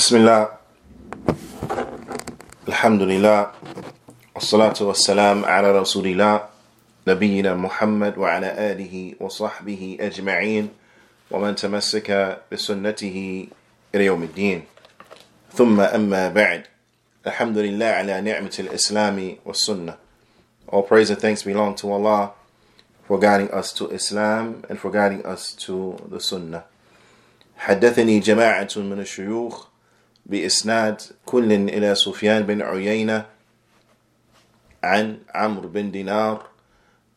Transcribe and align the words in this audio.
بسم 0.00 0.16
الله. 0.16 0.48
الحمد 2.68 3.02
لله. 3.02 3.40
والصلاة 4.34 4.78
والسلام 4.80 5.44
على 5.44 5.68
رسول 5.76 6.06
الله 6.06 6.40
نبينا 7.08 7.54
محمد 7.54 8.16
وعلى 8.18 8.48
آله 8.72 9.14
وصحبه 9.20 9.98
أجمعين 10.00 10.68
ومن 11.30 11.52
تمسك 11.54 12.08
بسنته 12.52 13.48
إلى 13.94 14.04
يوم 14.04 14.22
الدين. 14.22 14.64
ثم 15.52 15.80
أما 15.80 16.32
بعد 16.32 16.62
الحمد 17.26 17.58
لله 17.58 17.86
على 18.00 18.20
نعمة 18.20 18.56
الإسلام 18.58 19.36
والسنة. 19.44 19.94
All 20.72 20.82
praise 20.82 21.10
and 21.10 21.20
thanks 21.20 21.42
belong 21.42 21.74
to 21.74 21.92
Allah 21.92 22.32
for 23.04 23.18
guiding 23.20 23.50
us 23.50 23.70
to 23.74 23.90
Islam 23.92 24.64
and 24.70 24.80
for 24.80 24.90
guiding 24.90 25.26
us 25.26 25.52
to 25.52 26.00
the 26.08 26.20
Sunnah. 26.20 26.64
حدثني 27.68 28.20
جماعة 28.24 28.72
من 28.76 29.00
الشيوخ 29.00 29.69
بإسناد 30.30 31.02
كل 31.26 31.52
إلى 31.52 31.94
سفيان 31.94 32.42
بن 32.42 32.62
عيينة 32.62 33.24
عن 34.84 35.18
عمرو 35.34 35.68
بن 35.68 35.90
دينار 35.90 36.46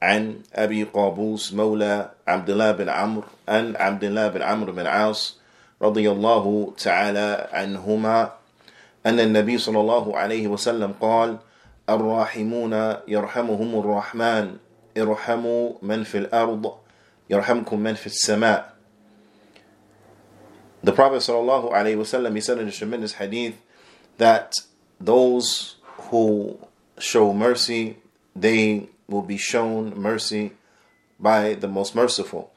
عن 0.01 0.39
أبي 0.53 0.83
قابوس 0.83 1.53
مولى 1.53 2.09
عبد 2.27 2.49
الله 2.49 2.71
بن 2.71 2.89
عمرو 2.89 3.23
عن 3.49 3.75
عبد 3.75 4.03
الله 4.03 4.27
بن 4.27 4.41
عمرو 4.41 4.73
بن 4.73 4.87
عاص 4.87 5.37
رضي 5.81 6.11
الله 6.11 6.73
تعالى 6.77 7.47
عنهما 7.53 8.31
أن 9.05 9.19
النبي 9.19 9.57
صلى 9.57 9.79
الله 9.79 10.17
عليه 10.17 10.47
وسلم 10.47 10.93
قال 11.01 11.37
الراحمون 11.89 12.73
يرحمهم 13.07 13.79
الرحمن 13.79 14.57
ارحموا 14.97 15.71
من 15.81 16.03
في 16.03 16.17
الأرض 16.17 16.73
يرحمكم 17.29 17.79
من 17.79 17.93
في 17.93 18.07
السماء. 18.07 18.72
The 20.82 20.92
Prophet 20.92 21.16
sallallahu 21.16 21.72
alaihi 21.72 21.96
wasallam 21.96 22.34
he 22.34 22.40
said 22.40 22.58
in 22.58 22.68
a 22.68 22.72
tremendous 22.72 23.14
hadith 23.14 23.60
that 24.18 24.54
those 25.00 25.76
who 26.10 26.58
show 26.98 27.32
mercy 27.32 27.96
they 28.34 28.88
will 29.08 29.22
be 29.22 29.36
shown 29.36 29.98
mercy 29.98 30.52
by 31.18 31.54
the 31.54 31.68
most 31.68 31.94
merciful. 31.94 32.52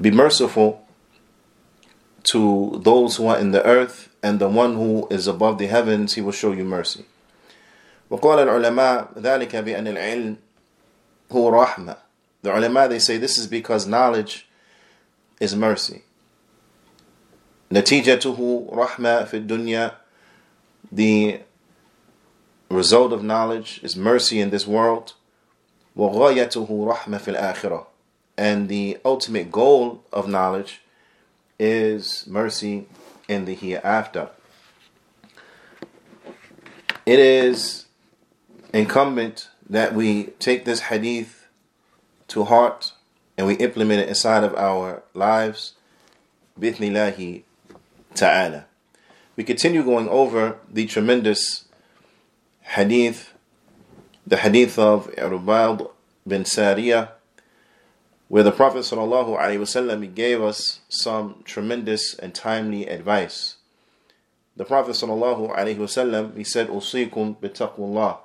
Be 0.00 0.10
merciful 0.10 0.86
to 2.24 2.80
those 2.84 3.16
who 3.16 3.26
are 3.26 3.38
in 3.38 3.50
the 3.50 3.64
earth 3.64 4.14
and 4.22 4.38
the 4.38 4.48
one 4.48 4.74
who 4.74 5.08
is 5.10 5.26
above 5.26 5.58
the 5.58 5.66
heavens 5.66 6.14
he 6.14 6.20
will 6.20 6.32
show 6.32 6.52
you 6.52 6.64
mercy. 6.64 7.04
وقال 8.10 8.38
العلماء 8.38 9.20
ذلك 9.20 9.56
بأن 9.56 9.86
العلم 9.86 10.36
هو 11.32 11.50
رحمة. 11.50 11.96
The 12.42 12.56
ulama 12.56 12.88
they 12.88 12.98
say 12.98 13.18
this 13.18 13.38
is 13.38 13.46
because 13.46 13.86
knowledge 13.86 14.43
is 15.40 15.54
mercy. 15.54 16.02
نتيجته 17.72 18.68
رحمة 18.72 19.24
في 19.24 19.36
الدنيا 19.36 19.92
The 20.92 21.40
result 22.68 23.12
of 23.12 23.22
knowledge 23.22 23.80
is 23.82 23.96
mercy 23.96 24.40
in 24.40 24.50
this 24.50 24.66
world. 24.66 25.14
وغايته 25.96 26.86
رحمة 26.88 27.18
في 27.18 27.28
الآخرة 27.36 27.86
And 28.36 28.68
the 28.68 28.98
ultimate 29.04 29.50
goal 29.52 30.02
of 30.12 30.28
knowledge 30.28 30.80
is 31.58 32.26
mercy 32.26 32.86
in 33.28 33.44
the 33.44 33.54
hereafter. 33.54 34.30
It 37.04 37.18
is 37.18 37.86
incumbent 38.72 39.48
that 39.68 39.94
we 39.94 40.24
take 40.38 40.64
this 40.64 40.80
hadith 40.80 41.46
to 42.28 42.44
heart 42.44 42.92
and 43.37 43.47
we 43.47 43.55
implement 43.55 44.01
it 44.01 44.09
inside 44.09 44.43
of 44.43 44.55
our 44.55 45.03
lives. 45.13 45.73
Bithnillahi 46.59 47.43
ta'ala. 48.13 48.65
We 49.35 49.43
continue 49.43 49.83
going 49.83 50.07
over 50.07 50.57
the 50.71 50.85
tremendous 50.85 51.65
hadith, 52.61 53.33
the 54.25 54.37
hadith 54.37 54.79
of 54.79 55.11
Irbad 55.15 55.89
bin 56.25 56.43
Sariyah, 56.43 57.09
where 58.27 58.43
the 58.43 58.51
Prophet 58.51 58.79
ﷺ 58.79 60.15
gave 60.15 60.41
us 60.41 60.79
some 60.89 61.43
tremendous 61.43 62.15
and 62.15 62.33
timely 62.33 62.87
advice. 62.87 63.57
The 64.55 64.65
Prophet 64.65 64.91
ﷺ 64.91 66.37
he 66.37 66.43
said, 66.45 66.69
"Usikum 66.69 67.35
bitaqullah," 67.35 68.17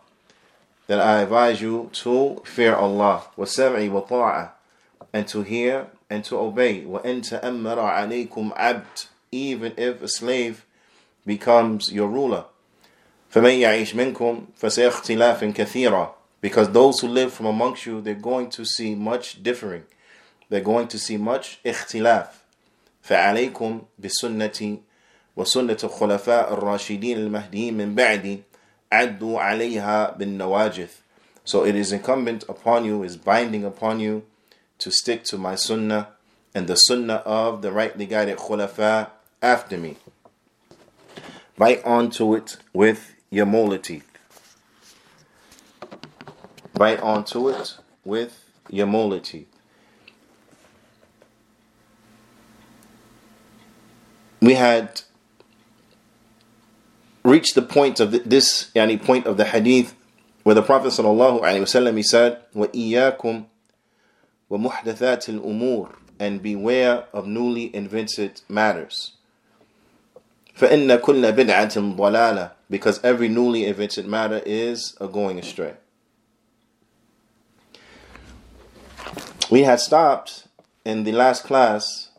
that 0.86 1.00
I 1.00 1.22
advise 1.22 1.60
you 1.60 1.90
to 1.94 2.40
fear 2.44 2.76
Allah, 2.76 3.24
wa 3.36 3.46
wa 3.58 4.48
and 5.13 5.27
to 5.27 5.43
hear 5.43 5.87
and 6.09 6.23
to 6.25 6.37
obey. 6.37 6.83
وَإِن 6.83 7.21
تَأَمَّرَ 7.29 7.77
عَلَيْكُمْ 7.77 8.57
عَبْدٌ 8.57 9.07
Even 9.31 9.73
if 9.77 10.01
a 10.01 10.07
slave 10.07 10.65
becomes 11.25 11.91
your 11.91 12.07
ruler. 12.07 12.45
فَمَن 13.33 13.59
يَعِيشْ 13.59 13.93
مِنْكُمْ 13.95 14.47
فَسَيَخْتِلَافٍ 14.61 15.53
كَثِيرًا 15.53 16.11
Because 16.41 16.69
those 16.69 16.99
who 16.99 17.07
live 17.07 17.33
from 17.33 17.45
amongst 17.47 17.85
you, 17.85 18.01
they're 18.01 18.13
going 18.13 18.49
to 18.51 18.65
see 18.65 18.95
much 18.95 19.41
differing. 19.41 19.83
They're 20.49 20.61
going 20.61 20.87
to 20.89 20.99
see 20.99 21.17
much 21.17 21.59
اختلاف. 21.65 22.27
فَعَلَيْكُمْ 23.07 23.81
بِسُنَّتي 24.01 24.79
وسنة 25.37 25.77
الخلفاء 25.83 26.53
الراشدين 26.53 27.17
المهديين 27.17 27.77
من 27.77 27.95
بعدي 27.95 28.39
عدوا 28.91 29.39
عليها 29.39 30.17
بالنواجذ. 30.17 30.89
So 31.43 31.63
it 31.65 31.75
is 31.75 31.91
incumbent 31.91 32.43
upon 32.47 32.85
you, 32.85 33.03
is 33.03 33.17
binding 33.17 33.65
upon 33.65 33.99
you 33.99 34.23
to 34.80 34.90
stick 34.90 35.24
to 35.24 35.38
my 35.38 35.54
sunnah 35.54 36.08
and 36.54 36.66
the 36.66 36.76
sunnah 36.76 37.22
of 37.24 37.62
the 37.62 37.70
rightly 37.72 38.06
guided 38.06 38.38
khulafa 38.38 39.10
after 39.40 39.78
me. 39.78 39.96
Bite 41.56 41.84
onto 41.84 42.34
it 42.34 42.56
with 42.72 43.14
your 43.30 43.46
molar 43.46 43.78
teeth. 43.78 44.06
Bite 46.74 47.00
onto 47.00 47.48
it 47.48 47.76
with 48.04 48.44
your 48.70 48.86
molar 48.86 49.20
teeth. 49.20 49.46
We 54.40 54.54
had 54.54 55.02
reached 57.22 57.54
the 57.54 57.62
point 57.62 58.00
of 58.00 58.10
this, 58.28 58.70
yani 58.74 59.02
point 59.02 59.26
of 59.26 59.36
the 59.36 59.44
hadith, 59.44 59.94
where 60.42 60.54
the 60.54 60.62
Prophet 60.62 60.88
sallallahu 60.88 61.42
alaihi 61.42 61.60
wasallam 61.60 61.96
he 61.96 62.02
said, 62.02 62.38
"Wa 62.54 62.66
iyyakum 62.68 63.44
وَمُحْدَثَاتِ 64.49 65.41
الْأُمُورِ 65.41 65.95
And 66.19 66.41
beware 66.41 67.05
of 67.13 67.27
newly 67.27 67.75
invented 67.75 68.41
matters. 68.47 69.13
فَإِنَّ 70.57 70.99
كُلَّ 71.01 71.31
بِدْعَةٍ 71.33 71.95
ضَلَالَةٍ 71.97 72.51
Because 72.69 73.03
every 73.03 73.27
newly 73.27 73.65
invented 73.65 74.07
matter 74.07 74.41
is 74.45 74.95
a 75.01 75.07
going 75.07 75.37
astray. 75.39 75.73
We 79.51 79.61
had 79.63 79.79
stopped 79.79 80.47
in 80.85 81.03
the 81.03 81.11
last 81.11 81.43
class 81.43 82.09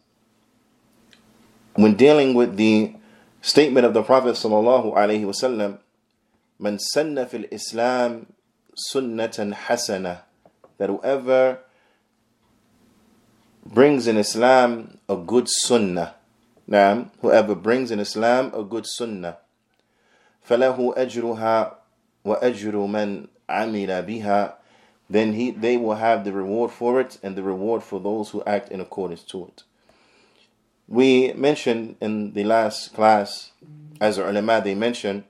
when 1.75 1.95
dealing 1.95 2.35
with 2.35 2.57
the 2.57 2.95
statement 3.41 3.87
of 3.87 3.95
the 3.95 4.03
Prophet 4.03 4.35
sallallahu 4.35 4.95
alaihi 4.95 5.25
wasallam, 5.25 5.79
"Man 6.59 6.79
sanna 6.79 7.27
fil 7.27 7.45
Islam 7.51 8.33
sunnatan 8.93 9.55
hasana," 9.55 10.23
that 10.79 10.89
whoever 10.89 11.61
brings 13.65 14.07
in 14.07 14.17
Islam 14.17 14.99
a 15.09 15.17
good 15.17 15.49
sunnah, 15.49 16.15
naam, 16.69 17.11
whoever 17.21 17.55
brings 17.55 17.91
in 17.91 18.01
Islam 18.01 18.53
a 18.55 18.63
good 18.63 18.87
sunnah, 18.87 19.39
فله 20.49 20.95
أجرها 20.97 21.75
وأجر 22.25 22.87
من 22.87 23.27
عمل 23.49 24.03
بها 24.03 24.55
then 25.09 25.35
he 25.35 25.51
they 25.51 25.77
will 25.77 25.95
have 25.95 26.25
the 26.25 26.33
reward 26.33 26.71
for 26.71 27.01
it 27.01 27.19
and 27.23 27.37
the 27.37 27.43
reward 27.43 27.83
for 27.83 28.01
those 28.01 28.31
who 28.31 28.43
act 28.45 28.71
in 28.71 28.81
accordance 28.81 29.23
to 29.23 29.47
it. 29.47 29.63
We 30.89 31.33
mentioned 31.33 31.97
in 32.01 32.33
the 32.33 32.45
last 32.45 32.95
class, 32.95 33.53
as 34.01 34.17
the 34.17 34.29
ulama 34.29 34.61
they 34.63 34.75
mentioned, 34.75 35.25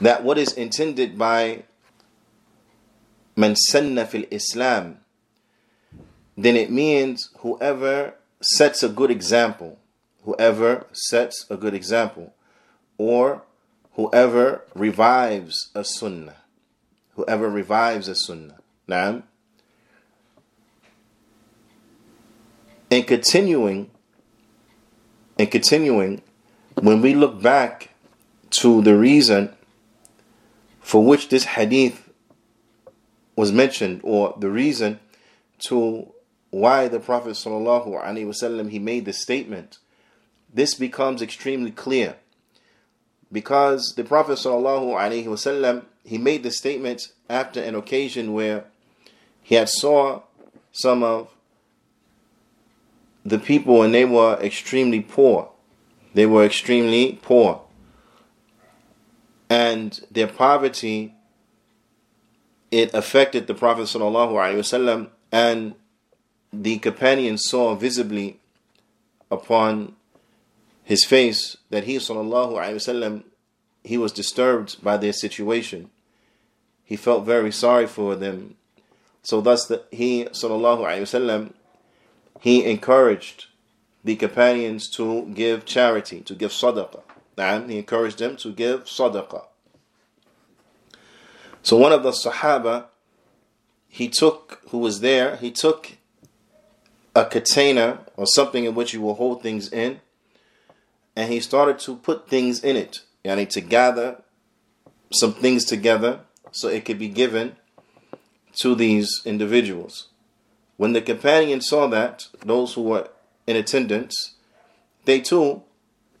that 0.00 0.24
what 0.24 0.38
is 0.38 0.52
intended 0.52 1.16
by 1.16 1.64
man 3.36 3.54
sanna 3.54 4.06
fil 4.06 4.24
Islam, 4.30 4.97
then 6.43 6.55
it 6.55 6.71
means 6.71 7.29
whoever 7.39 8.13
sets 8.41 8.83
a 8.83 8.89
good 8.89 9.11
example, 9.11 9.79
whoever 10.23 10.85
sets 10.91 11.45
a 11.49 11.57
good 11.57 11.73
example, 11.73 12.33
or 12.97 13.43
whoever 13.93 14.63
revives 14.73 15.69
a 15.75 15.83
sunnah, 15.83 16.37
whoever 17.15 17.49
revives 17.49 18.07
a 18.07 18.15
sunnah. 18.15 18.59
Now, 18.87 19.23
and 22.91 23.05
continuing 23.05 23.91
and 25.37 25.49
continuing, 25.49 26.21
when 26.75 27.01
we 27.01 27.15
look 27.15 27.41
back 27.41 27.89
to 28.49 28.81
the 28.81 28.95
reason 28.95 29.55
for 30.81 31.03
which 31.03 31.29
this 31.29 31.45
hadith 31.45 32.09
was 33.35 33.51
mentioned, 33.51 34.01
or 34.03 34.35
the 34.37 34.49
reason 34.49 34.99
to 35.59 36.11
why 36.50 36.88
the 36.88 37.00
Prophet 37.00 37.32
ﷺ 37.32 38.70
he 38.70 38.78
made 38.78 39.04
the 39.04 39.12
statement 39.12 39.78
this 40.52 40.74
becomes 40.74 41.20
extremely 41.20 41.72
clear 41.72 42.16
because 43.34 43.94
the 43.96 44.04
Prophet 44.04 44.38
ﷺ, 44.38 45.82
he 46.04 46.18
made 46.18 46.44
the 46.44 46.50
statement 46.52 47.12
after 47.28 47.60
an 47.60 47.74
occasion 47.74 48.32
where 48.32 48.64
he 49.42 49.56
had 49.56 49.68
saw 49.68 50.22
some 50.70 51.02
of 51.02 51.28
the 53.24 53.40
people 53.40 53.82
and 53.82 53.92
they 53.92 54.04
were 54.04 54.38
extremely 54.40 55.00
poor. 55.00 55.50
They 56.14 56.26
were 56.26 56.44
extremely 56.44 57.18
poor. 57.20 57.62
And 59.50 60.00
their 60.10 60.28
poverty 60.28 61.14
it 62.70 62.94
affected 62.94 63.46
the 63.46 63.54
Prophet 63.54 63.82
ﷺ 63.82 65.08
and 65.32 65.74
the 66.51 66.77
companion 66.79 67.37
saw 67.37 67.75
visibly 67.75 68.39
upon 69.29 69.95
his 70.83 71.05
face 71.05 71.57
that 71.69 71.83
he 71.83 71.97
sallallahu 71.97 72.53
alaihi 72.53 72.75
wasallam 72.75 73.23
he 73.83 73.97
was 73.97 74.11
disturbed 74.11 74.83
by 74.83 74.97
their 74.97 75.13
situation. 75.13 75.89
He 76.83 76.95
felt 76.95 77.25
very 77.25 77.51
sorry 77.51 77.87
for 77.87 78.15
them. 78.15 78.55
So 79.21 79.41
thus 79.41 79.67
the, 79.67 79.83
he 79.91 80.25
sallallahu 80.25 80.79
alaihi 80.79 81.01
wasallam 81.01 81.53
he 82.39 82.65
encouraged 82.65 83.47
the 84.03 84.15
companions 84.15 84.89
to 84.89 85.25
give 85.33 85.65
charity, 85.65 86.21
to 86.21 86.33
give 86.33 86.51
sadaqah. 86.51 87.03
And 87.37 87.69
he 87.69 87.77
encouraged 87.77 88.19
them 88.19 88.35
to 88.37 88.51
give 88.51 88.85
sadaqah. 88.85 89.45
So 91.61 91.77
one 91.77 91.91
of 91.91 92.03
the 92.03 92.11
Sahaba, 92.11 92.85
he 93.87 94.07
took, 94.07 94.61
who 94.69 94.79
was 94.79 95.01
there, 95.01 95.35
he 95.35 95.51
took 95.51 95.97
a 97.15 97.25
container 97.25 97.99
or 98.15 98.25
something 98.27 98.65
in 98.65 98.75
which 98.75 98.93
you 98.93 99.01
will 99.01 99.15
hold 99.15 99.41
things 99.41 99.71
in, 99.71 100.01
and 101.15 101.31
he 101.31 101.39
started 101.39 101.79
to 101.79 101.95
put 101.95 102.29
things 102.29 102.63
in 102.63 102.75
it. 102.75 103.01
Yani 103.25 103.49
to 103.49 103.61
gather 103.61 104.21
some 105.11 105.33
things 105.33 105.65
together 105.65 106.21
so 106.51 106.67
it 106.67 106.85
could 106.85 106.99
be 106.99 107.09
given 107.09 107.55
to 108.55 108.75
these 108.75 109.21
individuals. 109.25 110.07
When 110.77 110.93
the 110.93 111.01
companions 111.01 111.67
saw 111.67 111.87
that, 111.87 112.27
those 112.39 112.73
who 112.73 112.83
were 112.83 113.09
in 113.45 113.55
attendance, 113.55 114.35
they 115.05 115.19
too 115.19 115.63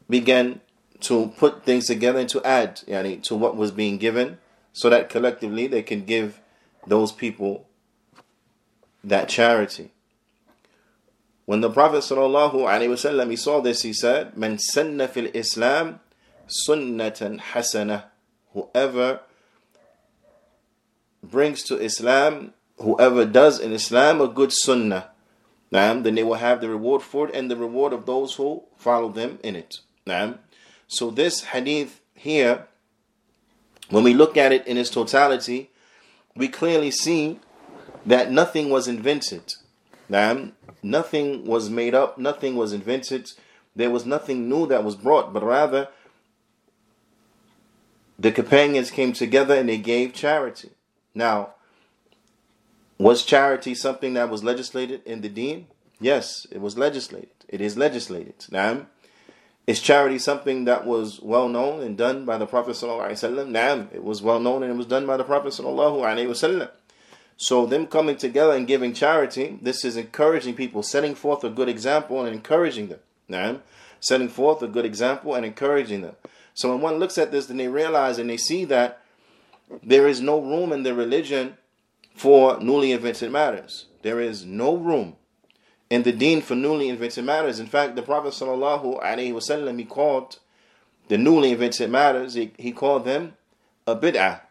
began 0.09 0.61
to 1.01 1.33
put 1.37 1.63
things 1.63 1.85
together 1.85 2.19
and 2.19 2.29
to 2.29 2.43
add 2.43 2.81
yani, 2.87 3.23
to 3.23 3.35
what 3.35 3.55
was 3.55 3.71
being 3.71 3.97
given 3.97 4.37
so 4.73 4.89
that 4.89 5.09
collectively 5.09 5.67
they 5.67 5.81
can 5.81 6.03
give 6.03 6.39
those 6.85 7.11
people 7.11 7.67
that 9.03 9.29
charity. 9.29 9.91
When 11.49 11.61
the 11.61 11.71
Prophet 11.71 12.03
ﷺ, 12.03 13.31
he 13.31 13.35
saw 13.35 13.59
this, 13.59 13.81
he 13.81 13.91
said, 13.91 14.37
"Man 14.37 14.59
sanna 14.59 15.07
fil 15.07 15.31
Islam 15.33 15.99
sunnatan 16.47 17.39
hasana." 17.39 18.03
Whoever 18.53 19.21
brings 21.23 21.63
to 21.63 21.79
Islam, 21.79 22.53
whoever 22.77 23.25
does 23.25 23.59
in 23.59 23.71
Islam 23.71 24.21
a 24.21 24.27
good 24.27 24.53
sunnah, 24.53 25.09
then 25.71 26.03
they 26.03 26.21
will 26.21 26.35
have 26.35 26.61
the 26.61 26.69
reward 26.69 27.01
for 27.01 27.27
it 27.27 27.33
and 27.33 27.49
the 27.49 27.55
reward 27.55 27.93
of 27.93 28.05
those 28.05 28.35
who 28.35 28.65
follow 28.77 29.09
them 29.09 29.39
in 29.41 29.55
it. 29.55 29.79
So 30.87 31.09
this 31.09 31.45
hadith 31.45 31.99
here 32.13 32.67
when 33.89 34.03
we 34.03 34.13
look 34.13 34.37
at 34.37 34.51
it 34.51 34.67
in 34.67 34.77
its 34.77 34.91
totality, 34.91 35.71
we 36.35 36.47
clearly 36.47 36.91
see 36.91 37.39
that 38.05 38.31
nothing 38.31 38.69
was 38.69 38.87
invented. 38.87 39.55
Nothing 40.81 41.45
was 41.45 41.69
made 41.69 41.93
up, 41.93 42.17
nothing 42.17 42.55
was 42.55 42.73
invented. 42.73 43.31
There 43.75 43.89
was 43.89 44.05
nothing 44.05 44.49
new 44.49 44.65
that 44.67 44.83
was 44.83 44.95
brought, 44.95 45.33
but 45.33 45.43
rather 45.43 45.89
the 48.17 48.31
companions 48.31 48.91
came 48.91 49.13
together 49.13 49.55
and 49.55 49.69
they 49.69 49.77
gave 49.77 50.13
charity. 50.13 50.71
Now, 51.13 51.55
was 52.97 53.23
charity 53.23 53.73
something 53.75 54.13
that 54.13 54.29
was 54.29 54.43
legislated 54.43 55.01
in 55.05 55.21
the 55.21 55.29
deen? 55.29 55.67
Yes, 56.01 56.45
it 56.51 56.59
was 56.59 56.77
legislated. 56.77 57.29
It 57.47 57.61
is 57.61 57.77
legislated. 57.77 58.45
Now, 58.51 58.87
is 59.67 59.79
charity 59.79 60.19
something 60.19 60.65
that 60.65 60.85
was 60.85 61.21
well 61.21 61.47
known 61.47 61.81
and 61.81 61.97
done 61.97 62.25
by 62.25 62.37
the 62.37 62.45
Prophet? 62.45 62.75
Naam, 62.75 63.93
it 63.93 64.03
was 64.03 64.21
well 64.21 64.39
known 64.39 64.63
and 64.63 64.71
it 64.71 64.75
was 64.75 64.85
done 64.85 65.05
by 65.05 65.15
the 65.15 65.23
Prophet 65.23 65.53
ﷺ. 65.53 66.69
So 67.41 67.65
them 67.65 67.87
coming 67.87 68.17
together 68.17 68.51
and 68.51 68.67
giving 68.67 68.93
charity, 68.93 69.57
this 69.61 69.85
is 69.85 69.95
encouraging 69.95 70.55
people, 70.55 70.83
setting 70.83 71.15
forth 71.15 71.41
a 71.45 71.49
good 71.49 71.69
example 71.69 72.25
and 72.25 72.35
encouraging 72.35 72.89
them. 72.89 72.99
Naam, 73.29 73.61
setting 74.01 74.27
forth 74.27 74.61
a 74.61 74.67
good 74.67 74.83
example 74.83 75.33
and 75.33 75.45
encouraging 75.45 76.01
them. 76.01 76.17
So 76.53 76.69
when 76.69 76.81
one 76.81 76.99
looks 76.99 77.17
at 77.17 77.31
this, 77.31 77.45
then 77.45 77.55
they 77.55 77.69
realize 77.69 78.17
and 78.19 78.29
they 78.29 78.35
see 78.35 78.65
that 78.65 79.01
there 79.81 80.05
is 80.05 80.19
no 80.19 80.41
room 80.41 80.73
in 80.73 80.83
the 80.83 80.93
religion 80.93 81.55
for 82.13 82.59
newly 82.59 82.91
invented 82.91 83.31
matters. 83.31 83.85
There 84.01 84.19
is 84.19 84.43
no 84.43 84.75
room 84.75 85.15
in 85.89 86.03
the 86.03 86.11
deen 86.11 86.41
for 86.41 86.55
newly 86.55 86.89
invented 86.89 87.23
matters. 87.23 87.57
In 87.61 87.67
fact, 87.67 87.95
the 87.95 88.01
Prophet 88.01 88.33
sallallahu 88.33 89.01
alaihi 89.01 89.31
wasallam 89.31 89.79
he 89.79 89.85
called 89.85 90.39
the 91.07 91.17
newly 91.17 91.51
invented 91.51 91.89
matters, 91.89 92.33
he, 92.33 92.51
he 92.57 92.73
called 92.73 93.05
them 93.05 93.37
a 93.87 93.95
bid'ah. 93.95 94.41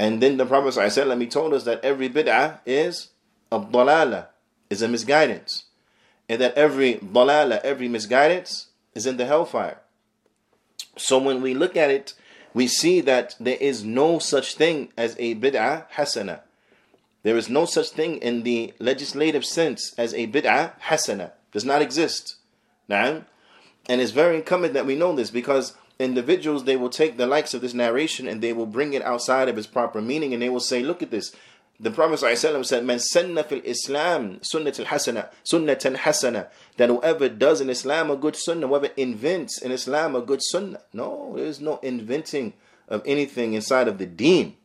And 0.00 0.22
then 0.22 0.38
the 0.38 0.46
Prophet 0.46 1.20
he 1.20 1.26
told 1.26 1.52
us 1.52 1.64
that 1.64 1.84
every 1.84 2.08
bid'ah 2.08 2.60
is 2.64 3.10
a 3.52 3.60
dalala, 3.60 4.28
is 4.70 4.80
a 4.80 4.88
misguidance. 4.88 5.64
And 6.26 6.40
that 6.40 6.54
every 6.54 6.94
dalala, 6.94 7.60
every 7.60 7.86
misguidance 7.86 8.68
is 8.94 9.04
in 9.04 9.18
the 9.18 9.26
hellfire. 9.26 9.76
So 10.96 11.18
when 11.18 11.42
we 11.42 11.52
look 11.52 11.76
at 11.76 11.90
it, 11.90 12.14
we 12.54 12.66
see 12.66 13.02
that 13.02 13.34
there 13.38 13.58
is 13.60 13.84
no 13.84 14.18
such 14.18 14.54
thing 14.54 14.90
as 14.96 15.16
a 15.18 15.34
bid'ah 15.34 15.90
hasana. 15.90 16.40
There 17.22 17.36
is 17.36 17.50
no 17.50 17.66
such 17.66 17.90
thing 17.90 18.16
in 18.22 18.42
the 18.42 18.72
legislative 18.78 19.44
sense 19.44 19.92
as 19.98 20.14
a 20.14 20.28
bid'ah 20.28 20.80
hasana. 20.80 21.32
Does 21.52 21.66
not 21.66 21.82
exist. 21.82 22.36
Now, 22.88 23.26
and 23.86 24.00
it's 24.00 24.12
very 24.12 24.36
incumbent 24.36 24.72
that 24.72 24.86
we 24.86 24.96
know 24.96 25.14
this 25.14 25.30
because 25.30 25.74
individuals 26.04 26.64
they 26.64 26.76
will 26.76 26.90
take 26.90 27.16
the 27.16 27.26
likes 27.26 27.54
of 27.54 27.60
this 27.60 27.74
narration 27.74 28.26
and 28.26 28.42
they 28.42 28.52
will 28.52 28.66
bring 28.66 28.92
it 28.94 29.02
outside 29.02 29.48
of 29.48 29.58
its 29.58 29.66
proper 29.66 30.00
meaning 30.00 30.32
and 30.32 30.42
they 30.42 30.48
will 30.48 30.60
say, 30.60 30.82
look 30.82 31.02
at 31.02 31.10
this. 31.10 31.34
The 31.78 31.90
Prophet 31.90 32.36
said, 32.36 32.84
Man 32.84 32.98
sanna 32.98 33.42
fil 33.42 33.62
Islam 33.64 34.40
sunnat 34.40 34.78
al 34.78 34.86
hasana, 34.86 35.30
sunnatan 35.50 35.96
hasana. 35.96 36.48
That 36.76 36.90
whoever 36.90 37.30
does 37.30 37.62
in 37.62 37.70
Islam 37.70 38.10
a 38.10 38.16
good 38.16 38.36
sunnah, 38.36 38.68
whoever 38.68 38.90
invents 38.98 39.62
in 39.62 39.72
Islam 39.72 40.14
a 40.14 40.20
good 40.20 40.42
sunnah. 40.42 40.80
No, 40.92 41.32
there 41.36 41.46
is 41.46 41.58
no 41.58 41.78
inventing 41.78 42.52
of 42.86 43.02
anything 43.06 43.54
inside 43.54 43.88
of 43.88 43.96
the 43.96 44.04
deen. 44.04 44.56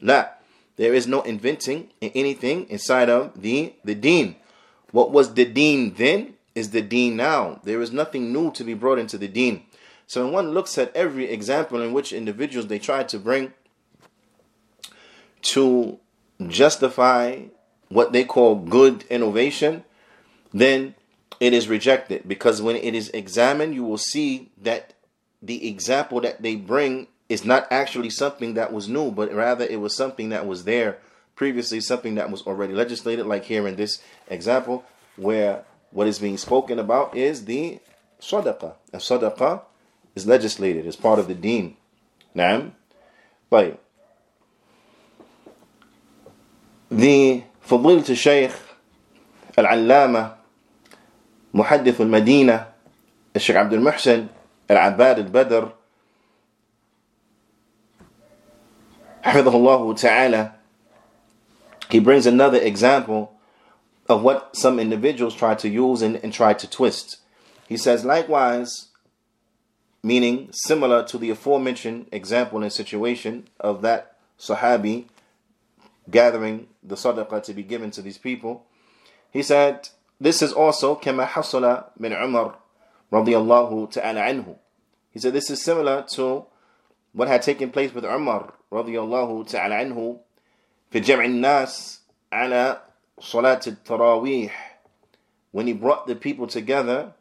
La. 0.00 0.28
There 0.76 0.94
is 0.94 1.06
no 1.06 1.20
inventing 1.20 1.90
in 2.00 2.10
anything 2.14 2.66
inside 2.70 3.10
of 3.10 3.42
the, 3.42 3.74
the 3.84 3.94
deen. 3.94 4.36
What 4.92 5.12
was 5.12 5.34
the 5.34 5.44
deen 5.44 5.92
then 5.94 6.34
is 6.54 6.70
the 6.70 6.80
deen 6.80 7.16
now. 7.16 7.60
There 7.64 7.82
is 7.82 7.92
nothing 7.92 8.32
new 8.32 8.50
to 8.52 8.64
be 8.64 8.72
brought 8.72 8.98
into 8.98 9.18
the 9.18 9.28
deen. 9.28 9.64
So 10.06 10.24
when 10.24 10.32
one 10.32 10.50
looks 10.50 10.76
at 10.78 10.94
every 10.94 11.30
example 11.30 11.80
in 11.80 11.92
which 11.92 12.12
individuals 12.12 12.66
they 12.66 12.78
try 12.78 13.02
to 13.04 13.18
bring 13.18 13.52
to 15.42 15.98
justify 16.48 17.42
what 17.88 18.12
they 18.12 18.24
call 18.24 18.56
good 18.56 19.04
innovation, 19.10 19.84
then 20.52 20.94
it 21.40 21.52
is 21.52 21.68
rejected 21.68 22.28
because 22.28 22.62
when 22.62 22.76
it 22.76 22.94
is 22.94 23.08
examined, 23.10 23.74
you 23.74 23.84
will 23.84 23.98
see 23.98 24.50
that 24.60 24.94
the 25.42 25.68
example 25.68 26.20
that 26.20 26.42
they 26.42 26.54
bring 26.54 27.08
is 27.28 27.44
not 27.44 27.66
actually 27.70 28.10
something 28.10 28.54
that 28.54 28.72
was 28.72 28.88
new, 28.88 29.10
but 29.10 29.32
rather 29.32 29.64
it 29.64 29.80
was 29.80 29.96
something 29.96 30.28
that 30.28 30.46
was 30.46 30.64
there 30.64 30.98
previously, 31.34 31.80
something 31.80 32.14
that 32.14 32.30
was 32.30 32.42
already 32.42 32.74
legislated, 32.74 33.26
like 33.26 33.44
here 33.44 33.66
in 33.66 33.76
this 33.76 34.02
example, 34.28 34.84
where 35.16 35.64
what 35.90 36.06
is 36.06 36.18
being 36.18 36.36
spoken 36.36 36.78
about 36.78 37.16
is 37.16 37.44
the 37.46 37.80
sadaqah. 38.20 38.74
And 38.92 39.02
sadaqah 39.02 39.62
is 40.15 40.27
legislated, 40.27 40.85
as 40.85 40.95
part 40.95 41.19
of 41.19 41.27
the 41.27 41.35
deen. 41.35 41.77
Naam. 42.35 42.71
But 43.49 43.81
the 46.89 47.43
فضيلة 47.67 48.09
الشيخ 48.09 48.55
العلامة 49.59 50.35
محدث 51.53 52.01
المدينة 52.01 52.65
الشيخ 53.35 53.55
عبد 53.55 53.73
المحسن 53.73 54.27
العباد 54.71 55.19
البدر 55.19 55.71
Hafidhullah 59.23 59.97
ta'ala, 59.99 60.55
he 61.89 61.99
brings 61.99 62.25
another 62.25 62.59
example 62.59 63.33
of 64.07 64.23
what 64.23 64.55
some 64.55 64.79
individuals 64.79 65.35
try 65.35 65.53
to 65.55 65.67
use 65.67 66.01
and, 66.01 66.15
and 66.17 66.33
try 66.33 66.53
to 66.53 66.69
twist. 66.69 67.17
He 67.67 67.75
says, 67.75 68.05
likewise, 68.05 68.87
meaning 70.03 70.49
similar 70.51 71.03
to 71.03 71.17
the 71.17 71.29
aforementioned 71.29 72.07
example 72.11 72.61
and 72.63 72.71
situation 72.71 73.47
of 73.59 73.81
that 73.81 74.17
Sahabi 74.39 75.05
gathering 76.09 76.67
the 76.83 76.95
sadaqah 76.95 77.43
to 77.43 77.53
be 77.53 77.63
given 77.63 77.91
to 77.91 78.01
these 78.01 78.17
people. 78.17 78.65
He 79.31 79.43
said, 79.43 79.89
This 80.19 80.41
is 80.41 80.53
also 80.53 80.95
كما 80.95 81.25
حصل 81.27 81.83
من 81.99 82.13
عمر 82.13 82.55
radiallahu 83.11 83.91
ta'ala 83.91 84.21
anhu. 84.21 84.55
He 85.11 85.19
said 85.19 85.33
this 85.33 85.49
is 85.49 85.63
similar 85.63 86.05
to 86.13 86.45
what 87.13 87.27
had 87.27 87.41
taken 87.41 87.71
place 87.71 87.93
with 87.93 88.05
Umar 88.05 88.53
radiallahu 88.71 89.49
ta'ala 89.49 89.75
anhu 89.75 90.19
في 90.91 90.99
جمع 91.01 91.25
الناس 91.25 91.99
على 92.31 92.81
صلاة 93.19 93.59
التراويح 93.67 94.51
when 95.51 95.67
he 95.67 95.73
brought 95.73 96.07
the 96.07 96.15
people 96.15 96.47
together 96.47 97.13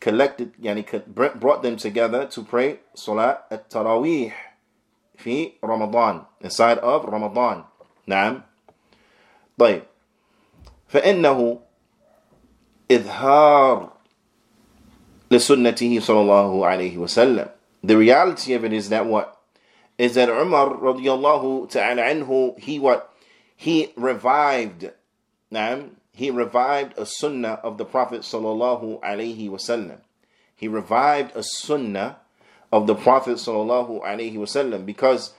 collected 0.00 0.50
يعني 0.62 0.84
brought 1.40 1.62
them 1.62 1.76
together 1.76 2.26
to 2.26 2.42
pray 2.42 2.78
صلاة 2.94 3.38
التراويح 3.52 4.56
في 5.16 5.52
رمضان 5.64 6.22
inside 6.44 6.78
of 6.78 7.04
رمضان 7.04 7.64
نعم 8.06 8.42
طيب 9.58 9.82
فإنه 10.88 11.60
إظهار 12.90 13.92
لسنته 15.30 16.00
صلى 16.00 16.20
الله 16.20 16.66
عليه 16.66 16.98
وسلم 16.98 17.48
the 17.82 17.96
reality 17.96 18.54
of 18.54 18.64
it 18.64 18.72
is 18.72 18.88
that 18.90 19.06
what 19.06 19.36
is 19.98 20.14
that 20.14 20.28
Umar 20.28 20.68
radiallahu 20.76 21.70
ta'ala 21.70 22.02
anhu 22.02 22.58
he 22.58 22.78
what 22.78 23.12
he 23.56 23.92
revived 23.96 24.90
نعم 25.50 25.90
he 26.21 26.29
revived 26.29 26.95
a 26.99 27.05
sunnah 27.07 27.59
of 27.63 27.79
the 27.79 27.83
Prophet 27.83 28.21
sallallahu 28.21 29.01
alaihi 29.01 29.49
wasallam. 29.49 29.97
He 30.55 30.67
revived 30.67 31.35
a 31.35 31.41
sunnah 31.41 32.17
of 32.71 32.85
the 32.85 32.93
Prophet 32.93 33.37
sallallahu 33.37 34.03
alaihi 34.03 34.35
wasallam 34.35 34.85
because 34.85 35.33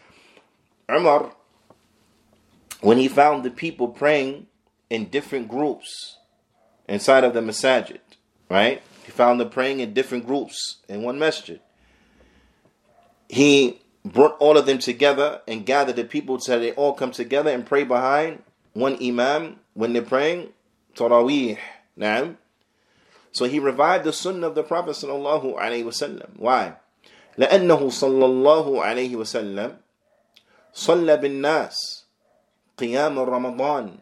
Umar, 0.91 1.35
when 2.81 2.99
he 2.99 3.07
found 3.07 3.45
the 3.45 3.51
people 3.51 3.87
praying 3.87 4.49
in 4.91 5.05
different 5.05 5.49
groups 5.49 6.17
inside 6.89 7.23
of 7.23 7.33
the 7.33 7.41
masajid, 7.43 8.01
right? 8.51 8.83
He 9.05 9.12
found 9.12 9.39
them 9.39 9.51
praying 9.51 9.79
in 9.79 9.95
different 9.95 10.27
groups 10.27 10.79
in 10.89 11.05
one 11.05 11.17
masjid. 11.17 11.61
He 13.29 13.81
brought 14.05 14.37
all 14.41 14.59
of 14.59 14.67
them 14.67 14.81
together 14.81 15.43
and 15.47 15.65
gathered 15.65 15.95
the 15.95 16.03
people 16.03 16.41
so 16.41 16.59
they 16.59 16.73
all 16.73 16.93
come 16.93 17.12
together 17.12 17.53
and 17.53 17.65
pray 17.65 17.85
behind 17.85 18.43
one 18.73 18.99
imam 19.01 19.61
when 19.75 19.93
they're 19.93 20.03
praying 20.03 20.49
Taraweeh. 20.96 21.58
Naam. 21.98 22.38
So 23.32 23.46
he 23.46 23.60
revived 23.60 24.03
the 24.06 24.13
sunnah 24.13 24.48
of 24.48 24.56
the 24.56 24.63
Prophet 24.63 24.91
sallallahu 24.91 25.58
alaihi 25.58 25.84
wasallam. 25.86 26.29
Why? 26.38 26.75
لأنه 27.38 27.89
صلى 27.89 28.25
الله 28.25 28.84
عليه 28.84 29.15
وسلم 29.15 29.77
صلى 30.74 31.17
بالناس 31.17 32.06
قيام 32.77 33.20
رمضان 33.20 33.98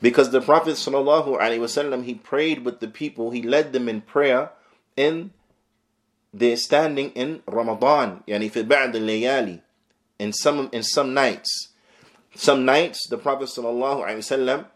because 0.00 0.30
the 0.30 0.40
Prophet 0.40 0.74
sallallahu 0.74 1.38
alaihi 1.38 1.62
wasallam 1.62 2.04
he 2.04 2.14
prayed 2.14 2.64
with 2.64 2.80
the 2.80 2.88
people 2.88 3.30
he 3.30 3.42
led 3.42 3.72
them 3.72 3.88
in 3.88 4.00
prayer 4.00 4.50
in 4.96 5.30
their 6.34 6.56
standing 6.56 7.10
in 7.14 7.42
Ramadan 7.46 8.22
يعني 8.26 8.50
في 8.50 8.62
بعض 8.66 8.96
الليالي 8.96 9.60
in 10.18 10.32
some 10.32 10.68
in 10.72 10.82
some 10.82 11.14
nights 11.14 11.68
some 12.34 12.64
nights 12.64 13.06
the 13.08 13.18
Prophet 13.18 13.48
sallallahu 13.48 14.02
alaihi 14.02 14.18
wasallam 14.18 14.66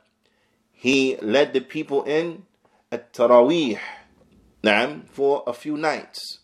he 0.76 1.16
led 1.16 1.52
the 1.52 1.60
people 1.60 2.02
in 2.04 2.44
at 2.90 3.12
Taraweeh 3.12 3.78
نعم, 4.62 5.02
for 5.08 5.42
a 5.46 5.52
few 5.52 5.76
nights. 5.76 6.38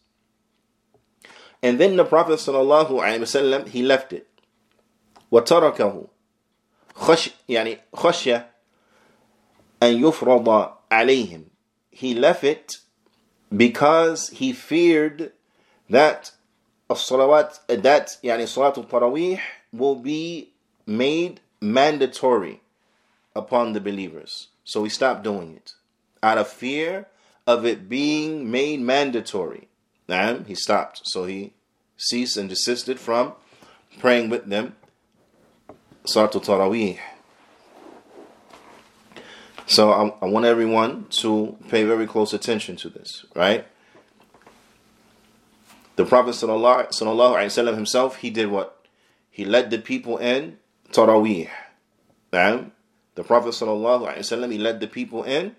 And 1.62 1.78
then 1.78 1.96
the 1.96 2.04
Prophet 2.04 2.38
sallallahu 2.38 2.90
alaihi 2.90 3.20
wasallam 3.20 3.68
he 3.68 3.82
left 3.82 4.12
it. 4.12 4.26
وتركه 5.32 6.06
خش 6.94 7.30
يعني 7.48 7.78
خشية 7.94 8.46
أن 9.82 10.02
يفرض 10.02 10.72
عليهم. 10.90 11.44
He 11.90 12.14
left 12.14 12.44
it 12.44 12.78
because 13.54 14.30
he 14.30 14.52
feared 14.52 15.32
that 15.90 16.32
الصلوات 16.90 17.58
that 17.68 18.18
يعني 18.24 18.46
صلاة 18.46 18.74
التراويح 18.76 19.40
will 19.72 19.96
be 19.96 20.52
made 20.86 21.40
mandatory 21.60 22.60
upon 23.35 23.73
the 23.73 23.81
believers. 23.81 24.49
So 24.63 24.83
he 24.83 24.89
stopped 24.89 25.23
doing 25.23 25.55
it 25.55 25.73
out 26.21 26.37
of 26.37 26.47
fear 26.47 27.07
of 27.45 27.65
it 27.65 27.89
being 27.89 28.49
made 28.49 28.79
mandatory. 28.79 29.67
And 30.07 30.47
he 30.47 30.55
stopped. 30.55 31.01
So 31.05 31.25
he 31.25 31.53
ceased 31.97 32.37
and 32.37 32.49
desisted 32.49 32.99
from 32.99 33.33
praying 33.99 34.29
with 34.29 34.45
them. 34.45 34.75
Salatul 36.05 36.43
Taraweeh. 36.43 36.99
So 39.65 39.91
I, 39.91 40.25
I, 40.25 40.29
want 40.29 40.45
everyone 40.45 41.05
to 41.11 41.57
pay 41.69 41.85
very 41.85 42.05
close 42.05 42.33
attention 42.33 42.75
to 42.77 42.89
this, 42.89 43.25
right? 43.33 43.65
The 45.95 46.03
Prophet 46.03 46.31
Sallallahu 46.31 46.89
Alaihi 46.91 47.45
Wasallam 47.45 47.75
himself, 47.75 48.17
he 48.17 48.29
did 48.29 48.47
what? 48.47 48.85
He 49.29 49.45
led 49.45 49.71
the 49.71 49.77
people 49.77 50.17
in 50.17 50.57
Taraweeh. 50.91 51.49
The 53.15 53.23
Prophet 53.23 53.49
ﷺ, 53.49 54.51
he 54.51 54.57
led 54.57 54.79
the 54.79 54.87
people 54.87 55.23
in 55.23 55.55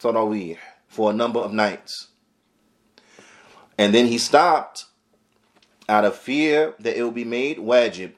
Taraweeh 0.00 0.58
for 0.88 1.10
a 1.10 1.14
number 1.14 1.40
of 1.40 1.52
nights. 1.52 2.08
And 3.76 3.94
then 3.94 4.06
he 4.06 4.18
stopped 4.18 4.86
out 5.88 6.04
of 6.04 6.16
fear 6.16 6.74
that 6.78 6.96
it 6.96 7.02
will 7.02 7.10
be 7.10 7.24
made 7.24 7.58
wajib. 7.58 8.12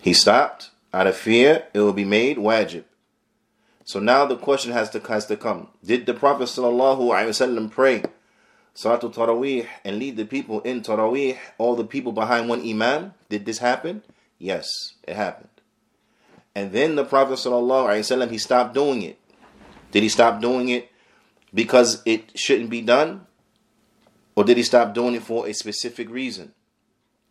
He 0.00 0.12
stopped 0.12 0.70
out 0.92 1.06
of 1.06 1.16
fear 1.16 1.66
it 1.72 1.80
will 1.80 1.92
be 1.92 2.04
made 2.04 2.36
wajib. 2.36 2.84
So 3.84 3.98
now 3.98 4.26
the 4.26 4.36
question 4.36 4.72
has 4.72 4.90
to, 4.90 5.00
has 5.00 5.26
to 5.26 5.36
come. 5.36 5.68
Did 5.84 6.06
the 6.06 6.14
Prophet 6.14 6.44
ﷺ 6.44 7.70
pray 7.70 8.04
Salatul 8.74 9.12
Taraweeh 9.12 9.66
and 9.84 9.98
lead 9.98 10.16
the 10.16 10.24
people 10.24 10.60
in 10.60 10.82
Taraweeh, 10.82 11.36
all 11.58 11.74
the 11.74 11.84
people 11.84 12.12
behind 12.12 12.48
one 12.48 12.66
Imam? 12.66 13.14
Did 13.28 13.44
this 13.44 13.58
happen? 13.58 14.02
Yes, 14.38 14.68
it 15.06 15.16
happened. 15.16 15.51
And 16.54 16.72
then 16.72 16.96
the 16.96 17.04
Prophet 17.04 17.34
ﷺ, 17.34 18.30
he 18.30 18.38
stopped 18.38 18.74
doing 18.74 19.02
it. 19.02 19.18
Did 19.90 20.02
he 20.02 20.08
stop 20.08 20.40
doing 20.40 20.68
it 20.68 20.90
because 21.54 22.02
it 22.04 22.38
shouldn't 22.38 22.70
be 22.70 22.80
done? 22.80 23.26
Or 24.34 24.44
did 24.44 24.56
he 24.56 24.62
stop 24.62 24.94
doing 24.94 25.14
it 25.14 25.22
for 25.22 25.46
a 25.46 25.52
specific 25.52 26.08
reason? 26.10 26.52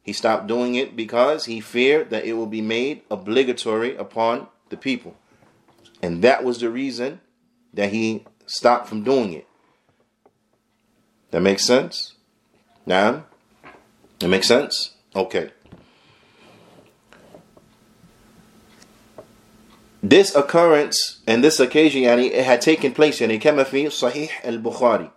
He 0.04 0.14
stopped 0.14 0.48
doing 0.48 0.76
it 0.76 0.96
because 0.96 1.46
he 1.46 1.60
feared 1.60 2.10
that 2.10 2.26
it 2.26 2.34
will 2.34 2.48
be 2.48 2.62
made 2.62 3.02
obligatory 3.10 3.96
upon 3.96 4.48
the 4.70 4.78
people. 4.78 5.16
And 6.02 6.24
that 6.24 6.44
was 6.44 6.60
the 6.60 6.70
reason 6.70 7.22
that 7.74 7.92
he 7.92 8.26
stopped 8.48 8.88
from 8.88 9.04
doing 9.04 9.34
it. 9.34 9.48
That 11.30 11.42
makes 11.42 11.64
sense? 11.64 12.16
Now, 12.86 13.26
that 14.20 14.28
makes 14.28 14.48
sense? 14.48 14.96
Okay. 15.16 15.52
This 20.03 20.35
occurrence 20.37 21.21
and 21.27 21.43
this 21.43 21.59
occasion, 21.59 22.03
yani, 22.03 22.27
it 22.31 22.45
had 22.45 22.61
taken 22.61 22.93
place 22.93 23.21
يعني 23.21 23.39
كما 23.41 23.65
في 23.65 23.91
صحيح 23.91 24.45
البخاري. 24.45 25.11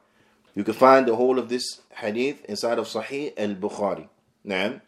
You 0.56 0.64
can 0.64 0.74
find 0.74 1.06
the 1.08 1.16
whole 1.16 1.38
of 1.38 1.50
this 1.50 1.82
hadith 1.96 2.44
inside 2.46 2.80
of 2.80 2.88
صحيح 2.88 3.34
البخاري. 3.40 4.08
نعم. 4.46 4.80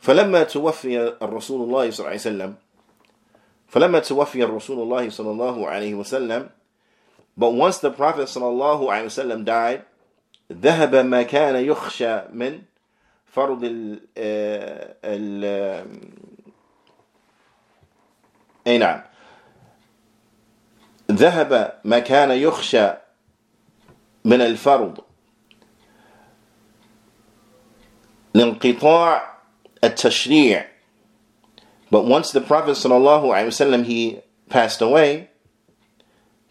فلما 0.00 0.42
توفي 0.42 1.14
الرسول 1.22 1.62
الله 1.62 1.90
صلى 1.90 1.98
الله 1.98 2.10
عليه 2.10 2.20
وسلم 2.20 2.54
فلما 3.68 3.98
توفي 3.98 4.44
الرسول 4.44 4.82
الله 4.82 5.10
صلى 5.10 5.30
الله 5.30 5.68
عليه 5.68 5.94
وسلم 5.94 6.50
But 7.38 7.52
once 7.52 7.78
the 7.78 7.90
Prophet 7.90 8.28
صلى 8.28 8.48
الله 8.48 8.92
عليه 8.92 9.04
وسلم 9.06 9.44
died 9.44 9.80
ذهب 10.52 10.94
ما 10.94 11.22
كان 11.22 11.56
يخشى 11.56 12.22
من 12.32 12.62
فرض 13.26 13.64
ال 13.64 14.00
ال 15.04 15.44
أي 18.66 18.78
نعم 18.78 19.02
ذهب 21.10 21.80
ما 21.84 21.98
كان 21.98 22.30
يخشى 22.30 22.88
من 24.24 24.40
الفرض 24.40 24.98
لانقطاع 28.34 29.36
التشريع 29.84 30.66
but 31.88 32.04
once 32.04 32.32
the 32.32 32.40
Prophet 32.40 32.72
وسلم, 32.72 33.84
he 33.86 34.20
passed 34.48 34.82
away 34.82 35.30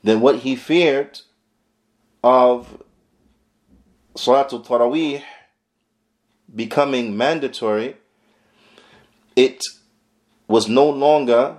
then 0.03 0.21
what 0.21 0.39
he 0.39 0.55
feared 0.55 1.19
of 2.23 2.81
Salatul 4.15 4.65
Taraweeh 4.65 5.21
becoming 6.55 7.17
mandatory 7.17 7.97
it 9.35 9.61
was 10.47 10.69
no 10.69 10.89
longer 10.89 11.57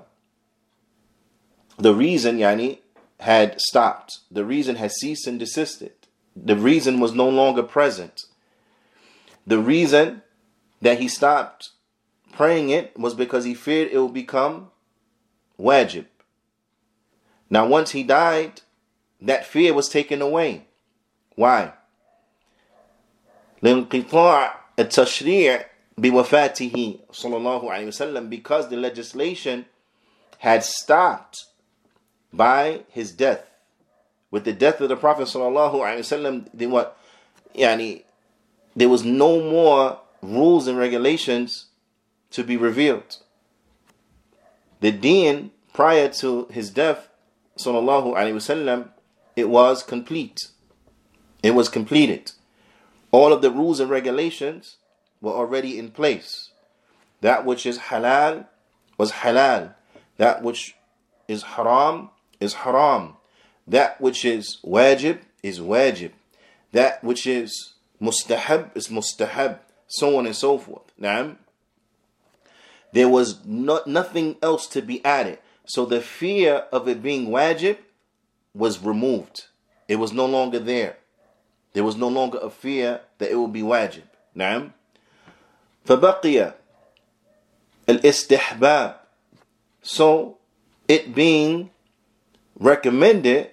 the 1.80 1.94
reason 1.94 2.38
yani 2.38 2.78
had 3.20 3.60
stopped. 3.60 4.18
The 4.30 4.44
reason 4.44 4.76
had 4.76 4.92
ceased 4.92 5.26
and 5.26 5.38
desisted. 5.38 5.92
The 6.34 6.56
reason 6.56 7.00
was 7.00 7.14
no 7.14 7.28
longer 7.28 7.62
present. 7.62 8.26
The 9.46 9.58
reason 9.58 10.22
that 10.82 11.00
he 11.00 11.08
stopped 11.08 11.70
praying 12.32 12.70
it 12.70 12.98
was 12.98 13.14
because 13.14 13.44
he 13.44 13.54
feared 13.54 13.90
it 13.90 13.98
would 13.98 14.12
become 14.12 14.70
wajib. 15.58 16.06
Now, 17.48 17.66
once 17.66 17.92
he 17.92 18.02
died, 18.02 18.60
that 19.20 19.46
fear 19.46 19.72
was 19.72 19.88
taken 19.88 20.20
away. 20.20 20.66
Why? 21.34 21.72
لانقطاع 23.62 24.54
التشريع 24.78 25.66
بوفاته 25.98 26.98
صلى 27.12 27.36
الله 27.36 27.72
عليه 27.72 27.86
وسلم 27.86 28.28
because 28.28 28.68
the 28.68 28.76
legislation 28.76 29.64
had 30.38 30.62
stopped 30.62 31.46
by 32.33 32.83
his 32.89 33.11
death. 33.11 33.45
With 34.29 34.45
the 34.45 34.53
death 34.53 34.79
of 34.79 34.89
the 34.89 34.95
Prophet 34.95 35.27
sallallahu 35.27 35.73
alaihi 35.73 35.99
wasallam, 35.99 36.47
then 36.53 36.71
what? 36.71 36.97
Yani, 37.55 38.03
there 38.75 38.89
was 38.89 39.03
no 39.03 39.41
more 39.41 39.99
rules 40.21 40.67
and 40.67 40.77
regulations 40.77 41.65
to 42.31 42.43
be 42.43 42.55
revealed. 42.55 43.17
The 44.79 44.91
deen 44.91 45.51
prior 45.73 46.07
to 46.09 46.47
his 46.49 46.69
death, 46.69 47.09
sallallahu 47.57 48.15
alaihi 48.15 48.35
wasallam, 48.35 48.89
it 49.35 49.49
was 49.49 49.83
complete. 49.83 50.47
It 51.43 51.51
was 51.51 51.69
completed. 51.69 52.31
All 53.11 53.33
of 53.33 53.41
the 53.41 53.51
rules 53.51 53.79
and 53.79 53.89
regulations 53.89 54.77
were 55.19 55.33
already 55.33 55.77
in 55.77 55.91
place. 55.91 56.51
That 57.21 57.45
which 57.45 57.65
is 57.65 57.77
halal 57.77 58.47
was 58.97 59.11
halal. 59.11 59.75
That 60.17 60.41
which 60.41 60.75
is 61.27 61.43
haram 61.43 62.09
is 62.40 62.54
haram. 62.54 63.16
That 63.66 64.00
which 64.00 64.24
is 64.24 64.58
wajib 64.64 65.18
is 65.42 65.60
wajib. 65.60 66.12
That 66.72 67.02
which 67.02 67.26
is 67.26 67.74
mustahab 68.00 68.76
is 68.76 68.88
mustahab. 68.88 69.58
So 69.88 70.18
on 70.18 70.26
and 70.26 70.36
so 70.36 70.58
forth. 70.58 70.92
Naam. 71.00 71.36
There 72.92 73.08
was 73.08 73.44
no, 73.44 73.80
nothing 73.86 74.36
else 74.42 74.66
to 74.68 74.82
be 74.82 75.04
added. 75.04 75.38
So 75.64 75.84
the 75.84 76.00
fear 76.00 76.64
of 76.72 76.88
it 76.88 77.02
being 77.02 77.28
wajib 77.28 77.78
was 78.54 78.82
removed. 78.82 79.46
It 79.88 79.96
was 79.96 80.12
no 80.12 80.26
longer 80.26 80.58
there. 80.58 80.96
There 81.72 81.84
was 81.84 81.96
no 81.96 82.08
longer 82.08 82.38
a 82.38 82.50
fear 82.50 83.00
that 83.18 83.30
it 83.30 83.36
would 83.36 83.52
be 83.52 83.62
wajib. 83.62 84.04
نعم 84.36 84.70
فبقي 85.84 86.52
الاستحباب 87.88 89.00
So 89.82 90.38
it 90.88 91.14
being 91.14 91.70
recommended, 92.58 93.50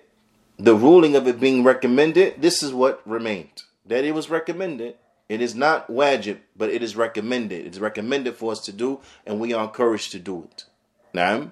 the 0.57 0.75
ruling 0.75 1.15
of 1.15 1.27
it 1.27 1.39
being 1.39 1.63
recommended, 1.63 2.41
this 2.41 2.63
is 2.63 2.73
what 2.73 3.01
remained. 3.05 3.63
That 3.85 4.05
it 4.05 4.13
was 4.13 4.29
recommended. 4.29 4.95
It 5.29 5.41
is 5.41 5.55
not 5.55 5.87
wajib, 5.87 6.39
but 6.55 6.69
it 6.69 6.83
is 6.83 6.95
recommended. 6.95 7.65
It's 7.65 7.79
recommended 7.79 8.35
for 8.35 8.51
us 8.51 8.59
to 8.61 8.71
do, 8.71 8.99
and 9.25 9.39
we 9.39 9.53
are 9.53 9.63
encouraged 9.63 10.11
to 10.11 10.19
do 10.19 10.47
it. 10.51 10.65
Naam. 11.13 11.51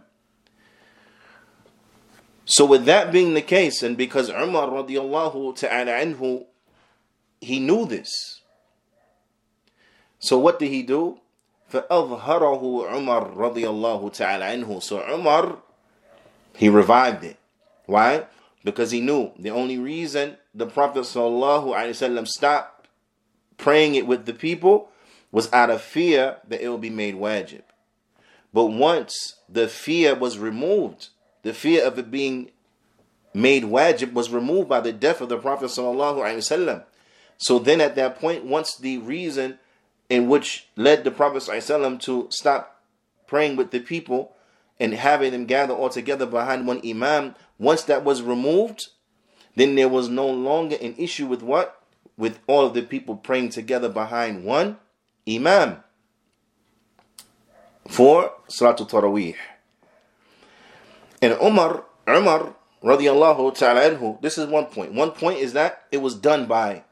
So 2.46 2.66
with 2.66 2.86
that 2.86 3.12
being 3.12 3.34
the 3.34 3.42
case, 3.42 3.82
and 3.82 3.98
because 3.98 4.30
Umar 4.30 4.68
radiallahu 4.68 5.56
ta'ala 5.56 5.92
anhu, 5.92 6.46
he 7.40 7.60
knew 7.60 7.86
this. 7.86 8.42
So 10.20 10.38
what 10.38 10.60
did 10.60 10.70
he 10.70 10.84
do? 10.84 11.20
فأظهره 11.72 12.90
عمر 12.90 13.34
رضي 13.38 13.66
الله 13.68 14.12
تعالى 14.12 14.66
عنه. 14.66 14.84
So 14.84 15.02
Umar, 15.02 15.60
he 16.56 16.70
revived 16.70 17.24
it. 17.24 17.38
Why? 17.86 18.26
Because 18.64 18.92
he 18.92 19.02
knew 19.02 19.32
the 19.38 19.50
only 19.50 19.78
reason 19.78 20.38
the 20.54 20.68
Prophet 20.68 21.02
ﷺ 21.02 22.28
stopped 22.28 22.88
praying 23.58 23.96
it 23.96 24.08
with 24.08 24.26
the 24.26 24.34
people 24.34 24.90
was 25.32 25.52
out 25.54 25.70
of 25.70 25.82
fear 25.82 26.38
that 26.48 26.62
it 26.62 26.68
will 26.68 26.78
be 26.78 26.90
made 26.90 27.16
wajib. 27.16 27.62
But 28.54 28.66
once 28.66 29.36
the 29.48 29.68
fear 29.68 30.14
was 30.14 30.38
removed, 30.38 31.10
the 31.44 31.54
fear 31.54 31.86
of 31.86 31.98
it 31.98 32.12
being 32.12 32.52
made 33.34 33.64
wajib 33.64 34.14
was 34.14 34.30
removed 34.30 34.68
by 34.68 34.82
the 34.82 34.92
death 34.92 35.22
of 35.22 35.30
the 35.30 35.38
Prophet 35.38 35.68
ﷺ. 35.68 36.84
So 37.38 37.60
then 37.60 37.82
at 37.82 37.96
that 37.96 38.20
point, 38.20 38.46
once 38.46 38.76
the 38.76 38.98
reason 38.98 39.58
in 40.10 40.28
which 40.28 40.68
led 40.76 41.04
the 41.04 41.12
Prophet 41.12 41.44
ﷺ 41.44 42.02
to 42.02 42.28
stop 42.30 42.82
praying 43.28 43.56
with 43.56 43.72
the 43.72 43.80
people 43.80 44.34
and 44.79 44.95
having 44.95 45.33
them 45.33 45.47
gather 45.47 45.75
all 45.75 45.89
together 45.89 46.27
behind 46.27 46.67
one 46.67 46.81
imam, 46.85 47.35
once 47.59 47.83
that 47.85 48.05
was 48.05 48.23
removed, 48.23 48.89
then 49.55 49.75
there 49.75 49.89
was 49.89 50.09
no 50.09 50.29
longer 50.29 50.77
an 50.81 50.95
issue 50.99 51.27
with 51.27 51.43
what? 51.43 51.81
With 52.17 52.39
all 52.47 52.67
of 52.67 52.75
the 52.75 52.83
people 52.83 53.17
praying 53.17 53.51
together 53.51 53.89
behind 53.89 54.45
one 54.45 54.79
imam 55.29 55.83
for 57.89 58.33
Salatul 58.49 58.89
Taraweeh. 58.89 59.35
And 61.23 61.33
Umar, 61.43 61.85
Umar 62.09 62.55
radiallahu 62.83 63.55
ta'ala 63.57 63.91
anhu, 63.91 64.21
this 64.21 64.39
is 64.39 64.47
one 64.47 64.67
point. 64.67 64.93
One 64.93 65.11
point 65.13 65.39
is 65.39 65.53
that 65.55 65.85
it 65.91 65.99
was 65.99 66.15
done 66.15 66.47
by 66.47 66.85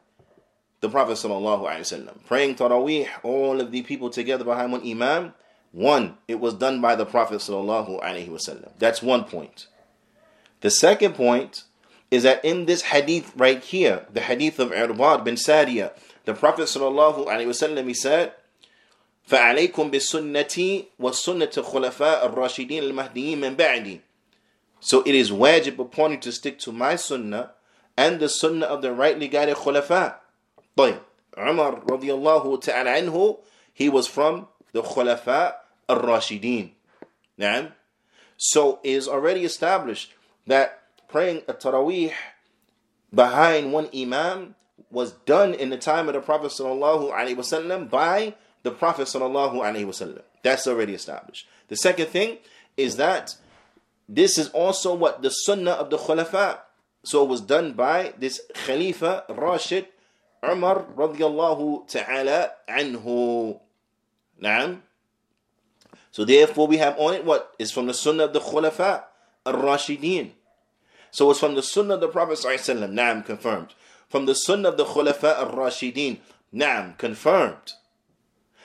the 0.81 0.89
Prophet 0.89 1.13
sallallahu 1.13 1.63
alaihi 1.63 1.79
wasallam. 1.79 2.25
Praying 2.25 2.55
Taraweeh, 2.55 3.07
all 3.23 3.61
of 3.61 3.71
the 3.71 3.81
people 3.83 4.09
together 4.09 4.43
behind 4.43 4.71
one 4.71 4.81
imam. 4.87 5.33
One, 5.75 6.15
it 6.29 6.39
was 6.39 6.53
done 6.53 6.79
by 6.79 6.95
the 6.95 7.05
Prophet 7.05 7.39
sallallahu 7.39 8.01
alaihi 8.01 8.29
wasallam. 8.29 8.69
That's 8.79 9.03
one 9.03 9.25
point. 9.25 9.67
The 10.61 10.69
second 10.71 11.15
point 11.15 11.65
is 12.09 12.23
that 12.23 12.45
in 12.45 12.65
this 12.65 12.81
hadith 12.81 13.33
right 13.35 13.61
here, 13.61 14.05
the 14.09 14.21
hadith 14.21 14.57
of 14.59 14.71
Irbad 14.71 15.25
bin 15.25 15.35
Sariyah, 15.35 15.91
the 16.23 16.33
Prophet 16.33 16.67
sallallahu 16.67 17.27
alaihi 17.27 17.47
wasallam 17.47 17.89
he 17.89 17.93
said, 17.93 18.31
فعليكم 19.29 19.91
بسنتي 19.91 20.85
وسنة 20.97 21.51
خُلَفَاءِ 21.51 22.23
الراشدين 22.23 22.83
المهديين 22.83 23.41
من 23.41 23.57
بعدي. 23.57 23.99
So 24.79 25.01
it 25.01 25.13
is 25.13 25.29
wajib 25.29 25.77
upon 25.79 26.11
you 26.11 26.17
to 26.19 26.31
stick 26.31 26.57
to 26.59 26.71
my 26.71 26.95
sunnah 26.95 27.51
and 27.97 28.21
the 28.21 28.29
sunnah 28.29 28.67
of 28.67 28.81
the 28.81 28.93
rightly 28.93 29.27
guided 29.27 29.57
khulafa. 29.57 30.15
طيب, 30.77 31.01
Umar 31.37 31.81
الله 31.85 32.61
تعالى 32.61 33.09
عنه 33.11 33.39
he 33.73 33.89
was 33.89 34.07
from 34.07 34.47
the 34.71 34.81
khulafa 34.81 35.55
al-rashidin. 35.88 36.70
نعم. 37.38 37.72
So 38.36 38.80
it 38.82 38.92
is 38.92 39.08
already 39.08 39.44
established 39.44 40.14
that 40.46 40.82
praying 41.08 41.42
a 41.48 41.54
taraweeh 41.54 42.12
behind 43.12 43.72
one 43.72 43.88
imam 43.94 44.54
was 44.90 45.12
done 45.26 45.54
in 45.54 45.70
the 45.70 45.76
time 45.76 46.08
of 46.08 46.14
the 46.14 46.20
Prophet 46.20 46.50
sallallahu 46.50 47.12
alaihi 47.12 47.36
wasallam 47.36 47.90
by 47.90 48.34
the 48.62 48.70
Prophet 48.70 49.06
sallallahu 49.06 49.54
alaihi 49.54 49.86
wasallam. 49.86 50.22
That's 50.42 50.66
already 50.66 50.94
established. 50.94 51.46
The 51.68 51.76
second 51.76 52.06
thing 52.06 52.38
is 52.76 52.96
that 52.96 53.36
this 54.08 54.38
is 54.38 54.48
also 54.48 54.94
what 54.94 55.22
the 55.22 55.30
sunnah 55.30 55.72
of 55.72 55.90
the 55.90 55.98
Khulafa. 55.98 56.60
So 57.04 57.22
it 57.24 57.28
was 57.28 57.40
done 57.40 57.74
by 57.74 58.14
this 58.18 58.40
Khalifa 58.66 59.24
Rashid 59.28 59.86
Umar 60.42 60.84
radiallahu 60.96 61.86
ta'ala 61.88 62.50
anhu. 62.68 63.60
Naam. 64.42 64.80
So 66.14 66.24
therefore 66.24 66.66
we 66.66 66.78
have 66.78 66.98
on 66.98 67.14
it 67.14 67.24
what 67.24 67.54
is 67.58 67.70
from 67.70 67.86
the 67.86 67.94
sunnah 67.94 68.24
of 68.24 68.32
the 68.32 68.40
Khulafa 68.40 69.04
al-Rashidin. 69.46 70.32
So 71.10 71.30
it's 71.30 71.40
from 71.40 71.54
the 71.54 71.62
sunnah 71.62 71.94
of 71.94 72.00
the 72.00 72.08
Prophet 72.08 72.38
sallallahu 72.38 72.92
Naam 72.92 73.24
confirmed. 73.24 73.74
From 74.08 74.26
the 74.26 74.34
sunnah 74.34 74.70
of 74.70 74.76
the 74.76 74.84
Khulafa 74.84 75.36
al-Rashidin. 75.36 76.18
Naam 76.54 76.98
confirmed. 76.98 77.74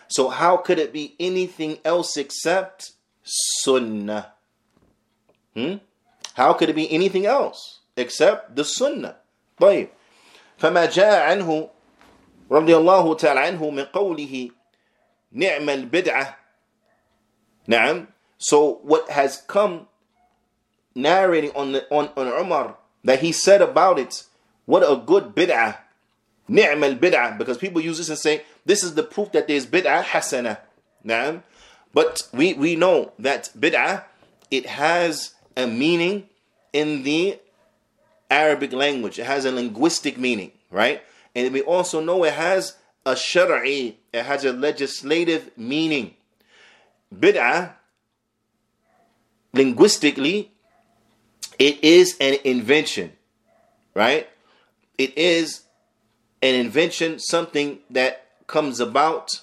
So 0.08 0.30
how 0.30 0.58
could 0.58 0.80
it 0.80 0.94
be 0.94 1.16
anything 1.20 1.80
else 1.84 2.18
except 2.18 2.92
sunnah? 3.24 4.34
Hmm? 5.56 5.76
How 6.36 6.54
could 6.54 6.70
it 6.70 6.76
be 6.76 6.92
anything 6.92 7.26
else 7.26 7.80
except 7.96 8.56
the 8.56 8.64
sunnah? 8.64 9.18
طيب 9.60 9.88
فما 10.58 10.86
جاء 10.86 11.32
عنه 11.32 11.70
رضي 12.52 12.76
الله 12.76 13.16
تعالى 13.16 13.40
عنه 13.40 13.70
من 13.70 13.86
قوله 13.86 14.50
نعم 15.32 15.70
البدعة 15.70 16.38
Na'am. 17.71 18.09
So 18.39 18.81
what 18.83 19.09
has 19.11 19.43
come 19.47 19.87
narrating 20.95 21.53
on 21.55 21.73
the 21.73 21.89
on, 21.91 22.11
on 22.17 22.27
Umar 22.27 22.77
that 23.05 23.21
he 23.21 23.33
said 23.33 23.63
about 23.63 23.99
it, 23.99 24.25
what 24.67 24.83
a 24.83 24.97
good 24.97 25.35
bid'ah. 25.35 25.77
Ni'm 26.49 26.83
al 26.83 26.97
bid'ah, 26.97 27.39
because 27.39 27.59
people 27.59 27.81
use 27.81 27.99
this 27.99 28.09
and 28.09 28.19
say, 28.19 28.43
this 28.65 28.83
is 28.83 28.95
the 28.95 29.05
proof 29.05 29.31
that 29.33 29.47
there's 29.47 29.67
bid'ah 29.67 30.03
hasana. 30.03 30.59
Na'am. 31.05 31.43
But 31.95 32.29
we, 32.33 32.55
we 32.55 32.77
know 32.77 33.13
that 33.19 33.51
bid'ah, 33.59 34.05
it 34.51 34.67
has 34.67 35.35
a 35.57 35.67
meaning 35.67 36.29
in 36.73 37.05
the 37.05 37.39
Arabic 38.31 38.73
language. 38.73 39.19
It 39.19 39.27
has 39.27 39.45
a 39.45 39.53
linguistic 39.53 40.19
meaning, 40.19 40.53
right? 40.71 41.03
And 41.35 41.53
we 41.53 41.63
also 41.63 42.01
know 42.01 42.25
it 42.25 42.35
has 42.35 42.77
a 43.07 43.13
shar'i, 43.13 43.95
it 44.13 44.25
has 44.25 44.45
a 44.45 44.53
legislative 44.53 45.51
meaning. 45.57 46.15
Bid'ah, 47.15 47.75
linguistically, 49.53 50.53
it 51.59 51.83
is 51.83 52.17
an 52.21 52.37
invention, 52.45 53.13
right? 53.95 54.29
It 54.97 55.17
is 55.19 55.63
an 56.43 56.55
invention, 56.55 57.19
something 57.19 57.81
that 57.91 58.27
comes 58.47 58.81
about 58.81 59.43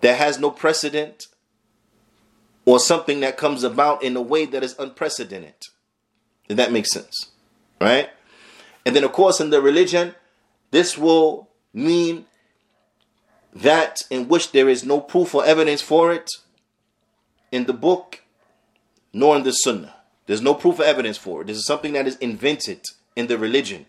that 0.00 0.18
has 0.18 0.38
no 0.38 0.50
precedent, 0.50 1.26
or 2.64 2.80
something 2.80 3.20
that 3.20 3.36
comes 3.36 3.62
about 3.62 4.02
in 4.02 4.16
a 4.16 4.20
way 4.20 4.44
that 4.44 4.64
is 4.64 4.74
unprecedented. 4.78 5.54
Did 6.48 6.56
that 6.56 6.72
make 6.72 6.86
sense? 6.86 7.30
Right? 7.80 8.10
And 8.84 8.94
then, 8.96 9.04
of 9.04 9.12
course, 9.12 9.40
in 9.40 9.50
the 9.50 9.60
religion, 9.60 10.14
this 10.70 10.98
will 10.98 11.48
mean 11.72 12.26
that 13.62 14.02
in 14.10 14.28
which 14.28 14.52
there 14.52 14.68
is 14.68 14.84
no 14.84 15.00
proof 15.00 15.34
or 15.34 15.44
evidence 15.44 15.80
for 15.80 16.12
it 16.12 16.30
in 17.50 17.64
the 17.64 17.72
book 17.72 18.22
nor 19.12 19.36
in 19.36 19.44
the 19.44 19.52
sunnah. 19.52 19.94
There's 20.26 20.42
no 20.42 20.54
proof 20.54 20.78
or 20.78 20.84
evidence 20.84 21.16
for 21.16 21.40
it. 21.40 21.46
This 21.46 21.56
is 21.56 21.66
something 21.66 21.94
that 21.94 22.06
is 22.06 22.16
invented 22.16 22.82
in 23.14 23.28
the 23.28 23.38
religion 23.38 23.86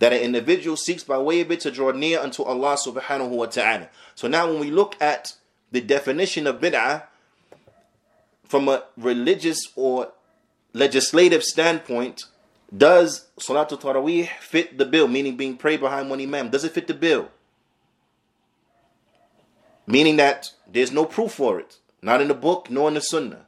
that 0.00 0.12
an 0.12 0.20
individual 0.20 0.76
seeks 0.76 1.04
by 1.04 1.18
way 1.18 1.40
of 1.40 1.50
it 1.50 1.60
to 1.60 1.70
draw 1.70 1.92
near 1.92 2.20
unto 2.20 2.42
Allah 2.42 2.76
subhanahu 2.76 3.30
wa 3.30 3.46
ta'ala. 3.46 3.88
So 4.14 4.28
now 4.28 4.48
when 4.48 4.58
we 4.58 4.70
look 4.70 5.00
at 5.00 5.34
the 5.70 5.80
definition 5.80 6.46
of 6.46 6.60
bid'ah 6.60 7.04
from 8.44 8.68
a 8.68 8.84
religious 8.96 9.68
or 9.76 10.12
legislative 10.72 11.42
standpoint, 11.42 12.24
does 12.76 13.26
Salatul 13.38 13.80
Taraweeh 13.80 14.28
fit 14.40 14.78
the 14.78 14.84
bill? 14.84 15.08
Meaning 15.08 15.36
being 15.36 15.56
prayed 15.56 15.80
behind 15.80 16.10
one 16.10 16.20
imam. 16.20 16.50
Does 16.50 16.64
it 16.64 16.72
fit 16.72 16.86
the 16.86 16.94
bill? 16.94 17.28
Meaning 19.90 20.16
that 20.18 20.52
there's 20.70 20.92
no 20.92 21.04
proof 21.04 21.32
for 21.32 21.58
it. 21.58 21.78
Not 22.00 22.22
in 22.22 22.28
the 22.28 22.34
book, 22.34 22.70
nor 22.70 22.86
in 22.88 22.94
the 22.94 23.00
sunnah. 23.00 23.46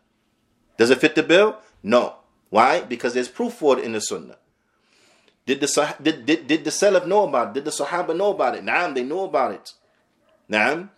Does 0.76 0.90
it 0.90 1.00
fit 1.00 1.14
the 1.14 1.22
bill? 1.22 1.58
No. 1.82 2.16
Why? 2.50 2.80
Because 2.80 3.14
there's 3.14 3.28
proof 3.28 3.54
for 3.54 3.78
it 3.78 3.84
in 3.84 3.92
the 3.92 4.00
sunnah. 4.00 4.38
Did 5.46 5.60
the 5.60 5.94
did, 6.02 6.26
did, 6.26 6.46
did 6.48 6.64
the 6.64 6.70
Salaf 6.70 7.06
know 7.06 7.28
about 7.28 7.48
it? 7.48 7.54
Did 7.54 7.64
the 7.64 7.70
Sahaba 7.70 8.16
know 8.16 8.32
about 8.32 8.56
it? 8.56 8.64
Naam, 8.64 8.94
they 8.94 9.04
know 9.04 9.24
about 9.24 9.52
it. 9.52 9.72
Naam. 10.50 10.88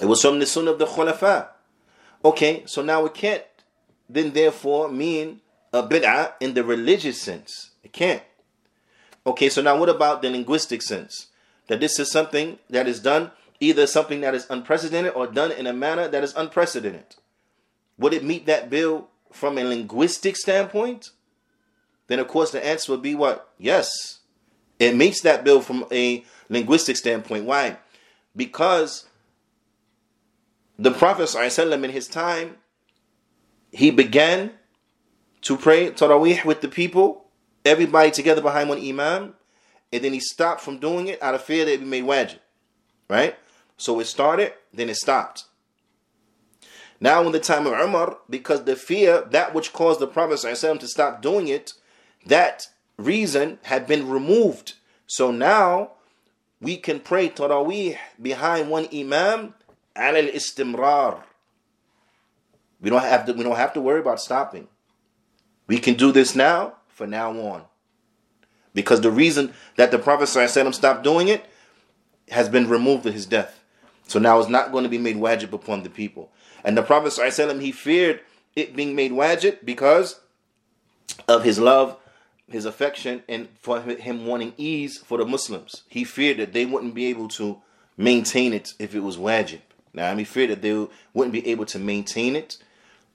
It 0.00 0.06
was 0.06 0.20
from 0.22 0.38
the 0.38 0.46
Sunnah 0.46 0.72
of 0.72 0.78
the 0.78 0.86
Khulafa. 0.86 1.48
Okay, 2.24 2.64
so 2.66 2.82
now 2.82 3.04
it 3.06 3.14
can't 3.14 3.44
then 4.08 4.32
therefore 4.32 4.88
mean 4.88 5.40
a 5.72 5.82
bid'ah 5.82 6.32
in 6.40 6.54
the 6.54 6.64
religious 6.64 7.20
sense. 7.20 7.70
It 7.82 7.92
can't. 7.92 8.22
Okay, 9.26 9.48
so 9.48 9.62
now 9.62 9.78
what 9.78 9.88
about 9.88 10.22
the 10.22 10.30
linguistic 10.30 10.82
sense? 10.82 11.28
That 11.68 11.80
this 11.80 11.98
is 11.98 12.10
something 12.10 12.58
that 12.70 12.88
is 12.88 13.00
done, 13.00 13.30
either 13.60 13.86
something 13.86 14.20
that 14.20 14.34
is 14.34 14.46
unprecedented 14.50 15.12
or 15.14 15.26
done 15.26 15.52
in 15.52 15.66
a 15.66 15.72
manner 15.72 16.08
that 16.08 16.24
is 16.24 16.34
unprecedented. 16.36 17.16
Would 17.98 18.14
it 18.14 18.24
meet 18.24 18.46
that 18.46 18.70
bill 18.70 19.08
from 19.32 19.58
a 19.58 19.64
linguistic 19.64 20.36
standpoint? 20.36 21.10
Then 22.06 22.18
of 22.18 22.28
course 22.28 22.50
the 22.50 22.64
answer 22.64 22.92
would 22.92 23.02
be 23.02 23.14
what? 23.14 23.50
Yes. 23.58 24.20
It 24.78 24.96
meets 24.96 25.22
that 25.22 25.44
bill 25.44 25.60
from 25.60 25.84
a 25.90 26.24
linguistic 26.48 26.96
standpoint. 26.96 27.44
Why? 27.44 27.78
Because 28.36 29.06
the 30.78 30.92
Prophet 30.92 31.24
ﷺ 31.24 31.84
in 31.84 31.90
his 31.90 32.06
time, 32.06 32.56
he 33.72 33.90
began 33.90 34.52
to 35.42 35.56
pray 35.56 35.90
Taraweeh 35.90 36.44
with 36.44 36.60
the 36.60 36.68
people, 36.68 37.26
everybody 37.64 38.10
together 38.12 38.40
behind 38.40 38.68
one 38.68 38.78
Imam, 38.78 39.34
and 39.92 40.04
then 40.04 40.12
he 40.12 40.20
stopped 40.20 40.60
from 40.60 40.78
doing 40.78 41.08
it 41.08 41.22
out 41.22 41.34
of 41.34 41.42
fear 41.42 41.64
that 41.64 41.72
it 41.72 41.80
would 41.80 41.90
be 41.90 42.02
made 42.02 42.04
wajib. 42.04 42.38
Right? 43.10 43.36
So 43.78 44.00
it 44.00 44.06
started, 44.06 44.52
then 44.74 44.90
it 44.90 44.96
stopped. 44.96 45.44
Now, 47.00 47.24
in 47.24 47.32
the 47.32 47.40
time 47.40 47.66
of 47.66 47.78
Umar, 47.78 48.18
because 48.28 48.64
the 48.64 48.74
fear, 48.74 49.22
that 49.30 49.54
which 49.54 49.72
caused 49.72 50.00
the 50.00 50.08
Prophet 50.08 50.34
ﷺ 50.34 50.80
to 50.80 50.88
stop 50.88 51.22
doing 51.22 51.46
it, 51.46 51.74
that 52.26 52.66
reason 52.96 53.58
had 53.62 53.86
been 53.86 54.08
removed. 54.08 54.74
So 55.06 55.30
now 55.30 55.92
we 56.60 56.76
can 56.76 56.98
pray 56.98 57.28
Taraweeh 57.28 57.96
behind 58.20 58.68
one 58.68 58.88
Imam 58.92 59.54
al 59.94 60.14
istimrar. 60.14 61.22
We 62.80 62.90
don't 62.90 63.02
have 63.02 63.26
to 63.26 63.32
we 63.32 63.44
don't 63.44 63.56
have 63.56 63.72
to 63.74 63.80
worry 63.80 64.00
about 64.00 64.20
stopping. 64.20 64.66
We 65.68 65.78
can 65.78 65.94
do 65.94 66.10
this 66.10 66.34
now 66.34 66.74
for 66.88 67.06
now 67.06 67.30
on. 67.30 67.62
Because 68.74 69.00
the 69.00 69.10
reason 69.10 69.54
that 69.76 69.90
the 69.90 69.98
Prophet 69.98 70.24
ﷺ 70.24 70.74
stopped 70.74 71.04
doing 71.04 71.28
it 71.28 71.44
has 72.28 72.48
been 72.48 72.68
removed 72.68 73.06
at 73.06 73.14
his 73.14 73.26
death. 73.26 73.57
So 74.08 74.18
now 74.18 74.40
it's 74.40 74.48
not 74.48 74.72
going 74.72 74.84
to 74.84 74.90
be 74.90 74.98
made 74.98 75.16
wajib 75.16 75.52
upon 75.52 75.84
the 75.84 75.90
people. 75.90 76.32
And 76.64 76.76
the 76.76 76.82
Prophet 76.82 77.12
ﷺ, 77.12 77.60
he 77.60 77.70
feared 77.70 78.20
it 78.56 78.74
being 78.74 78.96
made 78.96 79.12
wajib 79.12 79.64
because 79.64 80.18
of 81.28 81.44
his 81.44 81.58
love, 81.60 81.96
his 82.48 82.64
affection, 82.64 83.22
and 83.28 83.48
for 83.60 83.80
him 83.80 84.26
wanting 84.26 84.54
ease 84.56 84.98
for 84.98 85.18
the 85.18 85.26
Muslims. 85.26 85.82
He 85.88 86.04
feared 86.04 86.38
that 86.38 86.52
they 86.52 86.66
wouldn't 86.66 86.94
be 86.94 87.06
able 87.06 87.28
to 87.28 87.60
maintain 87.96 88.52
it 88.52 88.72
if 88.78 88.94
it 88.94 89.00
was 89.00 89.16
wajib. 89.16 89.60
Now, 89.92 90.06
I 90.06 90.10
mean, 90.10 90.20
he 90.20 90.24
feared 90.24 90.50
that 90.50 90.62
they 90.62 90.86
wouldn't 91.12 91.32
be 91.32 91.46
able 91.46 91.66
to 91.66 91.78
maintain 91.78 92.34
it 92.34 92.56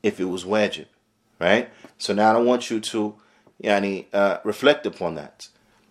if 0.04 0.20
it 0.20 0.26
was 0.26 0.46
wajib. 0.46 0.86
Right? 1.40 1.70
So 1.98 2.14
now 2.14 2.38
I 2.38 2.42
want 2.42 2.70
you 2.70 2.80
to 2.80 3.16
yani, 3.62 4.06
uh, 4.14 4.38
reflect 4.44 4.86
upon 4.86 5.16
that. 5.16 5.48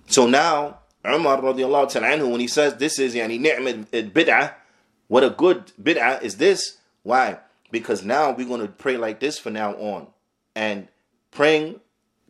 So 0.07 0.27
now, 0.27 0.79
Umar 1.05 1.41
when 1.41 2.41
he 2.41 2.47
says 2.47 2.77
this 2.77 2.99
is 2.99 3.15
yani, 3.15 3.41
ni'mat 3.41 4.13
bid'ah, 4.13 4.55
what 5.13 5.23
a 5.23 5.29
good 5.29 5.73
bid'ah 5.79 6.23
is 6.23 6.39
this? 6.39 6.79
Why? 7.03 7.41
Because 7.71 8.03
now 8.03 8.31
we're 8.31 8.49
going 8.49 8.63
to 8.63 8.67
pray 8.67 8.97
like 8.97 9.21
this 9.21 9.39
from 9.39 9.53
now 9.53 9.75
on. 9.75 10.07
And 10.57 10.89
praying 11.31 11.81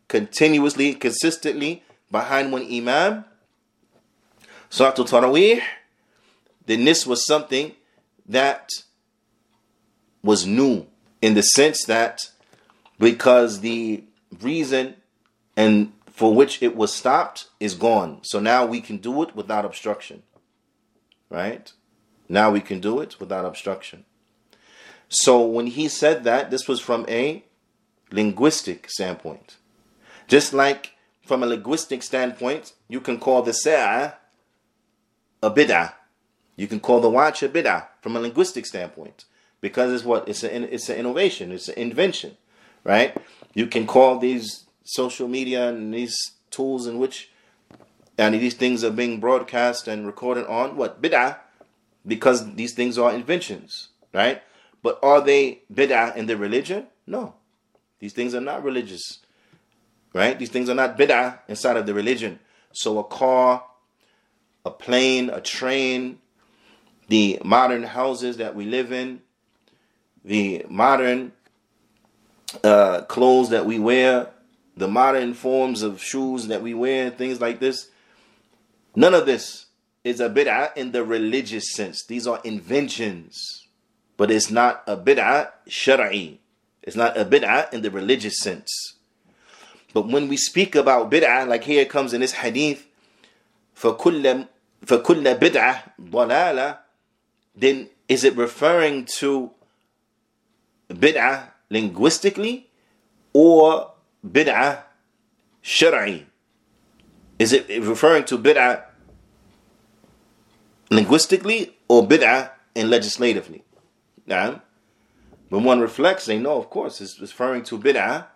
continuously, 0.09 0.92
consistently 0.95 1.85
behind 2.11 2.51
one 2.51 2.66
imam, 2.66 3.25
Salatul 4.68 5.09
Taraweeh, 5.09 5.62
then 6.66 6.85
this 6.85 7.07
was 7.07 7.25
something 7.25 7.71
that 8.27 8.68
was 10.25 10.45
new 10.45 10.88
in 11.21 11.35
the 11.35 11.42
sense 11.42 11.85
that 11.85 12.33
because 12.99 13.61
the 13.61 14.03
reason 14.40 14.97
and 15.57 15.92
for 16.11 16.35
which 16.35 16.61
it 16.61 16.75
was 16.75 16.92
stopped 16.92 17.47
is 17.61 17.75
gone. 17.75 18.18
So 18.25 18.40
now 18.40 18.66
we 18.66 18.81
can 18.81 18.97
do 18.97 19.23
it 19.23 19.37
without 19.37 19.64
obstruction. 19.64 20.25
Right? 21.31 21.73
Now 22.28 22.50
we 22.50 22.61
can 22.61 22.80
do 22.80 23.00
it 23.00 23.20
without 23.20 23.44
obstruction. 23.44 24.04
So 25.08 25.44
when 25.44 25.66
he 25.66 25.88
said 25.88 26.24
that, 26.24 26.50
this 26.50 26.66
was 26.66 26.80
from 26.80 27.04
a 27.08 27.44
linguistic 28.11 28.88
standpoint. 28.90 29.56
Just 30.26 30.54
like 30.54 30.92
from 31.26 31.42
a 31.42 31.46
linguistic 31.46 32.02
standpoint, 32.02 32.72
you 32.88 33.00
can 33.00 33.18
call 33.18 33.42
the 33.42 33.52
sa'a 33.52 34.14
a 35.42 35.50
bid'ah. 35.50 35.94
You 36.56 36.66
can 36.66 36.80
call 36.80 37.00
the 37.00 37.11
watch 37.11 37.42
a 37.42 37.48
bid'ah 37.48 37.88
from 38.00 38.16
a 38.16 38.20
linguistic 38.20 38.66
standpoint 38.66 39.24
because 39.61 39.92
it's 39.92 40.04
what 40.04 40.28
it's 40.28 40.42
an 40.42 40.64
it's 40.64 40.88
an 40.88 40.96
innovation, 40.96 41.52
it's 41.52 41.68
an 41.68 41.78
invention, 41.78 42.37
right? 42.85 43.16
You 43.54 43.66
can 43.66 43.87
call 43.87 44.18
these 44.18 44.64
social 44.85 45.28
media 45.28 45.68
and 45.68 45.92
these 45.92 46.32
tools 46.50 46.87
in 46.87 46.98
which 46.98 47.30
and 48.18 48.35
these 48.35 48.54
things 48.54 48.85
are 48.85 48.90
being 48.90 49.20
broadcast 49.20 49.88
and 49.88 50.06
recorded 50.06 50.46
on 50.46 50.76
what 50.76 51.00
bid'ah 51.02 51.38
because 52.07 52.55
these 52.55 52.75
things 52.75 52.99
are 52.99 53.12
inventions, 53.12 53.88
right? 54.12 54.43
But 54.83 54.99
are 55.03 55.21
they 55.21 55.62
bid'ah 55.73 56.17
in 56.17 56.27
the 56.27 56.37
religion? 56.37 56.87
No. 57.07 57.35
These 58.01 58.12
things 58.12 58.35
are 58.35 58.41
not 58.41 58.65
religious. 58.65 59.21
Right? 60.12 60.38
These 60.38 60.51
things 60.51 60.69
are 60.69 60.75
not 60.75 60.99
bid'ah 60.99 61.38
inside 61.49 61.77
of 61.77 61.87
the 61.87 61.95
religion. 61.95 62.41
So 62.73 62.99
a 62.99 63.05
car, 63.05 63.65
a 64.65 64.71
plane, 64.71 65.31
a 65.31 65.41
train, 65.41 66.19
the 67.09 67.41
modern 67.45 67.85
houses 67.85 68.38
that 68.38 68.55
we 68.55 68.65
live 68.65 68.93
in, 68.93 69.21
the 70.25 70.65
modern 70.69 71.33
uh, 72.62 73.03
clothes 73.03 73.51
that 73.51 73.67
we 73.67 73.79
wear, 73.79 74.31
the 74.77 74.88
modern 74.88 75.35
forms 75.35 75.83
of 75.83 76.03
shoes 76.03 76.49
that 76.49 76.62
we 76.62 76.75
wear, 76.75 77.11
things 77.11 77.41
like 77.41 77.61
this. 77.61 77.91
None 78.95 79.15
of 79.15 79.27
this 79.27 79.67
is 80.04 80.19
a 80.19 80.30
bid'ah 80.30 80.76
in 80.76 80.91
the 80.91 81.04
religious 81.04 81.73
sense. 81.73 82.06
These 82.06 82.28
are 82.28 82.39
inventions 82.43 83.67
but 84.17 84.32
it's 84.32 84.50
not 84.50 84.84
a 84.88 84.97
bid'ah 84.97 85.52
shar'i. 85.69 86.39
It's 86.82 86.95
not 86.95 87.15
a 87.17 87.23
bid'ah 87.23 87.71
in 87.71 87.84
the 87.84 87.91
religious 87.91 88.39
sense. 88.39 88.95
But 89.93 90.08
when 90.08 90.28
we 90.28 90.36
speak 90.36 90.76
about 90.76 91.12
bid'ah, 91.12 91.47
like 91.47 91.63
here 91.63 91.82
it 91.82 91.89
comes 91.89 92.13
in 92.13 92.21
this 92.21 92.34
hadith, 92.34 92.86
فَكُلَّ, 93.76 94.47
فَكُلَّ 94.86 95.39
بِدْعَةٍ 95.39 95.91
ضَلَالَةٍ 96.02 96.80
then 97.56 97.89
is 98.08 98.23
it 98.23 98.36
referring 98.36 99.06
to 99.06 99.52
bid'ah 100.89 101.50
linguistically 101.69 102.69
or 103.34 103.91
bid'ah 104.26 104.82
shar'i? 105.63 106.26
Is 107.38 107.54
it 107.54 107.67
referring 107.84 108.26
to 108.26 108.38
bid'ah 108.38 108.84
linguistically 110.94 111.76
or 111.88 112.07
bid'ah 112.07 112.50
and 112.76 112.90
legislatively? 112.90 113.64
Now, 114.26 114.62
when 115.48 115.64
one 115.64 115.81
reflects, 115.81 116.26
they 116.26 116.38
know, 116.38 116.59
of 116.59 116.70
course, 116.70 117.00
it's 117.00 117.20
referring 117.20 117.64
to 117.64 117.78
bid'ah 117.78 118.26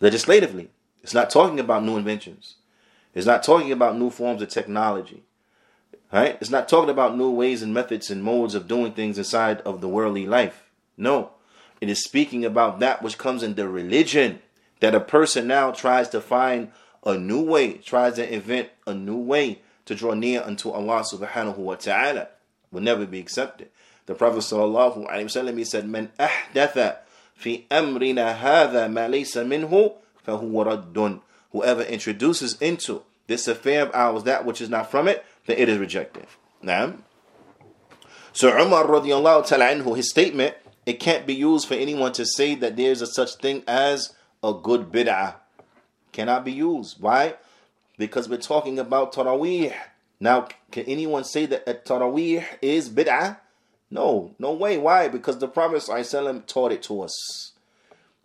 legislatively. 0.00 0.70
It's 1.02 1.14
not 1.14 1.30
talking 1.30 1.60
about 1.60 1.84
new 1.84 1.96
inventions. 1.96 2.56
It's 3.14 3.26
not 3.26 3.42
talking 3.42 3.72
about 3.72 3.96
new 3.96 4.10
forms 4.10 4.42
of 4.42 4.48
technology. 4.48 5.22
Right? 6.12 6.38
It's 6.40 6.50
not 6.50 6.68
talking 6.68 6.90
about 6.90 7.16
new 7.16 7.30
ways 7.30 7.62
and 7.62 7.74
methods 7.74 8.10
and 8.10 8.22
modes 8.22 8.54
of 8.54 8.68
doing 8.68 8.92
things 8.92 9.18
inside 9.18 9.60
of 9.62 9.80
the 9.80 9.88
worldly 9.88 10.26
life. 10.26 10.70
No. 10.96 11.30
It 11.80 11.88
is 11.88 12.04
speaking 12.04 12.44
about 12.44 12.78
that 12.80 13.02
which 13.02 13.18
comes 13.18 13.42
in 13.42 13.54
the 13.54 13.68
religion 13.68 14.40
that 14.80 14.94
a 14.94 15.00
person 15.00 15.46
now 15.46 15.70
tries 15.72 16.08
to 16.10 16.20
find 16.20 16.70
a 17.04 17.18
new 17.18 17.42
way, 17.42 17.74
tries 17.74 18.14
to 18.14 18.32
invent 18.32 18.70
a 18.86 18.94
new 18.94 19.16
way 19.16 19.62
to 19.86 19.94
draw 19.94 20.14
near 20.14 20.42
unto 20.42 20.70
Allah 20.70 21.02
subhanahu 21.02 21.56
wa 21.56 21.76
ta'ala, 21.76 22.28
will 22.70 22.82
never 22.82 23.06
be 23.06 23.18
accepted. 23.18 23.70
The 24.06 24.14
Prophet 24.14 24.38
sallallahu 24.38 25.58
he 25.58 25.64
said, 25.64 25.88
"Man 25.88 26.12
ahdatha 26.18 26.98
fi 27.34 27.66
amrina 27.70 28.38
hadha 28.38 28.90
ma 28.92 29.02
laysa 29.02 29.46
minhu 29.46 29.94
fahuwa 30.26 30.66
raddun." 30.66 31.20
Whoever 31.50 31.82
introduces 31.82 32.60
into 32.60 33.02
this 33.26 33.48
affair 33.48 33.82
of 33.82 33.94
ours 33.94 34.24
that 34.24 34.44
which 34.44 34.60
is 34.60 34.68
not 34.68 34.90
from 34.90 35.08
it, 35.08 35.24
then 35.46 35.58
it 35.58 35.68
is 35.68 35.78
rejected. 35.78 36.26
Now, 36.62 36.94
so 38.32 38.50
Umar 38.50 38.84
radiallahu 38.84 39.46
ta'ala 39.46 39.66
anhu, 39.66 39.96
his 39.96 40.10
statement, 40.10 40.54
it 40.84 41.00
can't 41.00 41.26
be 41.26 41.34
used 41.34 41.66
for 41.66 41.74
anyone 41.74 42.12
to 42.12 42.26
say 42.26 42.54
that 42.54 42.76
there's 42.76 43.00
a 43.00 43.06
such 43.06 43.36
thing 43.36 43.62
as 43.66 44.12
a 44.42 44.52
good 44.52 44.92
bid'ah. 44.92 45.36
Cannot 46.12 46.44
be 46.44 46.52
used. 46.52 47.00
Why? 47.00 47.34
Because 47.98 48.28
we're 48.28 48.36
talking 48.38 48.78
about 48.78 49.12
Taraweeh. 49.12 49.74
Now, 50.20 50.48
can 50.70 50.84
anyone 50.84 51.24
say 51.24 51.46
that 51.46 51.68
a 51.68 51.74
Taraweeh 51.74 52.44
is 52.62 52.88
bid'ah? 52.90 53.38
No, 53.90 54.34
no 54.38 54.52
way. 54.52 54.78
Why? 54.78 55.08
Because 55.08 55.38
the 55.38 55.48
Prophet 55.48 55.82
ﷺ 55.82 56.46
taught 56.46 56.72
it 56.72 56.82
to 56.84 57.02
us. 57.02 57.52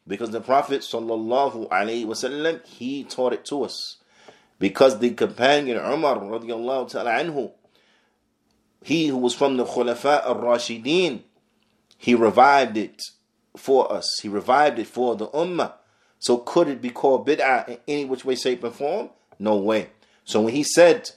Because 0.08 0.32
the 0.32 0.42
Prophet 0.42 0.82
ﷺ, 0.82 2.66
he 2.66 3.04
taught 3.04 3.34
it 3.34 3.46
to 3.46 3.64
us. 3.64 3.98
Because 4.58 5.00
the 5.00 5.12
companion 5.12 5.78
Umar 5.78 6.18
radiallahu 6.18 6.90
ta'ala 6.90 7.12
anhu, 7.12 7.52
he 8.84 9.08
who 9.08 9.18
was 9.18 9.34
from 9.36 9.58
the 9.58 9.66
Khulafa 9.66 10.24
al-Rashideen, 10.26 11.22
he 11.98 12.16
revived 12.16 12.78
it 12.78 13.02
for 13.56 13.92
us. 13.92 14.08
He 14.22 14.30
revived 14.30 14.80
it 14.80 14.88
for 14.88 15.16
the 15.16 15.28
Ummah. 15.28 15.74
So 16.18 16.38
could 16.38 16.68
it 16.68 16.82
be 16.82 16.90
called 16.90 17.28
bid'ah 17.28 17.68
in 17.68 17.78
any 17.88 18.06
which 18.06 18.26
way, 18.26 18.36
shape, 18.36 18.64
or 18.64 18.72
form? 18.72 19.10
No 19.41 19.57
way. 19.57 19.91
So 20.25 20.41
when 20.41 20.55
he 20.55 20.63
said, 20.63 21.11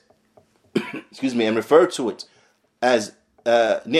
excuse 1.12 1.34
me, 1.34 1.46
and 1.46 1.56
referred 1.56 1.92
to 1.94 2.10
it 2.10 2.26
as 2.82 3.14
uh, 3.46 3.80
in 3.86 3.96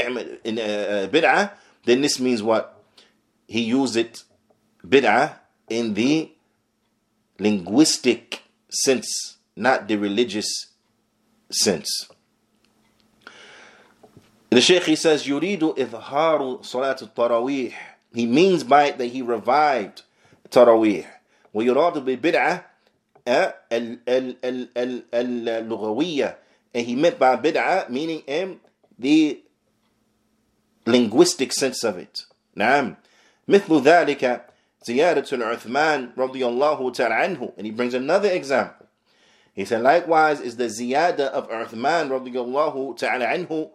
uh, 0.60 1.10
bid'ah, 1.12 1.52
then 1.86 2.02
this 2.02 2.20
means 2.20 2.44
what? 2.44 2.82
He 3.48 3.62
used 3.62 3.96
it 3.96 4.24
bid'ah 4.86 5.36
in 5.70 5.94
the 5.94 6.32
linguistic 7.40 8.44
sense, 8.70 9.38
not 9.56 9.88
the 9.88 9.96
religious 9.96 10.68
sense. 11.50 12.10
The 14.52 14.62
Shaykh 14.62 14.84
he 14.84 14.96
says, 14.96 15.26
Yuridu 15.26 15.78
idharu 15.78 16.66
salat 16.66 16.98
tarawih. 17.16 17.74
He 18.14 18.26
means 18.26 18.64
by 18.64 18.86
it 18.86 18.98
that 18.98 19.08
he 19.08 19.22
revived 19.22 20.04
tarawih. 20.50 21.06
ويراد 21.54 22.06
بالبدعة 22.06 22.66
اللغوية 25.14 26.36
and 26.74 26.86
he 26.86 26.96
meant 26.96 27.18
by 27.20 27.36
bid'ah 27.36 27.90
meaning 27.90 28.22
in 28.28 28.60
the 28.98 29.42
linguistic 30.86 31.52
sense 31.54 31.84
of 31.84 31.98
it 31.98 32.26
نعم 32.56 32.96
مثل 33.48 33.82
ذلك 33.82 34.46
زيادة 34.84 35.26
العثمان 35.34 36.12
رضي 36.18 36.46
الله 36.46 36.92
تعالى 36.92 37.14
عنه 37.14 37.54
and 37.58 37.66
he 37.66 37.72
brings 37.72 37.94
another 37.94 38.30
example 38.30 38.88
he 39.54 39.66
said 39.66 39.82
likewise 39.82 40.40
is 40.40 40.56
the 40.58 40.66
ziyada 40.66 41.28
of 41.30 41.50
Uthman 41.50 42.10
رضي 42.10 42.34
الله 42.34 42.96
تعالى 42.98 43.26
عنه 43.26 43.70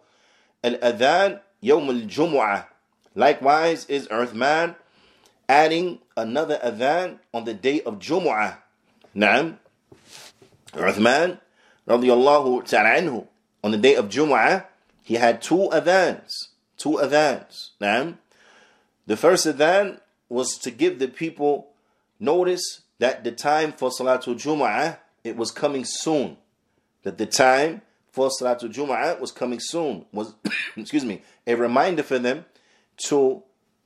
Al-Adhan 0.65 1.39
Yawm 1.61 1.89
al-Jumu'ah. 1.89 2.65
Likewise 3.13 3.85
is 3.85 4.07
Uthman 4.07 4.75
adding 5.47 5.99
another 6.17 6.59
adhan 6.63 7.19
on 7.31 7.45
the 7.45 7.53
day 7.53 7.81
of 7.81 7.99
Jumu'ah. 7.99 8.57
Naam. 9.14 9.58
Uthman 10.72 11.40
radiallahu 11.88 12.64
ta'ala 12.68 13.00
anhu 13.00 13.26
on 13.64 13.72
the 13.72 13.78
day 13.78 13.94
of 13.94 14.08
Jumu'ah 14.08 14.66
he 15.02 15.14
had 15.14 15.42
two 15.42 15.68
adhans. 15.72 16.30
Two 16.76 16.90
adhans. 16.90 17.70
Naam. 17.80 18.18
The 19.06 19.16
first 19.16 19.46
adhan 19.46 20.00
was 20.28 20.56
to 20.58 20.70
give 20.70 20.98
the 20.98 21.08
people 21.08 21.68
notice 22.20 22.82
that 22.98 23.24
the 23.24 23.32
time 23.32 23.72
for 23.72 23.90
Salatul 23.90 24.36
Jumu'ah 24.36 24.98
it 25.24 25.36
was 25.36 25.50
coming 25.50 25.84
soon. 25.84 26.36
That 27.02 27.18
the 27.18 27.26
time 27.26 27.82
for 28.12 28.28
Salatul 28.28 28.72
Jum'ah 28.72 29.20
was 29.20 29.32
coming 29.32 29.60
soon, 29.60 30.04
was, 30.12 30.34
excuse 30.76 31.04
me, 31.04 31.22
a 31.46 31.54
reminder 31.54 32.02
for 32.02 32.18
them 32.18 32.44
to 33.06 33.42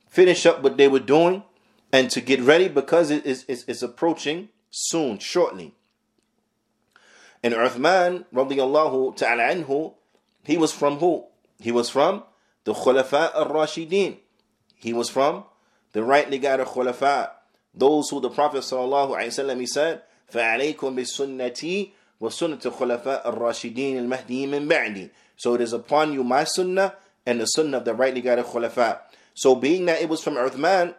finish 0.09 0.45
up 0.45 0.61
what 0.61 0.77
they 0.77 0.87
were 0.87 0.99
doing 0.99 1.43
and 1.91 2.09
to 2.09 2.21
get 2.21 2.41
ready 2.41 2.67
because 2.67 3.11
it 3.11 3.25
is 3.25 3.45
it's, 3.47 3.63
it's 3.67 3.81
approaching 3.81 4.49
soon, 4.74 5.18
shortly. 5.18 5.74
And 7.42 7.54
Uthman, 7.54 8.24
radiallahu 8.34 9.16
ta'ala 9.16 9.42
anhu, 9.54 9.94
he 10.44 10.56
was 10.56 10.72
from 10.72 10.98
who? 10.98 11.24
He 11.58 11.72
was 11.72 11.88
from 11.88 12.24
the 12.64 12.74
Khulafa 12.74 13.34
al-Rashidin. 13.34 14.18
He 14.76 14.92
was 14.92 15.08
from 15.08 15.44
the 15.92 16.02
rightly 16.02 16.38
guided 16.38 16.66
Khulafa. 16.66 17.30
Those 17.74 18.10
who 18.10 18.20
the 18.20 18.30
Prophet 18.30 18.58
sallallahu 18.58 19.16
alayhi 19.16 19.28
wasallam 19.28 19.60
he 19.60 19.66
said, 19.66 20.02
فَعَلَيْكُمْ 20.32 20.76
بِسُنَّتِي 20.76 21.90
وَسُنَّةِ 22.20 22.60
الخُّلَفَاء 22.60 23.26
الرَّاشِدِينَ 23.26 23.96
الْمَهْدِيِّ 23.96 24.48
مِنْ 24.48 24.68
بَعْدِي 24.68 25.10
So 25.36 25.54
it 25.54 25.60
is 25.60 25.72
upon 25.72 26.12
you 26.12 26.22
my 26.24 26.44
sunnah 26.44 26.94
and 27.26 27.40
the 27.40 27.46
sunnah 27.46 27.78
of 27.78 27.84
the 27.84 27.94
rightly 27.94 28.20
guided 28.20 28.44
khulafa. 28.44 29.00
So 29.34 29.54
being 29.54 29.86
that 29.86 30.02
it 30.02 30.08
was 30.08 30.22
from 30.22 30.34
Uthman 30.34 30.94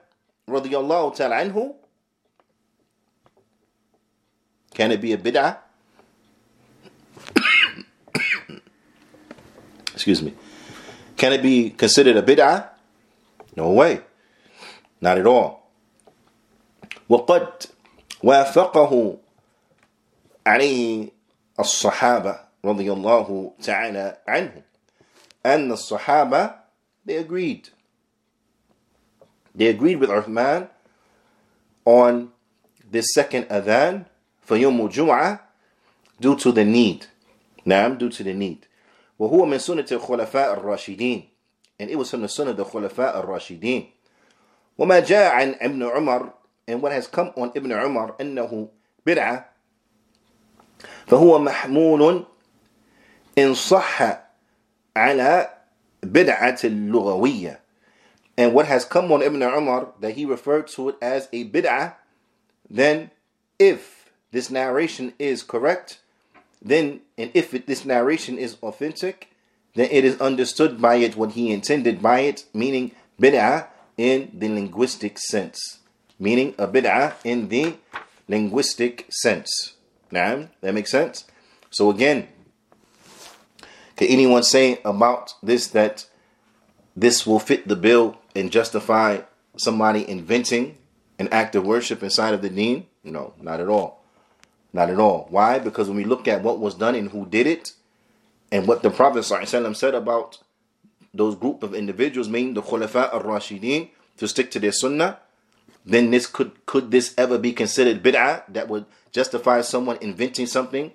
radiallahu 0.47 1.15
ta'ala 1.15 1.35
anhu, 1.43 1.75
can 4.75 4.91
it 4.91 5.01
be 5.01 5.13
a 5.13 5.17
bid'ah? 5.17 5.57
Excuse 9.93 10.21
me. 10.21 10.33
Can 11.17 11.33
it 11.33 11.41
be 11.41 11.69
considered 11.71 12.17
a 12.17 12.23
bid'ah? 12.23 12.69
No 13.55 13.71
way. 13.71 14.01
Not 15.01 15.17
at 15.17 15.27
all. 15.27 15.61
وقد 17.09 17.65
وافقه 18.23 19.17
عليه 20.47 21.09
الصحابة 21.59 22.39
رضي 22.65 22.91
الله 22.91 23.53
تعالى 23.61 24.17
عنهم 24.27 24.63
and 25.43 25.71
the 25.71 25.75
Sahaba 25.75 26.55
they 27.05 27.17
agreed 27.17 27.69
they 29.53 29.67
agreed 29.67 29.97
with 29.99 30.09
Uthman 30.09 30.69
on 31.85 32.31
the 32.89 33.01
second 33.01 33.45
adhan 33.49 34.05
Yom 34.54 34.88
Jum'ah 34.88 35.40
due 36.20 36.36
to 36.36 36.52
the 36.52 36.64
need 36.64 37.06
نعم 37.66 37.98
due 37.98 38.10
to 38.10 38.22
the 38.22 38.32
need 38.32 38.66
وهو 39.18 39.46
من 39.46 39.58
سنة 39.58 39.86
الخلفاء 39.92 40.54
الراشدين 40.54 41.28
and 41.80 41.90
it 41.90 41.96
was 41.96 42.10
from 42.10 42.22
the 42.22 42.28
sunnah 42.28 42.50
of 42.50 42.56
the 42.56 42.64
خلفاء 42.64 43.20
الراشدين 43.24 43.90
وما 44.78 45.00
جاء 45.00 45.32
عن 45.34 45.54
ابن 45.60 45.82
عمر 45.82 46.32
and 46.68 46.82
what 46.82 46.92
has 46.92 47.06
come 47.06 47.32
on 47.36 47.52
Ibn 47.54 47.72
Umar 47.72 48.16
أنه 48.20 48.68
بدعة 49.06 49.50
فهو 51.06 51.38
محمول 51.38 52.26
إن 53.38 53.54
صح 53.54 54.02
على 54.96 55.50
بدعة 56.02 56.58
اللغوية 56.64 57.60
and 58.38 58.52
what 58.52 58.66
has 58.66 58.84
come 58.84 59.10
on 59.12 59.22
Ibn 59.22 59.42
Umar 59.42 59.88
that 60.00 60.12
he 60.12 60.24
referred 60.24 60.66
to 60.68 60.90
it 60.90 60.96
as 61.00 61.28
a 61.32 61.48
bid'ah 61.48 61.94
then 62.68 63.10
if 63.58 63.95
this 64.32 64.50
narration 64.50 65.12
is 65.18 65.42
correct 65.42 66.00
then 66.62 67.00
and 67.18 67.30
if 67.34 67.54
it, 67.54 67.66
this 67.66 67.84
narration 67.84 68.38
is 68.38 68.56
authentic 68.62 69.30
then 69.74 69.88
it 69.90 70.04
is 70.04 70.20
understood 70.20 70.80
by 70.80 70.96
it 70.96 71.16
what 71.16 71.32
he 71.32 71.52
intended 71.52 72.02
by 72.02 72.20
it 72.20 72.44
meaning 72.54 72.92
bid'ah 73.20 73.66
in 73.96 74.30
the 74.34 74.48
linguistic 74.48 75.18
sense 75.18 75.80
meaning 76.18 76.54
a 76.58 76.66
bid'ah 76.66 77.14
in 77.24 77.48
the 77.48 77.74
linguistic 78.28 79.06
sense 79.10 79.76
now, 80.10 80.48
that 80.60 80.74
makes 80.74 80.90
sense? 80.90 81.24
So 81.70 81.90
again, 81.90 82.28
can 83.96 84.08
anyone 84.08 84.42
say 84.42 84.80
about 84.84 85.34
this 85.42 85.68
that 85.68 86.06
this 86.94 87.26
will 87.26 87.38
fit 87.38 87.68
the 87.68 87.76
bill 87.76 88.18
and 88.34 88.52
justify 88.52 89.20
somebody 89.56 90.08
inventing 90.08 90.78
an 91.18 91.28
act 91.28 91.54
of 91.54 91.66
worship 91.66 92.02
inside 92.02 92.34
of 92.34 92.42
the 92.42 92.50
deen? 92.50 92.86
No, 93.02 93.34
not 93.40 93.60
at 93.60 93.68
all. 93.68 94.02
Not 94.72 94.90
at 94.90 94.98
all. 94.98 95.26
Why? 95.30 95.58
Because 95.58 95.88
when 95.88 95.96
we 95.96 96.04
look 96.04 96.28
at 96.28 96.42
what 96.42 96.58
was 96.58 96.74
done 96.74 96.94
and 96.94 97.10
who 97.10 97.26
did 97.26 97.46
it, 97.46 97.72
and 98.52 98.66
what 98.66 98.82
the 98.82 98.90
Prophet 98.90 99.24
said 99.24 99.94
about 99.94 100.38
those 101.12 101.34
group 101.34 101.62
of 101.62 101.74
individuals, 101.74 102.28
meaning 102.28 102.54
the 102.54 102.62
Khulafa 102.62 103.12
al-Rashideen, 103.12 103.90
to 104.18 104.28
stick 104.28 104.50
to 104.52 104.60
their 104.60 104.72
sunnah, 104.72 105.18
then 105.84 106.10
this 106.10 106.26
could 106.26 106.66
could 106.66 106.90
this 106.90 107.14
ever 107.16 107.38
be 107.38 107.52
considered 107.52 108.02
bid'ah 108.02 108.42
that 108.48 108.68
would 108.68 108.86
justify 109.12 109.60
someone 109.60 109.98
inventing 110.00 110.46
something 110.46 110.92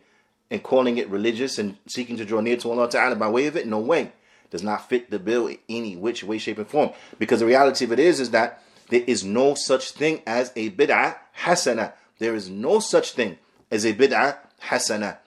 and 0.50 0.64
calling 0.64 0.98
it 0.98 1.10
religious 1.10 1.58
and 1.58 1.78
seeking 1.88 2.18
to 2.18 2.26
draw 2.26 2.42
near 2.42 2.58
to 2.58 2.70
Allah 2.70 2.90
Ta'ala 2.90 3.16
by 3.16 3.30
way 3.30 3.48
of 3.48 3.56
it? 3.56 3.68
No 3.68 3.80
way. 3.80 4.12
Does 4.50 4.64
not 4.64 4.90
fit 4.90 5.10
the 5.10 5.20
bill 5.20 5.48
in 5.48 5.60
any 5.70 5.96
which 5.96 6.26
way, 6.26 6.38
shape, 6.38 6.58
and 6.58 6.68
form. 6.68 6.92
Because 7.18 7.40
the 7.40 7.46
reality 7.46 7.86
of 7.86 7.94
it 7.94 8.00
is, 8.00 8.20
is 8.20 8.32
that 8.32 8.62
there 8.90 9.04
is 9.08 9.24
no 9.24 9.56
such 9.56 9.92
thing 9.92 10.22
as 10.28 10.52
a 10.58 10.72
bid'ah 10.72 11.16
hasana. 11.40 11.94
There 12.20 12.36
is 12.36 12.50
no 12.50 12.80
such 12.80 13.12
thing 13.12 13.38
is 13.72 13.86
a 13.86 13.94
bid'ah 13.94 14.38
hasana. 14.64 15.18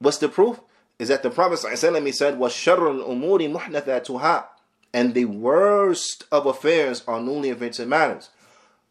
What's 0.00 0.18
the 0.18 0.28
proof? 0.28 0.60
Is 0.98 1.08
that 1.08 1.22
the 1.22 1.30
Prophet 1.30 1.58
ﷺ, 1.60 2.04
he 2.06 2.12
said, 2.12 2.34
وَالشَّرُّ 2.38 3.04
الْأُمُورِ 3.06 3.58
مُحْدَثَاتُهَا 3.58 4.44
And 4.92 5.14
the 5.14 5.24
worst 5.24 6.24
of 6.30 6.46
affairs 6.46 7.02
are 7.08 7.20
newly 7.20 7.48
invented 7.48 7.88
matters. 7.88 8.30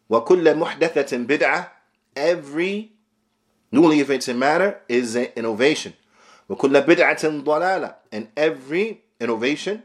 وَكُلَّ 0.10 0.44
مُحْدَثَةٍ 0.44 1.26
بِدْعَةٍ 1.26 1.70
Every 2.16 2.92
newly 3.72 4.00
invented 4.00 4.36
matter 4.36 4.80
is 4.90 5.16
an 5.16 5.28
innovation. 5.36 5.94
وَكُلَّ 6.50 6.86
بِدْعَةٍ 6.86 7.44
ضَلَالَةٍ 7.44 7.96
And 8.12 8.28
every 8.36 9.04
innovation 9.20 9.84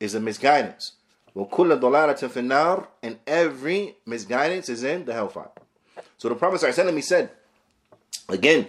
is 0.00 0.14
a 0.14 0.20
misguidance. 0.20 0.92
وَكُلَّ 1.34 1.78
ضَلَالَةٍ 1.78 2.28
فِي 2.28 2.42
النَّارِ 2.42 2.86
And 3.02 3.18
every 3.26 3.96
misguidance 4.06 4.68
is 4.70 4.82
in 4.82 5.04
the 5.04 5.12
hellfire. 5.12 5.50
So 6.16 6.30
the 6.30 6.34
Prophet 6.34 6.62
ﷺ, 6.62 6.94
he 6.94 7.02
said, 7.02 7.30
again, 8.28 8.68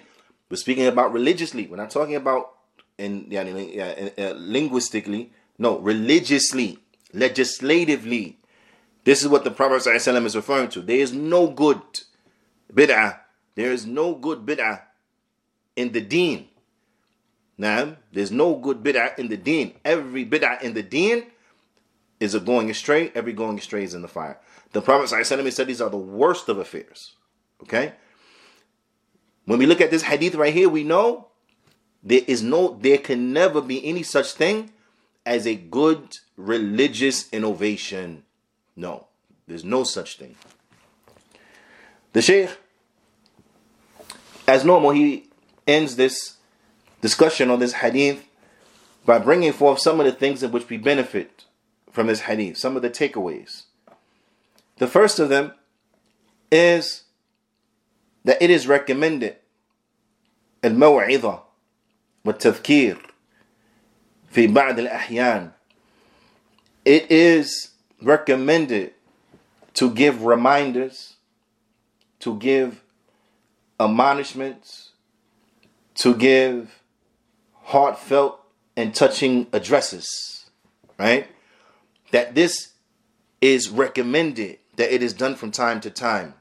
we're 0.50 0.58
speaking 0.58 0.88
about 0.88 1.14
religiously. 1.14 1.68
We're 1.68 1.78
not 1.78 1.92
talking 1.92 2.16
about 2.16 2.54
in, 2.98 3.28
yeah, 3.30 3.44
in, 3.44 4.12
uh, 4.18 4.34
linguistically. 4.38 5.32
No, 5.58 5.80
religiously, 5.80 6.80
legislatively. 7.14 8.38
This 9.04 9.22
is 9.22 9.28
what 9.28 9.44
the 9.44 9.52
Prophet 9.52 9.88
is 9.88 10.36
referring 10.36 10.70
to. 10.70 10.82
There 10.82 10.98
is 10.98 11.14
no 11.14 11.48
good 11.48 11.82
bid'ah. 12.74 13.20
There 13.56 13.72
is 13.72 13.86
no 13.86 14.14
good 14.14 14.46
bid'ah 14.46 14.82
in 15.76 15.92
the 15.92 16.02
deen. 16.02 16.48
Now, 17.58 17.98
there's 18.12 18.32
no 18.32 18.56
good 18.56 18.84
bid'ah 18.84 19.18
in 19.18 19.30
the 19.30 19.38
deen. 19.38 19.74
Every 19.84 20.26
bid'ah 20.26 20.62
in 20.62 20.74
the 20.74 20.84
deen 20.84 21.24
is 22.20 22.36
a 22.36 22.40
going 22.40 22.70
astray. 22.70 23.12
Every 23.16 23.34
going 23.34 23.58
astray 23.58 23.84
is 23.84 23.94
in 23.94 24.02
the 24.02 24.08
fire. 24.08 24.40
The 24.74 24.82
Prophet 24.82 25.16
ﷺ 25.16 25.52
said 25.54 25.68
these 25.68 25.82
are 25.82 25.90
the 25.90 25.98
worst 25.98 26.50
of 26.50 26.58
affairs. 26.60 27.14
Okay? 27.64 27.94
When 29.48 29.60
we 29.60 29.66
look 29.66 29.80
at 29.80 29.92
this 29.92 30.04
hadith 30.04 30.36
right 30.36 30.54
here, 30.54 30.68
we 30.68 30.84
know 30.84 31.30
there 32.04 32.22
is 32.28 32.44
no, 32.44 32.78
there 32.82 32.98
can 32.98 33.32
never 33.32 33.62
be 33.62 33.84
any 33.86 34.04
such 34.04 34.34
thing 34.34 34.74
as 35.26 35.48
a 35.48 35.56
good 35.56 36.18
religious 36.36 37.30
innovation. 37.32 38.24
No, 38.76 39.08
there's 39.48 39.64
no 39.64 39.86
such 39.86 40.18
thing. 40.18 40.36
The 42.12 42.22
Shaykh, 42.22 42.58
as 44.50 44.66
normal, 44.66 44.92
he 44.92 45.30
ends 45.66 45.96
this 45.96 46.36
discussion 47.00 47.50
on 47.50 47.60
this 47.60 47.74
hadith 47.74 48.28
by 49.06 49.18
bringing 49.18 49.54
forth 49.54 49.80
some 49.80 50.02
of 50.02 50.06
the 50.06 50.12
things 50.12 50.44
in 50.44 50.52
which 50.52 50.68
we 50.68 50.76
benefit 50.76 51.46
from 51.90 52.08
this 52.08 52.22
hadith, 52.22 52.58
some 52.58 52.76
of 52.76 52.82
the 52.82 52.90
takeaways. 52.90 53.64
The 54.76 54.88
first 54.88 55.20
of 55.20 55.30
them 55.30 55.54
is 56.52 57.04
that 58.27 58.41
it 58.43 58.51
is 58.51 58.67
recommended 58.67 59.37
الموعظة 60.65 61.43
والتذكير 62.25 62.97
في 64.33 64.47
بعض 64.47 64.79
الأحيان 64.79 65.53
it 66.85 67.11
is 67.11 67.71
recommended 68.01 68.93
to 69.75 69.91
give 69.91 70.25
reminders 70.25 71.15
to 72.21 72.37
give 72.39 72.83
admonishments 73.81 74.91
to 75.95 76.15
give 76.15 76.83
heartfelt 77.65 78.41
and 78.77 78.95
touching 78.95 79.47
addresses 79.53 80.51
right 80.99 81.29
that 82.13 82.35
this 82.35 82.73
is 83.41 83.71
recommended 83.71 84.59
that 84.77 84.93
it 84.93 85.03
is 85.03 85.13
done 85.13 85.35
from 85.35 85.51
time 85.51 85.81
to 85.81 85.91
time 85.91 86.35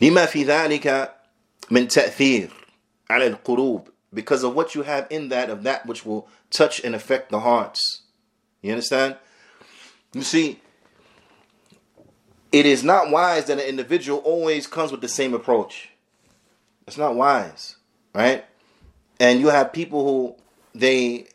لما 0.00 0.26
في 0.26 0.44
ذلك 0.44 1.14
من 1.70 1.88
تأثير 1.88 2.50
على 3.10 3.26
القلوب 3.26 3.88
because 4.12 4.44
of 4.44 4.54
what 4.54 4.74
you 4.74 4.82
have 4.82 5.06
in 5.10 5.28
that 5.28 5.50
of 5.50 5.64
that 5.64 5.86
which 5.86 6.06
will 6.06 6.28
touch 6.50 6.80
and 6.84 6.94
affect 6.94 7.30
the 7.30 7.40
hearts. 7.40 8.02
You 8.62 8.70
understand? 8.72 9.16
You 10.12 10.22
see, 10.22 10.60
it 12.52 12.66
is 12.66 12.84
not 12.84 13.10
wise 13.10 13.46
that 13.46 13.58
an 13.58 13.66
individual 13.66 14.20
always 14.20 14.68
comes 14.68 14.92
with 14.92 15.00
the 15.00 15.08
same 15.08 15.34
approach. 15.34 15.90
It's 16.86 16.96
not 16.96 17.16
wise, 17.16 17.76
right? 18.14 18.44
And 19.18 19.40
you 19.40 19.48
have 19.48 19.72
people 19.72 20.04
who 20.04 20.36
they 20.78 21.26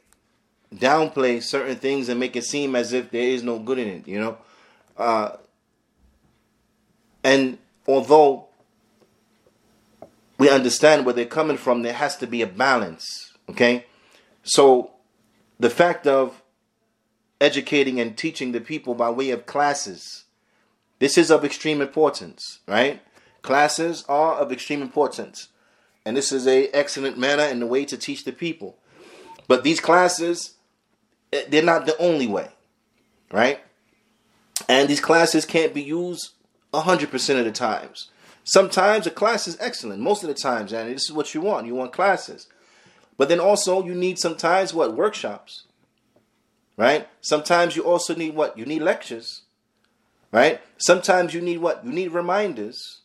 downplay 0.73 1.43
certain 1.43 1.75
things 1.75 2.07
and 2.07 2.19
make 2.19 2.35
it 2.35 2.45
seem 2.45 2.75
as 2.75 2.93
if 2.93 3.11
there 3.11 3.21
is 3.21 3.43
no 3.43 3.59
good 3.59 3.79
in 3.79 3.87
it, 3.87 4.07
you 4.07 4.19
know? 4.19 4.37
Uh, 4.95 5.31
and 7.23 7.57
although 7.87 8.47
we 10.44 10.50
understand 10.50 11.06
where 11.06 11.14
they're 11.14 11.24
coming 11.24 11.56
from, 11.56 11.82
there 11.82 11.94
has 11.94 12.18
to 12.18 12.26
be 12.26 12.42
a 12.42 12.46
balance. 12.46 13.32
Okay? 13.48 13.86
So 14.42 14.90
the 15.58 15.70
fact 15.70 16.06
of 16.06 16.42
educating 17.40 17.98
and 17.98 18.16
teaching 18.16 18.52
the 18.52 18.60
people 18.60 18.94
by 18.94 19.08
way 19.08 19.30
of 19.30 19.46
classes, 19.46 20.24
this 20.98 21.16
is 21.16 21.30
of 21.30 21.46
extreme 21.46 21.80
importance, 21.80 22.58
right? 22.68 23.00
Classes 23.40 24.04
are 24.06 24.34
of 24.34 24.52
extreme 24.52 24.82
importance. 24.82 25.48
And 26.04 26.14
this 26.14 26.30
is 26.30 26.46
a 26.46 26.68
excellent 26.68 27.16
manner 27.16 27.42
and 27.42 27.62
the 27.62 27.66
way 27.66 27.86
to 27.86 27.96
teach 27.96 28.24
the 28.24 28.32
people. 28.32 28.76
But 29.48 29.64
these 29.64 29.80
classes, 29.80 30.56
eh, 31.32 31.44
they're 31.48 31.62
not 31.62 31.86
the 31.86 31.96
only 31.96 32.26
way, 32.26 32.50
right? 33.32 33.60
And 34.68 34.90
these 34.90 35.00
classes 35.00 35.46
can't 35.46 35.72
be 35.72 35.82
used 35.82 36.32
100% 36.74 37.38
of 37.38 37.44
the 37.46 37.52
times. 37.52 38.10
Sometimes 38.44 39.06
a 39.06 39.10
class 39.10 39.48
is 39.48 39.56
excellent. 39.58 40.02
Most 40.02 40.22
of 40.22 40.28
the 40.28 40.34
times, 40.34 40.72
and 40.72 40.94
this 40.94 41.04
is 41.04 41.12
what 41.12 41.34
you 41.34 41.40
want. 41.40 41.66
You 41.66 41.74
want 41.74 41.92
classes. 41.92 42.46
But 43.16 43.28
then 43.28 43.40
also 43.40 43.84
you 43.84 43.94
need 43.94 44.18
sometimes 44.18 44.74
what? 44.74 44.94
Workshops. 44.94 45.64
Right? 46.76 47.08
Sometimes 47.20 47.74
you 47.74 47.84
also 47.84 48.14
need 48.14 48.34
what? 48.34 48.58
You 48.58 48.66
need 48.66 48.82
lectures. 48.82 49.42
Right? 50.30 50.60
Sometimes 50.76 51.32
you 51.32 51.40
need 51.40 51.58
what? 51.58 51.84
You 51.84 51.92
need 51.92 52.12
reminders. 52.12 53.00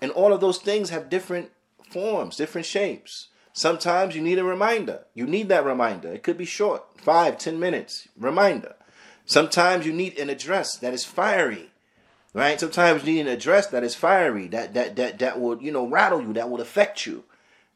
And 0.00 0.10
all 0.10 0.32
of 0.32 0.40
those 0.40 0.58
things 0.58 0.90
have 0.90 1.08
different 1.08 1.50
forms, 1.90 2.36
different 2.36 2.66
shapes. 2.66 3.28
Sometimes 3.54 4.16
you 4.16 4.20
need 4.20 4.38
a 4.38 4.44
reminder. 4.44 5.04
You 5.14 5.26
need 5.26 5.48
that 5.48 5.64
reminder. 5.64 6.12
It 6.12 6.24
could 6.24 6.36
be 6.36 6.44
short, 6.44 6.82
five, 7.00 7.38
ten 7.38 7.58
minutes, 7.58 8.08
reminder. 8.18 8.74
Sometimes 9.24 9.86
you 9.86 9.92
need 9.92 10.18
an 10.18 10.28
address 10.28 10.76
that 10.76 10.92
is 10.92 11.04
fiery 11.04 11.70
right? 12.34 12.60
Sometimes 12.60 13.04
you 13.04 13.14
need 13.14 13.20
an 13.20 13.28
address 13.28 13.68
that 13.68 13.84
is 13.84 13.94
fiery, 13.94 14.48
that 14.48 14.74
that 14.74 14.96
that 14.96 15.18
that 15.20 15.40
would 15.40 15.62
you 15.62 15.72
know 15.72 15.86
rattle 15.86 16.20
you, 16.20 16.34
that 16.34 16.50
would 16.50 16.60
affect 16.60 17.06
you, 17.06 17.24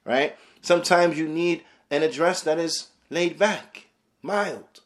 right? 0.04 0.36
Sometimes 0.60 1.16
you 1.16 1.28
need 1.28 1.62
an 1.90 2.02
address 2.02 2.42
that 2.42 2.58
is 2.58 2.88
laid 3.08 3.38
back, 3.38 3.86
mild, 4.20 4.80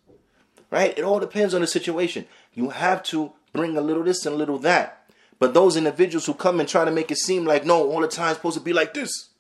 right? 0.71 0.97
It 0.97 1.03
all 1.03 1.19
depends 1.19 1.55
on 1.55 1.63
the 1.63 1.67
situation. 1.67 2.27
You 2.55 2.71
have 2.71 3.03
to 3.05 3.33
bring 3.53 3.77
a 3.77 3.81
little 3.81 4.05
this 4.05 4.25
and 4.27 4.35
a 4.35 4.39
little 4.39 4.59
that. 4.59 4.99
But 5.39 5.55
those 5.55 5.77
individuals 5.77 6.27
who 6.27 6.35
come 6.35 6.61
and 6.61 6.69
try 6.69 6.85
to 6.85 6.93
make 6.93 7.11
it 7.11 7.19
seem 7.19 7.45
like 7.45 7.65
no, 7.65 7.91
all 7.91 8.01
the 8.01 8.07
time 8.07 8.35
supposed 8.35 8.59
to 8.59 8.63
be 8.63 8.73
like 8.73 8.95
this. 8.95 9.31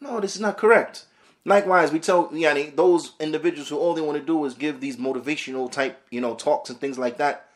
No, 0.00 0.20
this 0.20 0.36
is 0.36 0.40
not 0.40 0.58
correct. 0.58 1.06
Likewise, 1.44 1.92
we 1.92 2.00
tell 2.00 2.28
Yani 2.28 2.74
those 2.76 3.12
individuals 3.18 3.68
who 3.68 3.78
all 3.78 3.94
they 3.94 4.00
want 4.00 4.18
to 4.18 4.24
do 4.24 4.44
is 4.44 4.54
give 4.54 4.80
these 4.80 4.96
motivational 4.96 5.70
type, 5.70 6.00
you 6.10 6.20
know, 6.20 6.34
talks 6.34 6.70
and 6.70 6.78
things 6.78 6.98
like 6.98 7.18
that. 7.18 7.48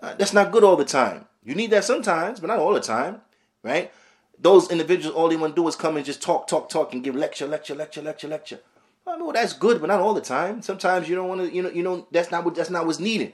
Uh, 0.00 0.14
that's 0.14 0.32
not 0.32 0.50
good 0.50 0.64
all 0.64 0.76
the 0.76 0.84
time. 0.84 1.26
You 1.44 1.54
need 1.54 1.70
that 1.70 1.84
sometimes, 1.84 2.40
but 2.40 2.46
not 2.46 2.58
all 2.58 2.74
the 2.74 2.80
time, 2.80 3.20
right? 3.62 3.92
Those 4.38 4.70
individuals, 4.70 5.14
all 5.14 5.28
they 5.28 5.36
want 5.36 5.54
to 5.54 5.62
do 5.62 5.68
is 5.68 5.76
come 5.76 5.96
and 5.96 6.04
just 6.04 6.22
talk, 6.22 6.46
talk, 6.46 6.68
talk, 6.68 6.92
and 6.92 7.02
give 7.02 7.14
lecture, 7.14 7.46
lecture, 7.46 7.74
lecture, 7.74 8.02
lecture, 8.02 8.28
lecture. 8.28 8.60
I 9.06 9.16
know 9.16 9.32
that's 9.32 9.52
good, 9.52 9.80
but 9.80 9.88
not 9.88 10.00
all 10.00 10.14
the 10.14 10.20
time. 10.20 10.62
Sometimes 10.62 11.08
you 11.08 11.16
don't 11.16 11.28
want 11.28 11.40
to, 11.40 11.54
you 11.54 11.62
know, 11.62 11.70
you 11.70 11.82
know, 11.82 12.06
that's 12.12 12.30
not 12.30 12.44
what 12.44 12.54
that's 12.54 12.70
not 12.70 12.86
what's 12.86 13.00
needed. 13.00 13.32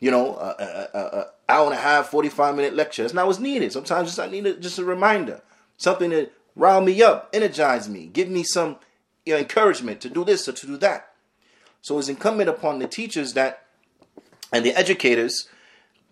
You 0.00 0.12
know, 0.12 0.36
a, 0.36 0.54
a, 0.58 0.98
a, 0.98 1.00
a 1.00 1.26
hour 1.48 1.66
and 1.66 1.74
a 1.74 1.80
half, 1.80 2.08
forty 2.08 2.28
five 2.28 2.54
minute 2.54 2.74
lecture. 2.74 3.02
That's 3.02 3.14
not 3.14 3.26
what's 3.26 3.40
needed. 3.40 3.72
Sometimes 3.72 4.16
I 4.18 4.28
need 4.28 4.46
a, 4.46 4.54
just 4.54 4.78
a 4.78 4.84
reminder, 4.84 5.42
something 5.76 6.10
to 6.10 6.30
rile 6.54 6.80
me 6.80 7.02
up, 7.02 7.30
energize 7.32 7.88
me, 7.88 8.06
give 8.06 8.28
me 8.28 8.44
some 8.44 8.76
you 9.26 9.34
know, 9.34 9.40
encouragement 9.40 10.00
to 10.02 10.08
do 10.08 10.24
this 10.24 10.48
or 10.48 10.52
to 10.52 10.66
do 10.66 10.76
that. 10.78 11.12
So 11.82 11.98
it's 11.98 12.08
incumbent 12.08 12.48
upon 12.48 12.78
the 12.78 12.86
teachers 12.86 13.32
that 13.34 13.64
and 14.52 14.64
the 14.64 14.74
educators 14.74 15.48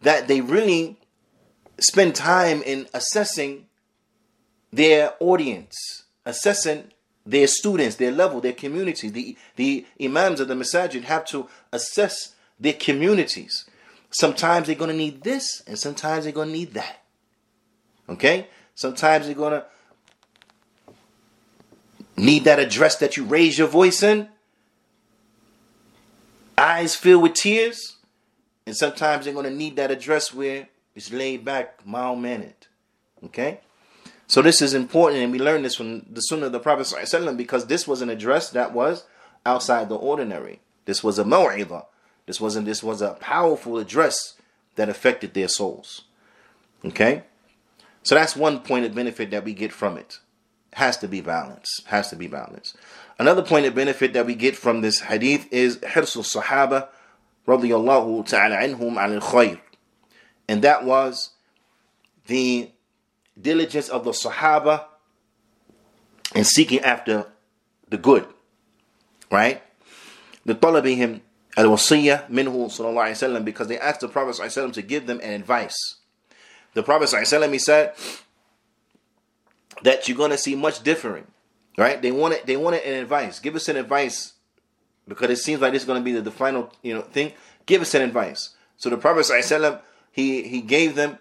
that 0.03 0.29
they 0.29 0.41
really 0.41 0.99
spend 1.79 2.15
time 2.15 2.63
in 2.63 2.87
assessing 2.95 3.67
their 4.73 5.15
audience, 5.21 6.05
assessing 6.25 6.93
their 7.25 7.47
students, 7.47 7.97
their 7.97 8.13
level, 8.13 8.41
their 8.41 8.53
community. 8.53 9.09
The, 9.09 9.37
the 9.57 9.87
imams 10.01 10.41
of 10.41 10.49
the 10.49 10.55
masajid 10.55 11.05
have 11.05 11.25
to 11.27 11.49
assess 11.73 12.35
their 12.59 12.73
communities. 12.73 13.65
Sometimes 14.11 14.67
they're 14.67 14.77
going 14.77 14.91
to 14.91 14.97
need 14.97 15.23
this, 15.23 15.63
and 15.67 15.79
sometimes 15.79 16.25
they're 16.25 16.33
going 16.33 16.49
to 16.49 16.55
need 16.55 16.75
that. 16.75 17.03
Okay? 18.09 18.49
Sometimes 18.75 19.27
they're 19.27 19.35
going 19.35 19.61
to 19.61 19.67
need 22.17 22.45
that 22.45 22.59
address 22.59 22.97
that 22.97 23.17
you 23.17 23.25
raise 23.25 23.59
your 23.59 23.69
voice 23.69 24.03
in, 24.03 24.29
eyes 26.57 26.95
filled 26.95 27.23
with 27.23 27.35
tears, 27.35 27.97
and 28.67 28.77
sometimes 28.77 29.25
they're 29.25 29.35
going 29.35 29.45
to 29.45 29.55
need 29.55 29.77
that 29.77 29.91
address 29.91 30.33
where 30.33 30.69
it's 30.97 31.13
laid 31.13 31.45
back, 31.45 31.87
mild 31.87 32.19
mannered. 32.19 32.67
Okay? 33.25 33.61
So 34.27 34.43
this 34.43 34.61
is 34.61 34.75
important, 34.75 35.23
and 35.23 35.31
we 35.31 35.39
learn 35.39 35.63
this 35.63 35.77
from 35.77 36.05
the 36.11 36.21
Sunnah 36.21 36.47
of 36.47 36.53
the 36.53 36.59
Prophet 36.59 36.93
because 37.37 37.67
this 37.67 37.87
was 37.87 38.03
an 38.03 38.11
address 38.11 38.51
that 38.51 38.73
was 38.73 39.05
outside 39.45 39.89
the 39.89 39.95
ordinary. 39.95 40.61
This 40.85 41.05
was 41.05 41.19
a 41.19 41.25
maw'idah. 41.25 41.87
This 42.27 42.41
wasn't. 42.41 42.67
This 42.67 42.83
was 42.83 43.01
a 43.01 43.13
powerful 43.21 43.79
address 43.79 44.35
that 44.75 44.89
affected 44.89 45.35
their 45.35 45.49
souls. 45.49 46.03
Okay, 46.85 47.23
so 48.03 48.15
that's 48.15 48.37
one 48.37 48.61
point 48.61 48.85
of 48.85 48.95
benefit 48.95 49.31
that 49.31 49.45
we 49.45 49.55
get 49.55 49.73
from 49.73 49.97
it. 49.97 50.19
Has 50.75 50.97
to 50.99 51.09
be 51.09 51.21
balanced. 51.21 51.87
Has 51.87 52.11
to 52.11 52.17
be 52.17 52.27
balanced. 52.27 52.77
Another 53.19 53.43
point 53.43 53.67
of 53.67 53.75
benefit 53.75 54.13
that 54.13 54.27
we 54.27 54.35
get 54.35 54.57
from 54.57 54.81
this 54.81 55.01
hadith 55.01 55.51
is 55.53 55.79
hirsul 55.79 56.23
sahaba 56.23 56.89
radiyallahu 57.47 58.27
ta'ala 58.27 58.57
anhum 58.57 58.97
al 58.97 59.21
khayr. 59.21 59.59
And 60.49 60.63
that 60.63 60.85
was 60.85 61.31
the 62.27 62.71
diligence 63.41 63.89
of 63.89 64.05
the 64.05 64.13
Sahaba 64.13 64.85
in 66.35 66.45
seeking 66.45 66.81
after 66.81 67.27
the 67.89 67.99
good. 67.99 68.27
Right? 69.31 69.63
The 70.45 70.55
talabihim 70.55 71.21
al-wasiyah 71.57 72.29
minhu 72.29 72.67
sallallahu 72.67 73.13
alayhi 73.13 73.33
wa 73.33 73.41
because 73.41 73.69
they 73.69 73.79
asked 73.79 74.01
the 74.01 74.09
Prophet 74.09 74.41
sallallahu 74.41 74.73
to 74.75 74.83
give 74.83 75.07
them 75.07 75.21
an 75.23 75.33
advice. 75.33 75.97
The 76.75 76.83
Prophet 76.83 77.09
sallallahu 77.09 77.53
he 77.53 77.59
said 77.59 77.95
that 79.83 80.09
you're 80.09 80.17
going 80.17 80.31
to 80.31 80.39
see 80.39 80.55
much 80.55 80.83
differing. 80.83 81.27
Right? 81.79 82.01
They 82.01 82.13
wanted 82.13 82.47
they 82.47 82.57
wanted 82.57 82.85
an 82.85 83.03
advice. 83.03 83.39
Give 83.39 83.57
us 83.57 83.69
an 83.69 83.77
advice 83.77 84.35
because 85.09 85.31
it 85.31 85.39
seems 85.39 85.61
like 85.61 85.73
this 85.73 85.83
is 85.83 85.87
going 85.87 86.01
to 86.01 86.05
be 86.05 86.13
the, 86.13 86.23
the 86.23 86.31
final 86.31 86.73
you 86.83 86.95
know 86.95 87.03
thing. 87.03 87.33
Give 87.67 87.83
us 87.83 87.95
an 87.95 88.03
advice. 88.03 88.51
So 88.77 88.89
the 88.91 88.97
Prophet 88.97 89.27
sallallahu 89.27 89.81
he 90.16 90.44
he 90.44 90.62
gave 90.62 90.96
them 90.96 91.18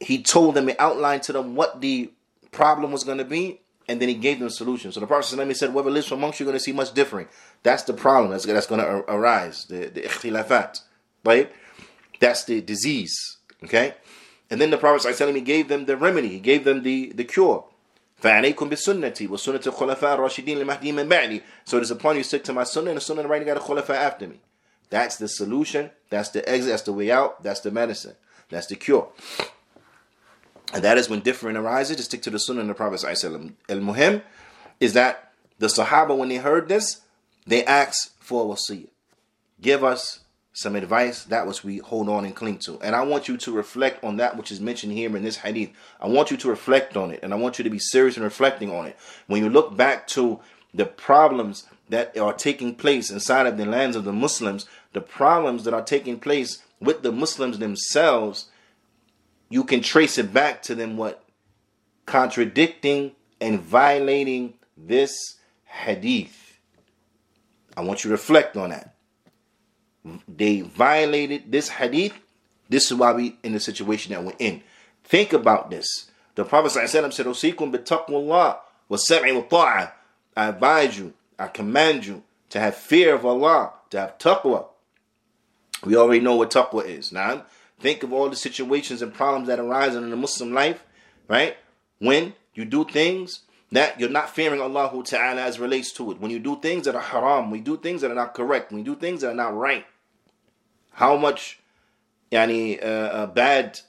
he 0.00 0.22
told 0.22 0.54
them, 0.54 0.68
he 0.68 0.78
outlined 0.78 1.22
to 1.24 1.32
them 1.32 1.54
what 1.54 1.80
the 1.80 2.10
problem 2.50 2.92
was 2.92 3.04
going 3.04 3.18
to 3.18 3.24
be, 3.24 3.60
and 3.88 4.00
then 4.00 4.08
he 4.08 4.14
gave 4.14 4.38
them 4.38 4.48
a 4.48 4.50
solution. 4.50 4.92
So 4.92 5.00
the 5.00 5.06
Prophet 5.06 5.36
ﷺ 5.36 5.56
said, 5.56 5.70
whoever 5.70 5.90
lives 5.90 6.10
amongst 6.12 6.38
you, 6.38 6.44
you're 6.44 6.52
going 6.52 6.58
to 6.58 6.64
see 6.64 6.72
much 6.72 6.92
differing. 6.92 7.28
That's 7.62 7.82
the 7.84 7.94
problem 7.94 8.30
that's, 8.30 8.44
that's 8.44 8.66
going 8.66 8.80
to 8.80 8.86
arise, 9.10 9.64
the, 9.66 9.86
the 9.86 10.02
ikhtilafat, 10.02 10.82
right? 11.24 11.50
That's 12.20 12.44
the 12.44 12.60
disease, 12.60 13.38
okay? 13.64 13.94
And 14.50 14.60
then 14.60 14.70
the 14.70 14.78
Prophet 14.78 15.08
ﷺ, 15.08 15.34
he 15.34 15.40
gave 15.40 15.68
them 15.68 15.86
the 15.86 15.96
remedy, 15.96 16.28
he 16.28 16.40
gave 16.40 16.64
them 16.64 16.82
the, 16.82 17.12
the 17.12 17.24
cure. 17.24 17.64
فَعَلَيْكُمْ 18.22 18.54
بِسُنَّتِي 18.54 19.28
وَسُنَّةِ 19.28 19.62
الْخُلَفَاءِ 19.62 20.18
الرَّاشِدِينَ 20.18 20.64
الْمَهْدِيِّ 20.64 20.92
مِنْ 20.92 21.08
بَعْدِي 21.08 21.42
So 21.64 21.76
it 21.76 21.82
is 21.82 21.90
upon 21.92 22.16
you 22.16 22.24
stick 22.24 22.42
to 22.44 22.52
my 22.52 22.64
sunnah 22.64 22.90
and 22.90 22.96
the 22.96 23.00
sunnah 23.00 23.20
of 23.20 23.24
the 23.24 23.30
right 23.30 23.46
got 23.46 23.56
a 23.56 23.60
khulafa 23.60 23.90
after 23.90 24.26
me. 24.26 24.40
That's 24.89 25.17
the 25.17 25.27
solution, 25.27 25.91
that's 26.09 26.29
the 26.29 26.47
exit, 26.47 26.71
that's 26.71 26.83
the 26.83 26.93
way 26.93 27.11
out, 27.11 27.41
that's 27.41 27.61
the 27.61 27.71
medicine, 27.71 28.15
that's 28.49 28.67
the 28.67 28.75
cure. 28.75 29.09
And 30.73 30.83
that 30.83 30.97
is 30.97 31.09
when 31.09 31.21
different 31.21 31.57
arises 31.57 31.97
to 31.97 32.03
stick 32.03 32.21
to 32.23 32.29
the 32.29 32.39
sunnah 32.39 32.61
and 32.61 32.69
the 32.69 32.73
Prophet. 32.73 33.03
El 33.03 33.79
Muhim 33.79 34.23
is 34.79 34.93
that 34.93 35.31
the 35.59 35.67
Sahaba, 35.67 36.17
when 36.17 36.29
they 36.29 36.37
heard 36.37 36.67
this, 36.67 37.01
they 37.45 37.63
asked 37.65 38.11
for 38.19 38.43
a 38.43 38.55
wasiyah. 38.55 38.89
Give 39.61 39.83
us 39.83 40.19
some 40.53 40.75
advice, 40.75 41.23
that 41.25 41.47
which 41.47 41.63
we 41.63 41.77
hold 41.79 42.07
on 42.07 42.25
and 42.25 42.35
cling 42.35 42.59
to. 42.59 42.79
And 42.81 42.95
I 42.95 43.03
want 43.03 43.27
you 43.27 43.37
to 43.37 43.51
reflect 43.51 44.03
on 44.03 44.17
that 44.17 44.37
which 44.37 44.51
is 44.51 44.61
mentioned 44.61 44.93
here 44.93 45.15
in 45.15 45.23
this 45.23 45.37
hadith. 45.37 45.71
I 45.99 46.07
want 46.07 46.29
you 46.29 46.37
to 46.37 46.49
reflect 46.49 46.95
on 46.95 47.09
it, 47.09 47.21
and 47.23 47.33
I 47.33 47.37
want 47.37 47.57
you 47.57 47.63
to 47.63 47.69
be 47.69 47.79
serious 47.79 48.17
in 48.17 48.23
reflecting 48.23 48.71
on 48.71 48.85
it. 48.85 48.95
When 49.25 49.43
you 49.43 49.49
look 49.49 49.75
back 49.75 50.05
to 50.09 50.39
the 50.73 50.85
problems 50.85 51.65
that 51.93 52.17
are 52.17 52.33
taking 52.33 52.73
place 52.73 53.11
inside 53.11 53.45
of 53.45 53.55
the 53.55 53.67
lands 53.67 53.95
of 53.95 54.03
the 54.03 54.11
Muslims, 54.11 54.65
the 54.93 55.01
problems 55.01 55.63
that 55.63 55.75
are 55.75 55.83
taking 55.83 56.19
place 56.19 56.63
with 56.81 57.03
the 57.03 57.11
Muslims 57.11 57.59
themselves, 57.59 58.47
you 59.47 59.63
can 59.63 59.79
trace 59.81 60.17
it 60.17 60.33
back 60.33 60.63
to 60.63 60.73
them 60.73 60.97
what 60.97 61.23
contradicting 62.07 63.11
and 63.39 63.61
violating 63.61 64.55
this 64.75 65.35
hadith. 65.65 66.57
I 67.77 67.81
want 67.81 68.03
you 68.03 68.09
to 68.09 68.13
reflect 68.13 68.57
on 68.57 68.71
that. 68.71 68.95
They 70.27 70.61
violated 70.61 71.51
this 71.51 71.69
hadith. 71.69 72.13
This 72.69 72.89
is 72.89 72.97
why 72.97 73.13
we 73.13 73.37
in 73.43 73.53
the 73.53 73.59
situation 73.59 74.13
that 74.13 74.23
we're 74.23 74.33
in. 74.39 74.63
Think 75.03 75.31
about 75.31 75.69
this. 75.69 76.09
The 76.33 76.43
Prophet 76.43 76.71
said, 76.71 77.03
Osikum 77.03 77.71
bitaqwallah 77.71 78.57
wa 78.89 78.97
sam'i 78.97 79.47
wa. 79.51 79.91
I 80.35 80.47
advise 80.47 80.97
you, 80.97 81.13
I 81.39 81.47
command 81.47 82.05
you 82.05 82.23
to 82.49 82.59
have 82.59 82.75
fear 82.75 83.13
of 83.15 83.25
Allah, 83.25 83.73
to 83.89 83.99
have 83.99 84.17
taqwa. 84.17 84.67
We 85.83 85.95
already 85.95 86.21
know 86.21 86.35
what 86.35 86.51
taqwa 86.51 86.85
is. 86.85 87.11
Now, 87.11 87.45
Think 87.83 88.01
of 88.01 88.13
all 88.13 88.29
the 88.29 88.37
situations 88.37 89.01
and 89.01 89.13
problems 89.13 89.49
that 89.49 89.59
arise 89.59 89.93
in 89.93 90.09
the 90.09 90.15
Muslim 90.15 90.53
life, 90.53 90.85
right? 91.27 91.57
When 91.99 92.33
you 92.53 92.63
do 92.63 92.85
things 92.85 93.41
that 93.73 93.99
you're 93.99 94.09
not 94.09 94.29
fearing 94.29 94.61
Allah 94.61 95.03
Ta'ala 95.03 95.41
as 95.41 95.59
relates 95.59 95.91
to 95.93 96.09
it. 96.11 96.21
When 96.21 96.31
you 96.31 96.39
do 96.39 96.57
things 96.61 96.85
that 96.85 96.95
are 96.95 97.01
haram, 97.01 97.51
we 97.51 97.59
do 97.59 97.75
things 97.75 97.99
that 97.99 98.09
are 98.09 98.15
not 98.15 98.35
correct, 98.35 98.71
you 98.71 98.83
do 98.83 98.95
things 98.95 99.19
that 99.19 99.31
are 99.31 99.35
not 99.35 99.53
right, 99.53 99.85
how 100.91 101.17
much 101.17 101.59
yani, 102.31 102.81
uh, 102.81 102.85
uh, 102.85 103.25
bad 103.25 103.81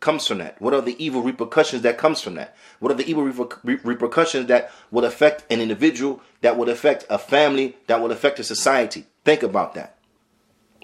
comes 0.00 0.26
from 0.26 0.38
that? 0.38 0.60
What 0.60 0.74
are 0.74 0.80
the 0.80 1.02
evil 1.02 1.22
repercussions 1.22 1.82
that 1.82 1.98
comes 1.98 2.20
from 2.20 2.34
that? 2.34 2.56
What 2.78 2.92
are 2.92 2.94
the 2.94 3.08
evil 3.08 3.24
reper- 3.24 3.80
repercussions 3.84 4.46
that 4.46 4.70
will 4.90 5.04
affect 5.04 5.50
an 5.52 5.60
individual, 5.60 6.20
that 6.40 6.56
will 6.56 6.68
affect 6.68 7.06
a 7.10 7.18
family, 7.18 7.76
that 7.86 8.00
will 8.00 8.12
affect 8.12 8.38
a 8.38 8.44
society? 8.44 9.06
Think 9.24 9.42
about 9.42 9.74
that. 9.74 9.98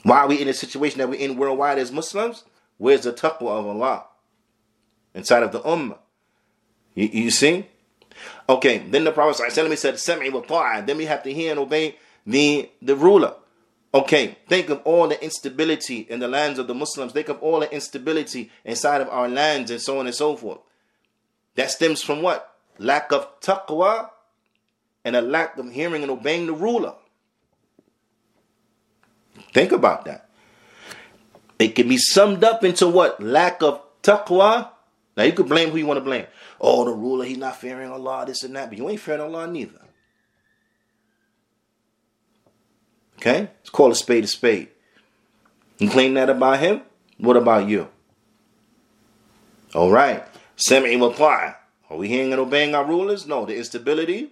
Why 0.02 0.18
are 0.18 0.28
we 0.28 0.40
in 0.40 0.46
the 0.46 0.54
situation 0.54 0.98
that 0.98 1.08
we're 1.08 1.20
in 1.20 1.36
worldwide 1.36 1.78
as 1.78 1.90
Muslims? 1.90 2.44
Where's 2.76 3.02
the 3.02 3.12
taqwa 3.12 3.58
of 3.58 3.66
Allah 3.66 4.04
inside 5.14 5.42
of 5.42 5.52
the 5.52 5.60
ummah? 5.60 5.98
You, 6.94 7.08
you 7.08 7.30
see? 7.30 7.66
Okay, 8.48 8.78
then 8.78 9.04
the 9.04 9.12
Prophet 9.12 9.42
ﷺ 9.42 9.76
said, 9.78 9.94
Sam'i 9.94 10.32
wa 10.32 10.40
ta'a. 10.40 10.86
Then 10.86 10.98
we 10.98 11.06
have 11.06 11.22
to 11.24 11.32
hear 11.32 11.50
and 11.50 11.58
obey 11.58 11.96
the, 12.26 12.70
the 12.82 12.94
ruler. 12.94 13.34
Okay, 13.95 14.36
think 14.49 14.70
of 14.70 14.82
all 14.84 15.07
the 15.07 15.22
instability 15.22 16.01
in 16.01 16.18
the 16.18 16.26
lands 16.26 16.59
of 16.59 16.66
the 16.66 16.74
Muslims. 16.74 17.12
Think 17.12 17.28
of 17.28 17.40
all 17.40 17.61
the 17.61 17.72
instability 17.72 18.51
inside 18.64 19.01
of 19.01 19.09
our 19.09 19.28
lands 19.28 19.70
and 19.70 19.80
so 19.80 20.01
on 20.01 20.07
and 20.07 20.14
so 20.14 20.36
forth. 20.36 20.59
That 21.55 21.70
stems 21.70 22.03
from 22.03 22.20
what? 22.20 22.57
Lack 22.78 23.12
of 23.12 23.40
taqwa 23.40 24.11
and 25.05 25.14
a 25.14 25.20
lack 25.20 25.57
of 25.59 25.70
hearing 25.70 26.03
and 26.03 26.11
obeying 26.11 26.47
the 26.47 26.53
ruler. 26.53 26.95
Think 29.53 29.70
about 29.70 30.07
that. 30.07 30.28
It 31.61 31.76
can 31.76 31.88
be 31.88 31.97
summed 31.99 32.42
up 32.42 32.64
into 32.64 32.88
what? 32.88 33.22
Lack 33.22 33.62
of 33.62 33.80
taqwa. 34.03 34.70
Now 35.16 35.22
you 35.22 35.32
could 35.32 35.49
blame 35.49 35.70
who 35.70 35.76
you 35.76 35.86
want 35.86 35.99
to 35.99 36.05
blame. 36.05 36.26
Oh, 36.61 36.84
the 36.84 36.90
ruler, 36.90 37.24
he's 37.24 37.38
not 37.38 37.61
fearing 37.61 37.90
Allah, 37.90 38.24
this 38.26 38.42
and 38.42 38.57
that. 38.57 38.70
But 38.70 38.78
you 38.78 38.88
ain't 38.88 38.99
fearing 38.99 39.20
Allah 39.20 39.47
neither. 39.47 39.80
Okay? 43.25 43.49
It's 43.62 43.70
called 43.70 43.93
a 43.93 43.95
spade 43.95 44.25
a 44.25 44.27
spade. 44.27 44.68
You 45.79 45.89
claim 45.89 46.12
that 46.14 46.29
about 46.29 46.61
him? 46.61 46.83
What 47.16 47.39
about 47.39 47.66
you? 47.66 47.89
All 49.75 49.91
right. 49.91 50.22
Sam'i 50.59 50.99
wa 50.99 51.55
Are 51.89 51.97
we 51.97 52.09
hearing 52.09 52.33
and 52.33 52.41
obeying 52.41 52.75
our 52.75 52.85
rulers? 52.85 53.27
No. 53.27 53.47
The 53.47 53.57
instability, 53.57 54.31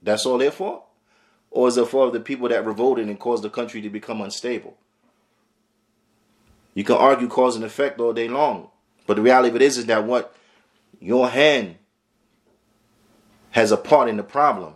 that's 0.00 0.24
all 0.24 0.38
they're 0.38 0.52
for? 0.52 0.84
Or 1.50 1.66
is 1.66 1.76
it 1.76 1.88
for 1.88 2.12
the 2.12 2.20
people 2.20 2.48
that 2.48 2.64
revolted 2.64 3.08
and 3.08 3.18
caused 3.18 3.42
the 3.42 3.50
country 3.50 3.82
to 3.82 3.90
become 3.90 4.20
unstable? 4.20 4.76
You 6.74 6.84
can 6.84 6.96
argue 6.96 7.28
cause 7.28 7.56
and 7.56 7.64
effect 7.64 7.98
all 7.98 8.12
day 8.12 8.28
long. 8.28 8.68
But 9.06 9.16
the 9.16 9.22
reality 9.22 9.48
of 9.48 9.56
it 9.56 9.62
is, 9.62 9.78
is 9.78 9.86
that 9.86 10.04
what 10.04 10.34
your 11.00 11.28
hand 11.28 11.74
has 13.50 13.72
a 13.72 13.76
part 13.76 14.08
in 14.08 14.16
the 14.16 14.22
problem. 14.22 14.74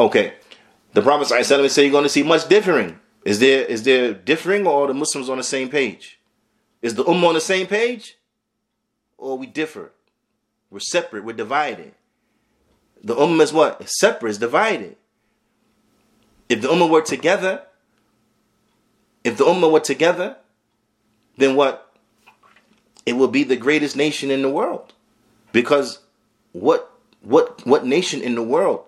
Okay. 0.00 0.32
The 0.94 1.02
Prophet 1.02 1.28
ﷺ 1.28 1.68
say 1.68 1.82
you're 1.82 1.92
going 1.92 2.04
to 2.04 2.08
see 2.08 2.22
much 2.22 2.48
differing. 2.48 2.98
Is 3.24 3.38
there 3.38 3.64
is 3.66 3.82
there 3.82 4.14
differing 4.14 4.66
or 4.66 4.86
the 4.86 4.94
Muslims 4.94 5.28
on 5.28 5.36
the 5.36 5.44
same 5.44 5.68
page? 5.68 6.18
Is 6.80 6.94
the 6.94 7.04
Ummah 7.04 7.28
on 7.28 7.34
the 7.34 7.40
same 7.40 7.66
page? 7.66 8.16
Or 9.18 9.36
we 9.36 9.46
differ? 9.46 9.92
We're 10.70 10.80
separate, 10.80 11.24
we're 11.24 11.34
divided. 11.36 11.92
The 13.04 13.14
Ummah 13.14 13.42
is 13.42 13.52
what? 13.52 13.78
It's 13.80 14.00
separate, 14.00 14.30
it's 14.30 14.38
divided. 14.38 14.96
If 16.48 16.62
the 16.62 16.68
Ummah 16.68 16.88
were 16.88 17.02
together, 17.02 17.64
if 19.22 19.36
the 19.36 19.44
Ummah 19.44 19.70
were 19.70 19.80
together, 19.80 20.38
then 21.36 21.56
what? 21.56 21.94
It 23.04 23.14
will 23.14 23.28
be 23.28 23.44
the 23.44 23.56
greatest 23.56 23.96
nation 23.96 24.30
in 24.30 24.40
the 24.40 24.50
world. 24.50 24.94
Because 25.52 26.00
what 26.52 26.90
what 27.20 27.66
what 27.66 27.84
nation 27.84 28.22
in 28.22 28.34
the 28.34 28.42
world, 28.42 28.84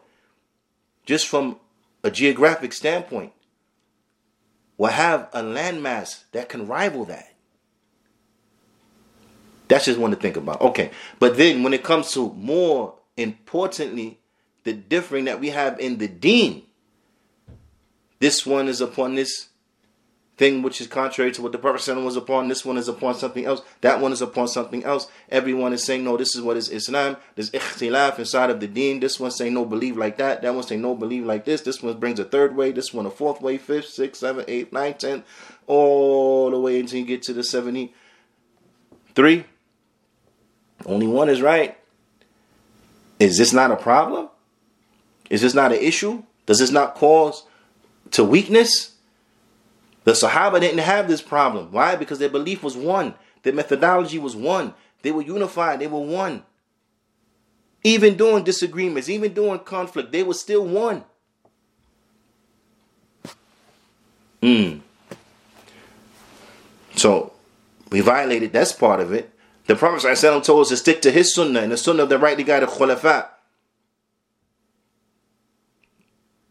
just 1.05 1.27
from 1.27 1.59
a 2.05 2.11
geographic 2.11 2.73
standpoint, 2.73 3.33
will 4.77 4.89
have 4.89 5.29
a 5.33 5.43
landmass 5.43 6.25
that 6.33 6.49
can 6.49 6.67
rival 6.67 7.05
that? 7.07 7.35
That's 9.69 9.87
just 9.87 9.99
one 9.99 10.11
to 10.11 10.17
think 10.17 10.37
about. 10.37 10.61
Okay. 10.61 10.91
But 11.19 11.37
then 11.37 11.63
when 11.63 11.73
it 11.73 11.83
comes 11.83 12.13
to 12.13 12.33
more 12.35 12.95
importantly, 13.17 14.19
the 14.65 14.73
differing 14.73 15.25
that 15.25 15.41
we 15.41 15.49
have 15.51 15.81
in 15.81 15.99
the 15.99 16.09
deen, 16.09 16.65
this 18.19 18.45
one 18.45 18.69
is 18.69 18.81
upon 18.81 19.15
this 19.15 19.49
thing 20.37 20.63
which 20.63 20.81
is 20.81 20.87
contrary 20.87 21.31
to 21.33 21.43
what 21.43 21.53
the 21.53 21.59
Prophet 21.59 21.95
was 21.97 22.17
upon. 22.17 22.49
This 22.49 22.65
one 22.65 22.79
is 22.79 22.89
upon 22.89 23.15
something 23.15 23.45
else. 23.45 23.63
That 23.83 24.01
one 24.01 24.13
is 24.13 24.23
upon 24.23 24.49
something 24.49 24.85
else. 24.85 25.09
Everyone 25.29 25.73
is 25.73 25.85
saying, 25.85 26.05
no, 26.05 26.17
this 26.17 26.35
is 26.35 26.43
what 26.43 26.57
is 26.57 26.71
Islam. 26.71 27.17
There's 27.35 27.51
ikhtilaf 27.51 28.19
inside 28.19 28.51
of 28.51 28.61
the 28.61 28.67
deen. 28.67 29.01
This 29.01 29.21
one 29.21 29.31
saying, 29.31 29.55
no, 29.55 29.65
believe 29.65 29.97
like 29.97 30.17
that. 30.19 30.43
That 30.43 30.55
one 30.55 30.65
saying, 30.65 30.81
no, 30.81 30.95
believe 30.95 31.25
like 31.25 31.45
this. 31.45 31.61
This 31.61 31.83
one 31.83 31.99
brings 31.99 32.19
a 32.19 32.25
third 32.25 32.57
way. 32.57 32.73
This 32.73 32.95
one 32.95 33.07
a 33.07 33.11
fourth 33.11 33.43
way, 33.43 33.59
fifth, 33.59 33.89
sixth, 33.89 34.21
seventh, 34.21 34.49
eighth, 34.49 34.73
ninth, 34.73 34.99
tenth, 34.99 35.25
all 35.67 36.51
the 36.51 36.59
way 36.59 36.81
until 36.81 37.01
you 37.01 37.05
get 37.05 37.23
to 37.23 37.33
the 37.33 37.45
73. 37.45 39.45
Only 40.87 41.07
one 41.07 41.29
is 41.29 41.43
right. 41.43 41.77
Is 43.21 43.39
this 43.39 43.53
not 43.53 43.71
a 43.71 43.77
problem? 43.77 44.29
Is 45.31 45.43
this 45.43 45.55
not 45.55 45.73
an 45.73 45.79
issue? 45.79 46.25
Does 46.47 46.59
this 46.59 46.71
not 46.71 46.95
cause 46.95 47.45
to 48.13 48.25
weakness? 48.25 48.92
The 50.05 50.13
Sahaba 50.13 50.61
didn't 50.61 50.79
have 50.79 51.09
this 51.09 51.23
problem. 51.23 51.71
Why? 51.71 51.97
Because 51.97 52.19
their 52.19 52.29
belief 52.29 52.63
was 52.63 52.77
one. 52.77 53.15
Their 53.43 53.53
methodology 53.53 54.19
was 54.19 54.35
one. 54.35 54.75
They 55.03 55.13
were 55.13 55.23
unified. 55.23 55.81
They 55.81 55.87
were 55.87 56.01
one. 56.01 56.45
Even 57.85 58.17
during 58.17 58.45
disagreements, 58.45 59.09
even 59.09 59.33
during 59.33 59.61
conflict, 59.61 60.13
they 60.13 60.23
were 60.23 60.35
still 60.35 60.65
one. 60.65 61.05
Mm. 64.41 64.81
So 66.97 67.33
we 67.91 68.01
violated 68.01 68.53
that's 68.53 68.73
part 68.73 69.01
of 69.01 69.13
it. 69.13 69.31
The 69.67 69.77
Prophet 69.77 70.07
ﷺ 70.07 70.45
told 70.45 70.63
us 70.63 70.69
to 70.71 70.77
stick 70.77 71.03
to 71.03 71.13
his 71.13 71.33
sunnah 71.33 71.61
and 71.61 71.73
the 71.73 71.77
sunnah 71.77 72.03
of 72.05 72.09
the 72.09 72.19
rightly 72.19 72.45
guided 72.45 72.69
khulafa. 72.69 73.29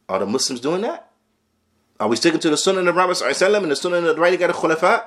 Are 0.08 0.20
the 0.20 0.26
Muslims 0.26 0.62
doing 0.62 0.82
that? 0.82 1.11
Are 2.02 2.08
we 2.08 2.16
sticking 2.16 2.40
to 2.40 2.50
the 2.50 2.58
Sunnah 2.58 2.80
of 2.80 2.86
the 2.86 2.94
Prophet 2.94 3.22
and 3.22 3.72
the 3.72 3.76
Sunnah 3.76 3.98
of 3.98 4.16
the 4.16 4.16
right 4.20 4.42
of 4.42 4.56
Khulafa? 4.56 5.06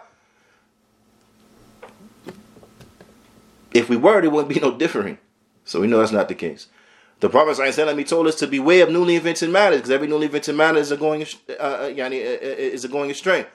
If 3.73 3.89
we 3.89 3.97
were, 3.97 4.21
there 4.21 4.31
wouldn't 4.31 4.55
be 4.55 4.61
no 4.61 4.79
differing. 4.79 5.19
So 5.65 5.81
we 5.81 5.89
know 5.89 5.99
that's 5.99 6.13
not 6.13 6.29
the 6.29 6.37
case. 6.37 6.69
The 7.19 7.29
Prophet 7.29 7.61
ﷺ, 7.61 7.99
he 7.99 8.05
told 8.05 8.29
us 8.29 8.37
to 8.37 8.47
beware 8.47 8.85
of 8.85 8.93
newly 8.93 9.17
invented 9.17 9.51
matters 9.51 9.79
because 9.79 9.91
every 9.91 10.07
newly 10.07 10.27
invented 10.27 10.55
matter 10.55 10.79
is 10.79 10.93
going 10.93 11.23
uh, 11.23 11.53
uh, 11.53 11.93
uh, 11.99 12.05
uh, 12.05 12.11
is 12.11 12.87
going 12.87 13.11
astray. 13.11 13.47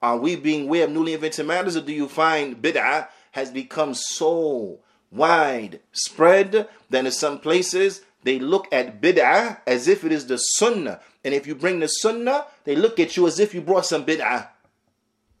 Are 0.00 0.16
we 0.16 0.34
being 0.36 0.66
aware 0.66 0.84
of 0.84 0.90
newly 0.90 1.12
invented 1.12 1.46
matters, 1.46 1.76
or 1.76 1.82
do 1.82 1.92
you 1.92 2.08
find 2.08 2.62
bid'ah 2.62 3.08
has 3.32 3.50
become 3.50 3.92
so 3.92 4.78
widespread 5.10 6.66
that 6.88 7.04
in 7.04 7.12
some 7.12 7.40
places 7.40 8.00
they 8.22 8.38
look 8.38 8.72
at 8.72 9.02
bid'ah 9.02 9.58
as 9.66 9.86
if 9.86 10.02
it 10.02 10.12
is 10.12 10.26
the 10.28 10.38
sunnah 10.38 11.00
and 11.26 11.34
if 11.34 11.44
you 11.44 11.56
bring 11.56 11.80
the 11.80 11.88
sunnah, 11.88 12.46
they 12.62 12.76
look 12.76 13.00
at 13.00 13.16
you 13.16 13.26
as 13.26 13.40
if 13.40 13.52
you 13.52 13.60
brought 13.60 13.84
some 13.84 14.06
bid'ah. 14.06 14.46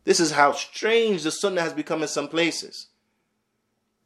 This 0.02 0.18
is 0.18 0.32
how 0.32 0.50
strange 0.50 1.22
the 1.22 1.30
sunnah 1.30 1.60
has 1.60 1.72
become 1.72 2.02
in 2.02 2.08
some 2.08 2.26
places. 2.26 2.88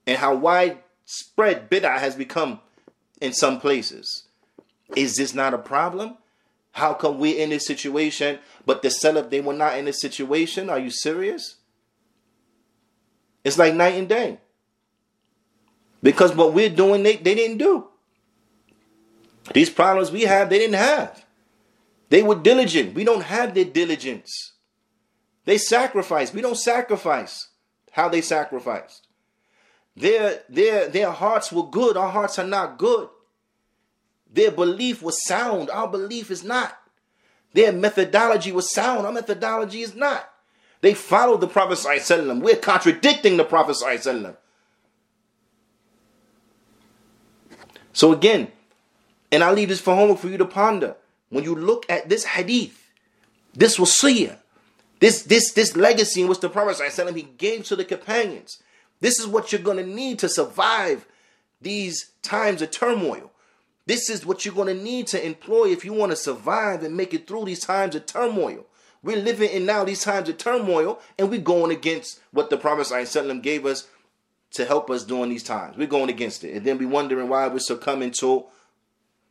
And 0.07 0.19
how 0.19 0.35
widespread 0.35 1.71
bid'ah 1.71 1.97
has 1.97 2.17
become 2.17 2.61
in 3.23 3.33
some 3.33 3.61
places. 3.61 4.25
Is 4.95 5.17
this 5.17 5.33
not 5.33 5.55
a 5.55 5.59
problem? 5.59 6.19
How 6.73 6.93
come 6.93 7.19
we're 7.19 7.43
in 7.43 7.49
this 7.49 7.67
situation, 7.67 8.41
but 8.67 8.83
the 8.83 8.89
Salaf, 8.89 9.31
they 9.31 9.41
were 9.41 9.55
not 9.55 9.79
in 9.79 9.87
this 9.87 10.03
situation? 10.03 10.69
Are 10.69 10.79
you 10.79 10.91
serious? 10.91 11.57
It's 13.43 13.57
like 13.57 13.75
night 13.75 13.95
and 13.95 14.07
day. 14.07 14.37
Because 16.03 16.37
what 16.37 16.53
we're 16.53 16.69
doing, 16.69 17.05
they, 17.05 17.17
they 17.17 17.35
didn't 17.35 17.57
do. 17.57 17.89
These 19.55 19.71
problems 19.71 20.11
we 20.11 20.25
have, 20.25 20.51
they 20.51 20.59
didn't 20.59 20.75
have. 20.75 21.25
They 22.11 22.23
were 22.23 22.35
diligent. 22.35 22.95
We 22.95 23.05
don't 23.05 23.23
have 23.23 23.55
their 23.55 23.65
diligence. 23.65 24.53
They 25.45 25.57
sacrificed. 25.57 26.35
We 26.35 26.43
don't 26.43 26.57
sacrifice 26.57 27.49
how 27.93 28.09
they 28.09 28.21
sacrificed. 28.21 29.07
Their, 29.97 30.43
their, 30.49 30.89
their 30.89 31.11
hearts 31.13 31.53
were 31.53 31.67
good. 31.67 31.97
Our 31.97 32.11
hearts 32.11 32.39
are 32.39 32.47
not 32.47 32.79
good. 32.79 33.09
Their 34.33 34.51
belief 34.51 35.03
was 35.03 35.25
sound. 35.25 35.71
Our 35.71 35.89
belief 35.89 36.31
is 36.31 36.45
not. 36.45 36.77
Their 37.53 37.73
methodology 37.73 38.53
was 38.53 38.73
sound. 38.73 39.07
Our 39.07 39.13
methodology 39.13 39.83
is 39.83 39.95
not. 39.95 40.29
They 40.81 40.95
followed 40.95 41.41
the 41.41 41.49
Prophet. 41.49 41.79
ﷺ. 41.79 42.41
We're 42.43 42.57
contradicting 42.57 43.37
the 43.37 43.45
Prophet. 43.45 43.77
So 47.93 48.13
again, 48.13 48.51
and 49.31 49.45
I 49.45 49.53
leave 49.53 49.69
this 49.69 49.81
for 49.81 49.95
homework 49.95 50.19
for 50.19 50.29
you 50.29 50.39
to 50.39 50.45
ponder 50.45 50.97
when 51.31 51.45
you 51.45 51.55
look 51.55 51.87
at 51.89 52.09
this 52.09 52.25
hadith, 52.25 52.91
this 53.55 53.79
wasiyah, 53.79 54.37
this 55.01 55.23
this 55.23 55.53
this 55.53 55.77
legacy 55.77 56.23
in 56.23 56.29
which 56.29 56.41
the 56.41 56.51
Prophet 56.51 57.15
he 57.15 57.23
gave 57.23 57.65
to 57.65 57.77
the 57.77 57.85
companions, 57.85 58.63
this 59.01 59.19
is 59.19 59.27
what 59.27 59.51
you're 59.51 59.63
going 59.63 59.79
to 59.79 59.87
need 59.87 60.19
to 60.19 60.29
survive 60.29 61.07
these 61.61 62.11
times 62.23 62.63
of 62.63 62.71
turmoil. 62.71 63.31
This 63.87 64.11
is 64.11 64.27
what 64.27 64.45
you're 64.45 64.55
going 64.55 64.77
to 64.77 64.83
need 64.83 65.07
to 65.09 65.25
employ 65.25 65.69
if 65.69 65.85
you 65.85 65.93
want 65.93 66.13
to 66.13 66.17
survive 66.17 66.83
and 66.85 66.97
make 66.97 67.15
it 67.15 67.27
through 67.27 67.47
these 67.47 67.61
times 67.61 67.95
of 67.95 68.07
turmoil. 68.07 68.67
We're 69.03 69.17
living 69.17 69.51
in 69.51 69.65
now 69.65 69.85
these 69.85 70.03
times 70.03 70.29
of 70.29 70.37
turmoil, 70.37 71.01
and 71.19 71.31
we're 71.31 71.41
going 71.41 71.73
against 71.73 72.21
what 72.33 72.51
the 72.51 72.59
Prophet 72.59 73.43
gave 73.43 73.65
us 73.65 73.89
to 74.53 74.65
help 74.65 74.91
us 74.91 75.05
during 75.05 75.31
these 75.31 75.43
times. 75.43 75.77
We're 75.77 75.87
going 75.87 76.11
against 76.11 76.45
it, 76.45 76.55
and 76.55 76.67
then 76.67 76.79
we're 76.79 76.89
wondering 76.89 77.29
why 77.29 77.49
we're 77.49 77.61
succumbing 77.61 78.11
to 78.13 78.45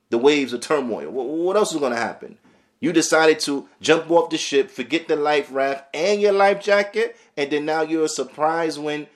the 0.10 0.18
waves 0.18 0.54
of 0.54 0.62
turmoil. 0.62 1.10
What 1.10 1.56
else 1.56 1.74
is 1.74 1.80
going 1.80 1.94
to 1.94 2.00
happen? 2.00 2.38
You 2.80 2.94
decided 2.94 3.40
to 3.42 3.68
jump 3.82 4.10
off 4.10 4.30
the 4.30 4.38
ship, 4.38 4.72
forget 4.72 5.08
the 5.08 5.16
life 5.16 5.50
raft 5.52 5.86
and 5.94 6.22
your 6.22 6.32
life 6.32 6.62
jacket, 6.62 7.18
and 7.36 7.52
then 7.52 7.66
now 7.66 7.82
you're 7.82 8.08
surprised 8.08 8.82
when 8.82 9.08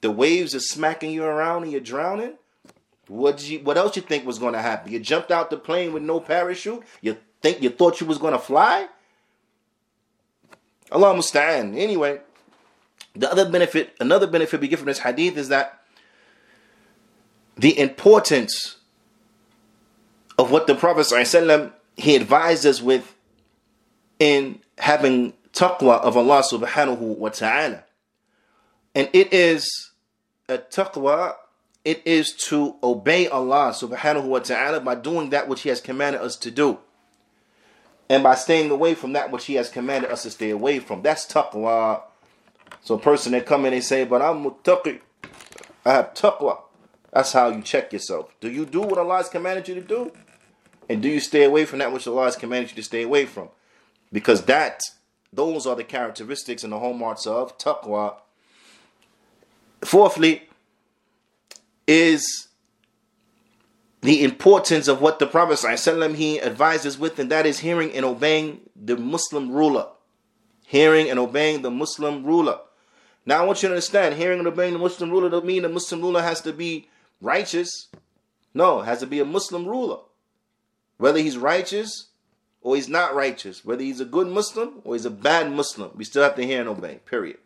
the 0.00 0.10
waves 0.10 0.54
are 0.54 0.60
smacking 0.60 1.10
you 1.10 1.24
around 1.24 1.64
and 1.64 1.72
you're 1.72 1.80
drowning. 1.80 2.34
What 3.06 3.46
you? 3.48 3.58
What 3.60 3.76
else 3.76 3.96
you 3.96 4.02
think 4.02 4.24
was 4.24 4.38
going 4.38 4.54
to 4.54 4.62
happen? 4.62 4.92
You 4.92 5.00
jumped 5.00 5.30
out 5.30 5.50
the 5.50 5.56
plane 5.56 5.92
with 5.92 6.02
no 6.02 6.20
parachute. 6.20 6.82
You 7.02 7.18
think 7.42 7.60
you 7.60 7.68
thought 7.68 8.00
you 8.00 8.06
was 8.06 8.18
going 8.18 8.32
to 8.32 8.38
fly? 8.38 8.88
Allah 10.92 11.14
musta'an. 11.14 11.76
Anyway, 11.76 12.20
the 13.14 13.30
other 13.30 13.50
benefit, 13.50 13.94
another 14.00 14.26
benefit 14.26 14.60
we 14.60 14.68
get 14.68 14.78
from 14.78 14.86
this 14.86 15.00
hadith 15.00 15.36
is 15.36 15.48
that 15.48 15.82
the 17.56 17.78
importance 17.78 18.76
of 20.40 20.50
what 20.50 20.66
the 20.66 20.74
Prophet 20.74 21.02
ﷺ, 21.02 21.70
he 21.98 22.16
advised 22.16 22.64
us 22.64 22.80
with 22.80 23.14
in 24.18 24.58
having 24.78 25.34
taqwa 25.52 26.00
of 26.00 26.16
Allah 26.16 26.42
subhanahu 26.42 27.18
wa 27.18 27.28
ta'ala. 27.28 27.84
And 28.94 29.10
it 29.12 29.34
is 29.34 29.90
a 30.48 30.56
taqwa, 30.56 31.34
it 31.84 32.00
is 32.06 32.32
to 32.48 32.76
obey 32.82 33.28
Allah 33.28 33.74
subhanahu 33.76 34.24
wa 34.24 34.38
ta'ala 34.38 34.80
by 34.80 34.94
doing 34.94 35.28
that 35.28 35.46
which 35.46 35.60
He 35.60 35.68
has 35.68 35.82
commanded 35.82 36.22
us 36.22 36.36
to 36.36 36.50
do. 36.50 36.78
And 38.08 38.22
by 38.22 38.34
staying 38.34 38.70
away 38.70 38.94
from 38.94 39.12
that 39.12 39.30
which 39.30 39.44
He 39.44 39.54
has 39.56 39.68
commanded 39.68 40.10
us 40.10 40.22
to 40.22 40.30
stay 40.30 40.48
away 40.48 40.78
from. 40.78 41.02
That's 41.02 41.26
taqwa. 41.26 42.00
So 42.80 42.94
a 42.94 42.98
person 42.98 43.32
that 43.32 43.44
come 43.44 43.66
in 43.66 43.74
and 43.74 43.84
say, 43.84 44.06
but 44.06 44.22
I'm 44.22 44.42
muttaqi, 44.42 45.00
I 45.84 45.92
have 45.92 46.14
taqwa. 46.14 46.60
That's 47.12 47.34
how 47.34 47.48
you 47.48 47.60
check 47.60 47.92
yourself. 47.92 48.32
Do 48.40 48.50
you 48.50 48.64
do 48.64 48.80
what 48.80 48.96
Allah 48.96 49.18
has 49.18 49.28
commanded 49.28 49.68
you 49.68 49.74
to 49.74 49.82
do? 49.82 50.12
And 50.90 51.00
do 51.00 51.08
you 51.08 51.20
stay 51.20 51.44
away 51.44 51.66
from 51.66 51.78
that 51.78 51.92
which 51.92 52.08
Allah 52.08 52.24
has 52.24 52.34
commanded 52.34 52.70
you 52.70 52.76
to 52.76 52.82
stay 52.82 53.02
away 53.02 53.24
from? 53.24 53.50
Because 54.12 54.42
that, 54.46 54.80
those 55.32 55.64
are 55.64 55.76
the 55.76 55.84
characteristics 55.84 56.64
and 56.64 56.72
the 56.72 56.80
hallmarks 56.80 57.28
of 57.28 57.56
taqwa. 57.58 58.16
Fourthly, 59.84 60.48
is 61.86 62.48
the 64.00 64.24
importance 64.24 64.88
of 64.88 65.00
what 65.00 65.20
the 65.20 65.28
Prophet 65.28 65.64
ﷺ, 65.64 66.16
he 66.16 66.42
advises 66.42 66.98
with, 66.98 67.20
and 67.20 67.30
that 67.30 67.46
is 67.46 67.60
hearing 67.60 67.92
and 67.92 68.04
obeying 68.04 68.58
the 68.74 68.96
Muslim 68.96 69.52
ruler. 69.52 69.86
Hearing 70.66 71.08
and 71.08 71.20
obeying 71.20 71.62
the 71.62 71.70
Muslim 71.70 72.24
ruler. 72.24 72.58
Now 73.24 73.40
I 73.40 73.46
want 73.46 73.62
you 73.62 73.68
to 73.68 73.74
understand, 73.74 74.16
hearing 74.16 74.40
and 74.40 74.48
obeying 74.48 74.72
the 74.72 74.80
Muslim 74.80 75.12
ruler 75.12 75.30
doesn't 75.30 75.46
mean 75.46 75.62
the 75.62 75.68
Muslim 75.68 76.00
ruler 76.00 76.22
has 76.22 76.40
to 76.40 76.52
be 76.52 76.88
righteous. 77.20 77.86
No, 78.54 78.80
it 78.80 78.86
has 78.86 78.98
to 78.98 79.06
be 79.06 79.20
a 79.20 79.24
Muslim 79.24 79.68
ruler. 79.68 79.98
Whether 81.00 81.18
he's 81.20 81.38
righteous 81.38 82.08
or 82.60 82.76
he's 82.76 82.90
not 82.90 83.14
righteous, 83.14 83.64
whether 83.64 83.82
he's 83.82 84.00
a 84.00 84.04
good 84.04 84.26
Muslim 84.26 84.82
or 84.84 84.94
he's 84.94 85.06
a 85.06 85.10
bad 85.10 85.50
Muslim, 85.50 85.92
we 85.94 86.04
still 86.04 86.22
have 86.22 86.34
to 86.34 86.44
hear 86.44 86.60
and 86.60 86.68
obey, 86.68 87.00
period. 87.06 87.38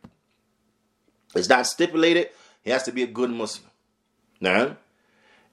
It's 1.36 1.48
not 1.48 1.68
stipulated, 1.68 2.30
he 2.64 2.70
has 2.70 2.82
to 2.82 2.90
be 2.90 3.04
a 3.04 3.06
good 3.06 3.30
Muslim. 3.30 3.70
Now, 4.40 4.76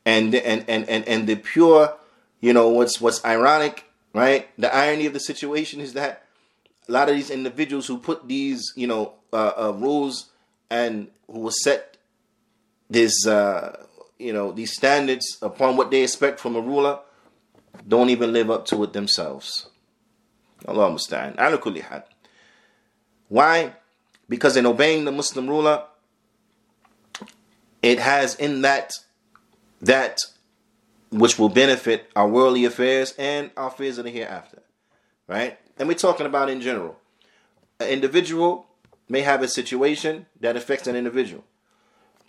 and 0.03 0.33
and 0.33 0.65
and 0.67 0.89
and 0.89 1.07
and 1.07 1.27
the 1.27 1.35
pure, 1.35 1.95
you 2.39 2.53
know, 2.53 2.69
what's 2.69 2.99
what's 2.99 3.23
ironic, 3.23 3.85
right? 4.15 4.49
The 4.59 4.73
irony 4.75 5.05
of 5.05 5.13
the 5.13 5.19
situation 5.19 5.79
is 5.79 5.93
that 5.93 6.25
a 6.89 6.91
lot 6.91 7.07
of 7.07 7.13
these 7.13 7.29
individuals 7.29 7.85
who 7.85 7.99
put 7.99 8.27
these, 8.27 8.73
you 8.75 8.87
know, 8.87 9.13
uh, 9.31 9.51
uh, 9.55 9.73
rules 9.77 10.31
and 10.71 11.07
who 11.27 11.41
will 11.41 11.51
set 11.51 11.97
this, 12.89 13.27
uh, 13.27 13.85
you 14.17 14.33
know, 14.33 14.51
these 14.51 14.73
standards 14.73 15.37
upon 15.43 15.77
what 15.77 15.91
they 15.91 16.01
expect 16.01 16.39
from 16.39 16.55
a 16.55 16.61
ruler 16.61 16.97
don't 17.87 18.09
even 18.09 18.33
live 18.33 18.51
up 18.51 18.65
to 18.67 18.83
it 18.83 18.93
themselves. 18.93 19.67
Allah 20.67 20.87
understand. 20.87 21.35
Ala 21.39 21.57
kulli 21.57 21.81
had. 21.81 22.03
Why? 23.27 23.73
Because 24.29 24.57
in 24.57 24.65
obeying 24.65 25.05
the 25.05 25.11
Muslim 25.11 25.47
ruler, 25.47 25.83
it 27.81 27.99
has 27.99 28.35
in 28.35 28.61
that 28.61 28.93
that 29.81 30.19
which 31.11 31.37
will 31.37 31.49
benefit 31.49 32.09
our 32.15 32.27
worldly 32.27 32.65
affairs 32.65 33.13
and 33.17 33.51
our 33.57 33.67
affairs 33.67 33.97
of 33.97 34.05
the 34.05 34.11
hereafter. 34.11 34.61
Right? 35.27 35.59
And 35.77 35.87
we're 35.87 35.95
talking 35.95 36.25
about 36.25 36.49
in 36.49 36.61
general. 36.61 36.97
An 37.79 37.87
individual 37.89 38.67
may 39.09 39.21
have 39.21 39.41
a 39.41 39.47
situation 39.47 40.27
that 40.39 40.55
affects 40.55 40.87
an 40.87 40.95
individual. 40.95 41.43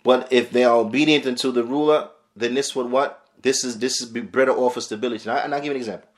But 0.03 0.31
if 0.31 0.51
they 0.51 0.65
are 0.65 0.75
obedient 0.75 1.25
unto 1.25 1.51
the 1.51 1.63
ruler, 1.63 2.09
then 2.35 2.55
this 2.55 2.75
would 2.75 2.91
what? 2.91 3.22
This 3.43 3.63
is 3.63 3.77
this 3.77 4.01
is 4.01 4.07
better 4.07 4.51
off 4.51 4.71
offer 4.71 4.81
stability. 4.81 5.29
And, 5.29 5.37
I, 5.37 5.41
and 5.43 5.53
I'll 5.53 5.61
give 5.61 5.67
you 5.67 5.71
an 5.71 5.77
example. 5.77 6.09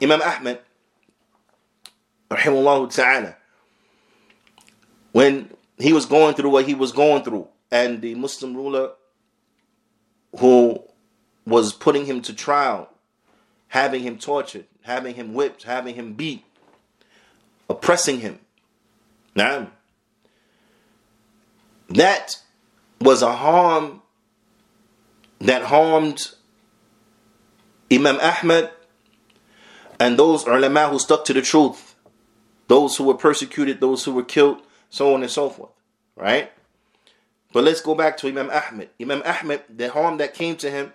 Imam 0.00 0.22
Ahmed, 0.22 0.60
rahimahullah 2.30 2.94
ta'ala, 2.94 3.36
when 5.12 5.50
he 5.76 5.92
was 5.92 6.06
going 6.06 6.34
through 6.34 6.50
what 6.50 6.66
he 6.66 6.74
was 6.74 6.92
going 6.92 7.24
through, 7.24 7.48
and 7.70 8.00
the 8.00 8.14
Muslim 8.14 8.56
ruler 8.56 8.92
who 10.38 10.82
was 11.44 11.72
putting 11.72 12.06
him 12.06 12.22
to 12.22 12.32
trial, 12.32 12.88
having 13.68 14.02
him 14.02 14.16
tortured, 14.16 14.66
having 14.82 15.16
him 15.16 15.34
whipped, 15.34 15.64
having 15.64 15.96
him 15.96 16.14
beat, 16.14 16.44
oppressing 17.68 18.20
him. 18.20 18.38
Now, 19.34 19.72
that 21.88 22.36
was 23.00 23.22
a 23.22 23.34
harm 23.34 24.02
that 25.40 25.62
harmed 25.62 26.34
Imam 27.90 28.18
Ahmad 28.20 28.70
and 29.98 30.18
those 30.18 30.46
ulama 30.46 30.88
who 30.88 30.98
stuck 30.98 31.24
to 31.24 31.32
the 31.32 31.42
truth, 31.42 31.94
those 32.68 32.96
who 32.96 33.04
were 33.04 33.14
persecuted, 33.14 33.80
those 33.80 34.04
who 34.04 34.12
were 34.12 34.24
killed, 34.24 34.62
so 34.90 35.14
on 35.14 35.22
and 35.22 35.30
so 35.30 35.50
forth, 35.50 35.72
right? 36.16 36.52
But 37.52 37.64
let's 37.64 37.80
go 37.80 37.94
back 37.94 38.16
to 38.18 38.28
Imam 38.28 38.50
Ahmad. 38.50 38.90
Imam 39.00 39.22
Ahmad, 39.24 39.62
the 39.74 39.90
harm 39.90 40.18
that 40.18 40.34
came 40.34 40.56
to 40.56 40.70
him 40.70 40.92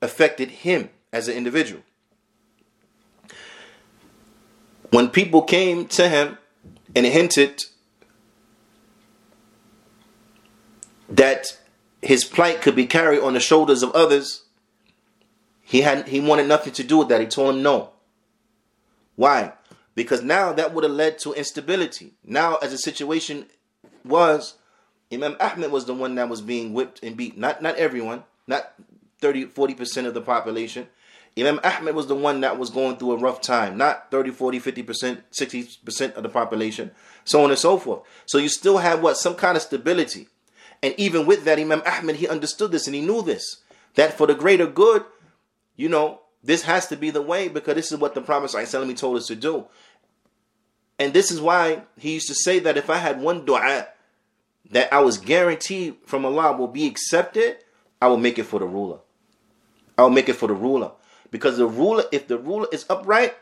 affected 0.00 0.50
him 0.50 0.90
as 1.12 1.28
an 1.28 1.36
individual. 1.36 1.82
When 4.90 5.08
people 5.08 5.42
came 5.42 5.86
to 5.88 6.08
him 6.08 6.38
and 6.94 7.06
hinted 7.06 7.62
that 11.08 11.58
his 12.02 12.24
plight 12.24 12.62
could 12.62 12.76
be 12.76 12.86
carried 12.86 13.20
on 13.20 13.34
the 13.34 13.40
shoulders 13.40 13.82
of 13.82 13.92
others, 13.92 14.39
he 15.70 15.82
had 15.82 16.08
he 16.08 16.18
wanted 16.18 16.48
nothing 16.48 16.72
to 16.72 16.82
do 16.82 16.98
with 16.98 17.08
that. 17.10 17.20
He 17.20 17.28
told 17.28 17.54
him 17.54 17.62
no. 17.62 17.90
Why? 19.14 19.52
Because 19.94 20.20
now 20.20 20.52
that 20.52 20.74
would 20.74 20.82
have 20.82 20.92
led 20.92 21.20
to 21.20 21.32
instability. 21.32 22.14
Now, 22.24 22.56
as 22.56 22.72
the 22.72 22.78
situation 22.78 23.46
was, 24.04 24.54
Imam 25.12 25.36
Ahmed 25.38 25.70
was 25.70 25.84
the 25.84 25.94
one 25.94 26.16
that 26.16 26.28
was 26.28 26.40
being 26.40 26.72
whipped 26.72 27.04
and 27.04 27.16
beat. 27.16 27.38
Not 27.38 27.62
not 27.62 27.76
everyone, 27.76 28.24
not 28.48 28.72
30, 29.20 29.46
40% 29.46 30.06
of 30.06 30.14
the 30.14 30.20
population. 30.20 30.88
Imam 31.38 31.60
Ahmed 31.62 31.94
was 31.94 32.08
the 32.08 32.16
one 32.16 32.40
that 32.40 32.58
was 32.58 32.70
going 32.70 32.96
through 32.96 33.12
a 33.12 33.18
rough 33.18 33.40
time, 33.40 33.78
not 33.78 34.10
30, 34.10 34.32
40, 34.32 34.58
50%, 34.58 35.22
60% 35.30 36.14
of 36.14 36.24
the 36.24 36.28
population, 36.28 36.90
so 37.24 37.44
on 37.44 37.50
and 37.50 37.58
so 37.58 37.78
forth. 37.78 38.02
So 38.26 38.38
you 38.38 38.48
still 38.48 38.78
have 38.78 39.00
what? 39.02 39.18
Some 39.18 39.36
kind 39.36 39.56
of 39.56 39.62
stability. 39.62 40.26
And 40.82 40.94
even 40.96 41.26
with 41.26 41.44
that, 41.44 41.60
Imam 41.60 41.82
Ahmed, 41.86 42.16
he 42.16 42.26
understood 42.26 42.72
this 42.72 42.88
and 42.88 42.96
he 42.96 43.02
knew 43.02 43.22
this. 43.22 43.62
That 43.94 44.18
for 44.18 44.26
the 44.26 44.34
greater 44.34 44.66
good, 44.66 45.04
you 45.80 45.88
know, 45.88 46.20
this 46.42 46.62
has 46.64 46.88
to 46.88 46.96
be 46.96 47.08
the 47.08 47.22
way 47.22 47.48
because 47.48 47.74
this 47.74 47.90
is 47.90 47.96
what 47.96 48.14
the 48.14 48.20
Prophet 48.20 48.50
ﷺ 48.50 48.96
told 48.98 49.16
us 49.16 49.26
to 49.28 49.34
do. 49.34 49.64
And 50.98 51.14
this 51.14 51.30
is 51.30 51.40
why 51.40 51.84
he 51.96 52.12
used 52.12 52.28
to 52.28 52.34
say 52.34 52.58
that 52.58 52.76
if 52.76 52.90
I 52.90 52.98
had 52.98 53.18
one 53.18 53.46
dua 53.46 53.88
that 54.72 54.92
I 54.92 55.00
was 55.00 55.16
guaranteed 55.16 55.96
from 56.04 56.26
Allah 56.26 56.54
will 56.54 56.68
be 56.68 56.86
accepted, 56.86 57.64
I 57.98 58.08
will 58.08 58.18
make 58.18 58.38
it 58.38 58.44
for 58.44 58.58
the 58.58 58.66
ruler. 58.66 58.98
I 59.96 60.02
will 60.02 60.10
make 60.10 60.28
it 60.28 60.34
for 60.34 60.48
the 60.48 60.54
ruler. 60.54 60.92
Because 61.30 61.56
the 61.56 61.66
ruler, 61.66 62.04
if 62.12 62.28
the 62.28 62.36
ruler 62.36 62.68
is 62.70 62.84
upright, 62.90 63.34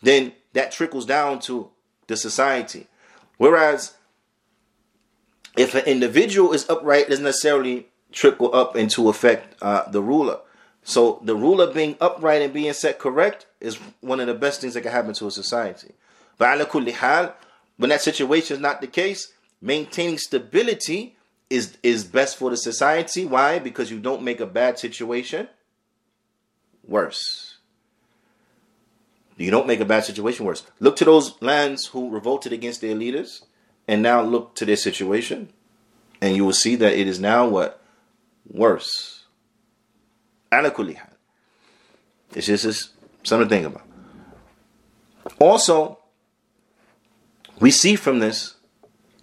then 0.00 0.32
that 0.52 0.70
trickles 0.70 1.06
down 1.06 1.40
to 1.40 1.70
the 2.06 2.16
society. 2.16 2.86
Whereas 3.36 3.94
if 5.56 5.74
an 5.74 5.86
individual 5.86 6.52
is 6.52 6.70
upright, 6.70 7.06
it 7.06 7.10
doesn't 7.10 7.24
necessarily 7.24 7.88
trickle 8.12 8.54
up 8.54 8.76
into 8.76 9.08
affect 9.08 9.60
uh, 9.60 9.90
the 9.90 10.00
ruler. 10.00 10.38
So 10.82 11.20
the 11.22 11.36
ruler 11.36 11.72
being 11.72 11.96
upright 12.00 12.42
and 12.42 12.52
being 12.52 12.72
set 12.72 12.98
correct 12.98 13.46
is 13.60 13.76
one 14.00 14.20
of 14.20 14.26
the 14.26 14.34
best 14.34 14.60
things 14.60 14.74
that 14.74 14.80
can 14.80 14.92
happen 14.92 15.14
to 15.14 15.26
a 15.26 15.30
society. 15.30 15.92
But 16.38 16.58
when 17.76 17.90
that 17.90 18.00
situation 18.00 18.56
is 18.56 18.62
not 18.62 18.80
the 18.80 18.86
case, 18.86 19.32
maintaining 19.60 20.18
stability 20.18 21.16
is 21.50 21.76
is 21.82 22.04
best 22.04 22.36
for 22.38 22.50
the 22.50 22.56
society. 22.56 23.24
Why? 23.26 23.58
Because 23.58 23.90
you 23.90 23.98
don't 23.98 24.22
make 24.22 24.40
a 24.40 24.46
bad 24.46 24.78
situation 24.78 25.48
worse. 26.86 27.58
You 29.36 29.50
don't 29.50 29.66
make 29.66 29.80
a 29.80 29.86
bad 29.86 30.04
situation 30.04 30.44
worse. 30.44 30.64
Look 30.80 30.96
to 30.96 31.04
those 31.04 31.40
lands 31.40 31.86
who 31.86 32.10
revolted 32.10 32.52
against 32.52 32.82
their 32.82 32.94
leaders 32.94 33.44
and 33.88 34.02
now 34.02 34.20
look 34.22 34.54
to 34.56 34.66
their 34.66 34.76
situation, 34.76 35.48
and 36.20 36.36
you 36.36 36.44
will 36.44 36.52
see 36.52 36.76
that 36.76 36.92
it 36.92 37.08
is 37.08 37.18
now 37.18 37.48
what? 37.48 37.82
Worse. 38.46 39.19
Alakulli 40.51 40.99
It's 42.33 42.47
just 42.47 42.65
it's 42.65 42.91
something 43.23 43.47
to 43.47 43.55
think 43.55 43.65
about. 43.67 43.83
Also, 45.39 45.99
we 47.59 47.71
see 47.71 47.95
from 47.95 48.19
this, 48.19 48.55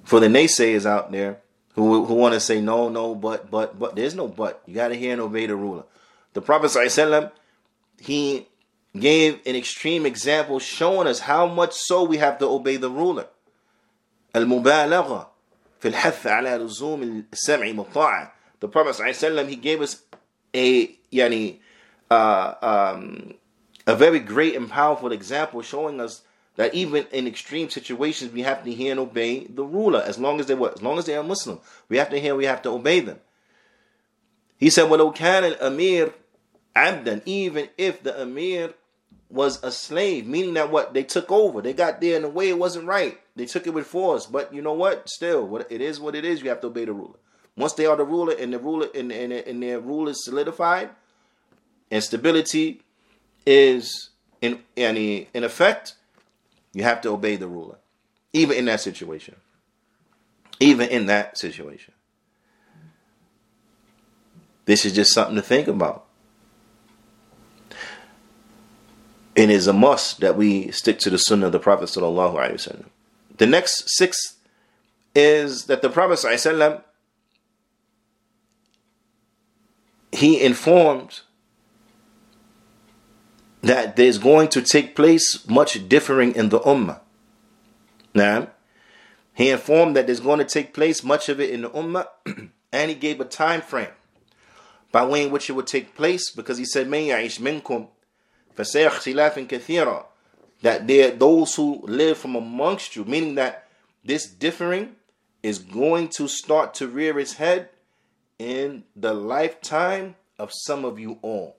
for 0.05 0.21
the 0.21 0.27
naysayers 0.27 0.87
out 0.87 1.13
there 1.13 1.39
who, 1.75 2.05
who 2.05 2.15
want 2.15 2.35
to 2.35 2.41
say 2.41 2.61
no, 2.61 2.89
no, 2.89 3.15
but, 3.15 3.51
but, 3.51 3.79
but, 3.79 3.97
there's 3.97 4.15
no 4.15 4.29
but. 4.29 4.63
You 4.67 4.75
got 4.75 4.89
to 4.89 4.95
hear 4.95 5.13
and 5.13 5.21
obey 5.21 5.47
the 5.47 5.57
ruler. 5.57 5.85
The 6.35 6.43
Prophet, 6.43 7.33
he 8.01 8.49
gave 8.99 9.41
an 9.47 9.57
extreme 9.57 10.05
example 10.05 10.59
showing 10.59 11.07
us 11.07 11.21
how 11.21 11.47
much 11.47 11.73
so 11.73 12.03
we 12.03 12.19
have 12.19 12.39
to 12.39 12.47
obey 12.47 12.77
the 12.77 12.91
ruler. 12.91 13.27
المبالغة 14.35 15.27
في 15.81 15.89
الحث 15.89 16.27
على 16.27 16.59
لزوم 16.59 17.25
السمع 17.33 17.75
والطاعة. 17.79 18.33
The 18.61 18.69
Prophet 18.69 18.97
ﷺ, 18.97 19.49
he 19.49 19.57
gave 19.57 19.81
us 19.83 20.03
a 20.58 20.98
yani 21.12 21.60
uh, 22.10 22.54
um, 22.62 23.36
a 23.86 23.96
very 23.96 24.20
great 24.20 24.56
and 24.56 24.70
powerful 24.70 25.12
example 25.12 25.62
showing 25.62 26.02
us 26.02 26.22
that 26.56 26.74
even 26.74 27.06
in 27.12 27.28
extreme 27.28 27.70
situations 27.70 28.34
we 28.34 28.42
have 28.42 28.64
to 28.64 28.74
hear 28.74 28.92
and 28.92 29.00
obey 29.00 29.46
the 29.46 29.64
ruler 29.64 30.02
as 30.02 30.18
long 30.18 30.40
as 30.40 30.48
they 30.48 30.56
were 30.56 30.72
as 30.72 30.82
long 30.82 30.98
as 30.98 31.06
they 31.06 31.16
are 31.16 31.24
Muslim. 31.24 31.60
We 31.88 31.98
have 31.98 32.10
to 32.10 32.20
hear, 32.20 32.36
we 32.36 32.46
have 32.46 32.62
to 32.64 32.70
obey 32.70 33.00
them. 33.00 33.20
He 34.58 34.70
said, 34.70 34.90
Well 34.90 35.12
can 35.12 35.56
Amir 35.62 36.14
Abdan, 36.76 37.22
even 37.26 37.70
if 37.78 38.04
the 38.04 38.22
Amir 38.22 38.74
was 39.30 39.62
a 39.64 39.72
slave, 39.72 40.26
meaning 40.26 40.54
that 40.54 40.72
what 40.72 40.94
they 40.94 41.04
took 41.04 41.32
over, 41.32 41.62
they 41.62 41.74
got 41.74 42.00
there 42.00 42.16
in 42.16 42.24
a 42.24 42.30
way 42.30 42.50
it 42.50 42.58
wasn't 42.58 42.88
right. 42.88 43.20
They 43.36 43.46
took 43.46 43.68
it 43.68 43.74
with 43.74 43.88
force, 43.88 44.26
but 44.26 44.54
you 44.54 44.62
know 44.62 44.74
what? 44.74 45.10
Still, 45.10 45.46
what 45.46 45.72
it 45.72 45.82
is 45.82 46.00
what 46.00 46.16
it 46.16 46.24
is, 46.24 46.42
you 46.42 46.50
have 46.50 46.62
to 46.62 46.68
obey 46.68 46.86
the 46.86 46.94
ruler. 46.94 47.20
Once 47.58 47.74
they 47.74 47.86
are 47.86 47.96
the 47.98 48.06
ruler, 48.06 48.34
and 48.40 48.54
the 48.54 48.60
ruler, 48.60 48.88
and, 48.96 49.12
and, 49.12 49.34
and 49.34 49.64
their 49.64 49.80
rule 49.80 50.08
is 50.08 50.24
solidified, 50.24 50.90
and 51.92 52.04
stability 52.04 52.82
is 53.46 54.10
in 54.42 54.60
any 54.76 55.28
in 55.34 55.44
effect, 55.44 55.96
you 56.74 56.84
have 56.84 57.02
to 57.02 57.10
obey 57.10 57.36
the 57.36 57.48
ruler, 57.48 57.78
even 58.34 58.56
in 58.58 58.66
that 58.66 58.80
situation. 58.80 59.36
Even 60.60 60.90
in 60.90 61.06
that 61.06 61.38
situation, 61.38 61.94
this 64.66 64.86
is 64.86 64.94
just 64.94 65.14
something 65.14 65.36
to 65.36 65.42
think 65.42 65.68
about. 65.68 66.08
it 69.38 69.52
is 69.52 69.68
a 69.68 69.74
must 69.74 70.20
that 70.20 70.36
we 70.36 70.72
stick 70.72 70.98
to 70.98 71.12
the 71.12 71.18
sunnah 71.20 71.46
of 71.46 71.52
the 71.52 71.60
Prophet 71.60 71.86
sallallahu 71.86 72.34
alaihi 72.34 72.54
wasallam. 72.54 72.86
The 73.38 73.46
next 73.46 73.84
sixth 73.96 74.36
is 75.14 75.66
that 75.66 75.84
the 75.84 75.92
Prophet 75.92 76.18
sallallahu 76.18 76.82
he 80.12 80.42
informed 80.42 81.22
that 83.62 83.96
there's 83.96 84.18
going 84.18 84.48
to 84.50 84.62
take 84.62 84.96
place 84.96 85.48
much 85.48 85.88
differing 85.90 86.36
in 86.36 86.50
the 86.50 86.60
ummah. 86.62 87.02
Now, 88.14 88.50
he 89.34 89.50
informed 89.50 89.96
that 89.96 90.08
there's 90.08 90.20
going 90.20 90.40
to 90.40 90.46
take 90.46 90.74
place 90.74 91.04
much 91.04 91.30
of 91.30 91.40
it 91.40 91.50
in 91.50 91.62
the 91.62 91.70
ummah, 91.70 92.08
and 92.72 92.90
he 92.90 92.96
gave 92.96 93.20
a 93.20 93.26
time 93.26 93.62
frame 93.62 93.90
by 94.92 95.06
way 95.06 95.24
in 95.24 95.32
which 95.32 95.50
it 95.50 95.54
would 95.54 95.68
take 95.68 95.96
place, 95.96 96.30
because 96.32 96.58
he 96.58 96.66
said, 96.66 96.88
kathira," 99.48 100.06
that 100.62 100.88
there 100.88 101.12
those 101.12 101.56
who 101.56 101.82
live 101.86 102.18
from 102.18 102.36
amongst 102.36 102.96
you, 102.96 103.06
meaning 103.06 103.36
that 103.36 103.68
this 104.04 104.26
differing 104.26 104.96
is 105.44 105.60
going 105.60 106.08
to 106.08 106.28
start 106.28 106.74
to 106.74 106.88
rear 106.88 107.20
its 107.20 107.34
head 107.34 107.70
in 108.40 108.84
the 108.96 109.14
lifetime 109.14 110.16
of 110.38 110.52
some 110.54 110.86
of 110.86 111.00
you 111.00 111.18
all. 111.22 111.58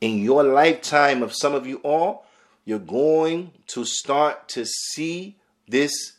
In 0.00 0.18
your 0.18 0.42
lifetime 0.42 1.22
of 1.22 1.32
some 1.34 1.54
of 1.54 1.66
you 1.66 1.76
all, 1.78 2.26
you're 2.64 2.78
going 2.78 3.52
to 3.68 3.84
start 3.84 4.48
to 4.48 4.64
see 4.64 5.36
this 5.68 6.14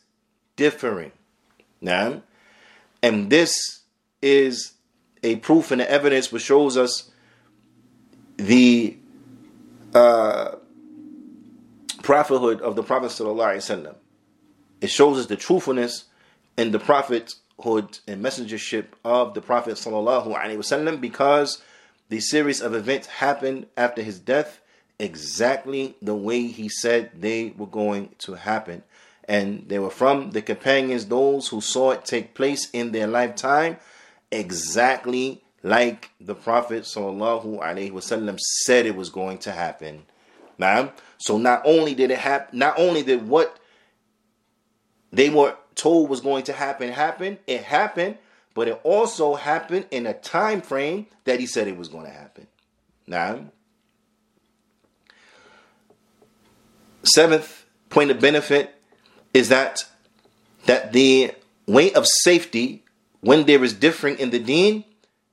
differing. 0.56 1.12
Now, 1.80 2.22
and 3.02 3.30
this 3.30 3.82
is 4.22 4.72
a 5.22 5.36
proof 5.36 5.70
and 5.70 5.80
evidence 5.80 6.32
which 6.32 6.42
shows 6.42 6.76
us 6.76 7.10
the 8.36 8.96
uh, 9.94 10.56
prophethood 12.02 12.60
of 12.60 12.76
the 12.76 12.82
Prophet 12.82 13.10
It 14.80 14.90
shows 14.90 15.18
us 15.18 15.26
the 15.26 15.36
truthfulness 15.36 16.04
and 16.56 16.72
the 16.72 16.78
prophethood 17.56 17.98
and 18.06 18.24
messengership 18.24 18.86
of 19.04 19.34
the 19.34 19.40
Prophet 19.40 19.74
wasallam 19.74 21.00
because 21.00 21.62
the 22.08 22.20
series 22.20 22.60
of 22.60 22.74
events 22.74 23.06
happened 23.06 23.66
after 23.76 24.02
his 24.02 24.18
death 24.18 24.60
exactly 24.98 25.96
the 26.00 26.14
way 26.14 26.46
he 26.46 26.68
said 26.68 27.10
they 27.18 27.52
were 27.56 27.66
going 27.66 28.10
to 28.18 28.34
happen. 28.34 28.82
And 29.26 29.68
they 29.68 29.78
were 29.78 29.90
from 29.90 30.32
the 30.32 30.42
companions, 30.42 31.06
those 31.06 31.48
who 31.48 31.60
saw 31.60 31.92
it 31.92 32.04
take 32.04 32.34
place 32.34 32.68
in 32.70 32.92
their 32.92 33.06
lifetime, 33.06 33.78
exactly 34.30 35.42
like 35.62 36.10
the 36.20 36.34
Prophet 36.34 36.82
wasallam 36.82 38.38
said 38.38 38.84
it 38.84 38.94
was 38.96 39.08
going 39.08 39.38
to 39.38 39.52
happen. 39.52 40.04
Now, 40.58 40.92
so 41.18 41.38
not 41.38 41.62
only 41.64 41.94
did 41.94 42.10
it 42.10 42.18
happen, 42.18 42.58
not 42.58 42.78
only 42.78 43.02
did 43.02 43.26
what 43.26 43.58
they 45.10 45.30
were 45.30 45.56
told 45.74 46.08
was 46.10 46.20
going 46.20 46.44
to 46.44 46.52
happen 46.52 46.90
happened. 46.90 47.38
it 47.46 47.62
happened, 47.62 48.18
but 48.54 48.68
it 48.68 48.80
also 48.84 49.34
happened 49.34 49.86
in 49.90 50.06
a 50.06 50.14
time 50.14 50.60
frame 50.60 51.06
that 51.24 51.40
he 51.40 51.46
said 51.46 51.68
it 51.68 51.76
was 51.76 51.88
going 51.88 52.06
to 52.06 52.12
happen. 52.12 52.46
Now, 53.06 53.40
seventh 57.02 57.66
point 57.90 58.10
of 58.10 58.20
benefit 58.20 58.74
is 59.32 59.48
that 59.50 59.84
that 60.66 60.92
the 60.92 61.32
way 61.66 61.92
of 61.92 62.06
safety 62.06 62.84
when 63.24 63.44
there 63.44 63.64
is 63.64 63.72
differing 63.72 64.18
in 64.18 64.28
the 64.30 64.38
deen, 64.38 64.84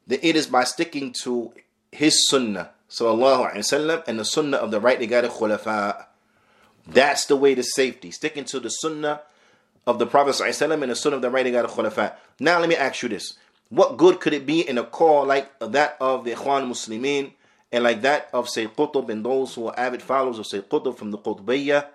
that 0.07 0.25
it 0.25 0.37
is 0.37 0.47
by 0.47 0.63
sticking 0.63 1.13
to 1.23 1.53
his 1.91 2.25
sunnah, 2.29 2.69
sallallahu 2.89 3.51
alaihi 3.51 3.57
wasallam, 3.57 4.03
and 4.07 4.17
the 4.17 4.23
sunnah 4.23 4.55
of 4.55 4.71
the 4.71 4.79
rightly 4.79 5.07
guided 5.07 5.31
khulafa. 5.31 6.05
That's 6.87 7.25
the 7.25 7.35
way 7.35 7.53
to 7.53 7.63
safety, 7.63 8.11
sticking 8.11 8.45
to 8.45 8.61
the 8.61 8.69
sunnah 8.69 9.21
of 9.87 9.99
the 9.99 10.05
Prophet 10.05 10.35
ﷺ 10.35 10.81
and 10.81 10.91
the 10.91 10.95
son 10.95 11.13
of 11.13 11.21
the 11.21 11.29
writing 11.29 11.55
out 11.55 11.65
of 11.65 11.71
Khulafa. 11.71 12.15
Now 12.39 12.59
let 12.59 12.69
me 12.69 12.75
ask 12.75 13.01
you 13.01 13.09
this. 13.09 13.33
What 13.69 13.97
good 13.97 14.19
could 14.19 14.33
it 14.33 14.45
be 14.45 14.67
in 14.67 14.77
a 14.77 14.83
call 14.83 15.25
like 15.25 15.51
that 15.59 15.97
of 15.99 16.25
the 16.25 16.31
Ikhwan 16.31 16.69
Muslimin 16.69 17.31
and 17.71 17.83
like 17.83 18.01
that 18.01 18.29
of 18.33 18.49
Sayyid 18.49 18.75
Qutb 18.75 19.09
and 19.09 19.25
those 19.25 19.55
who 19.55 19.67
are 19.67 19.79
avid 19.79 20.01
followers 20.01 20.39
of 20.39 20.47
Sayyid 20.47 20.69
Qutb 20.69 20.97
from 20.97 21.11
the 21.11 21.17
Qutbiyya? 21.17 21.87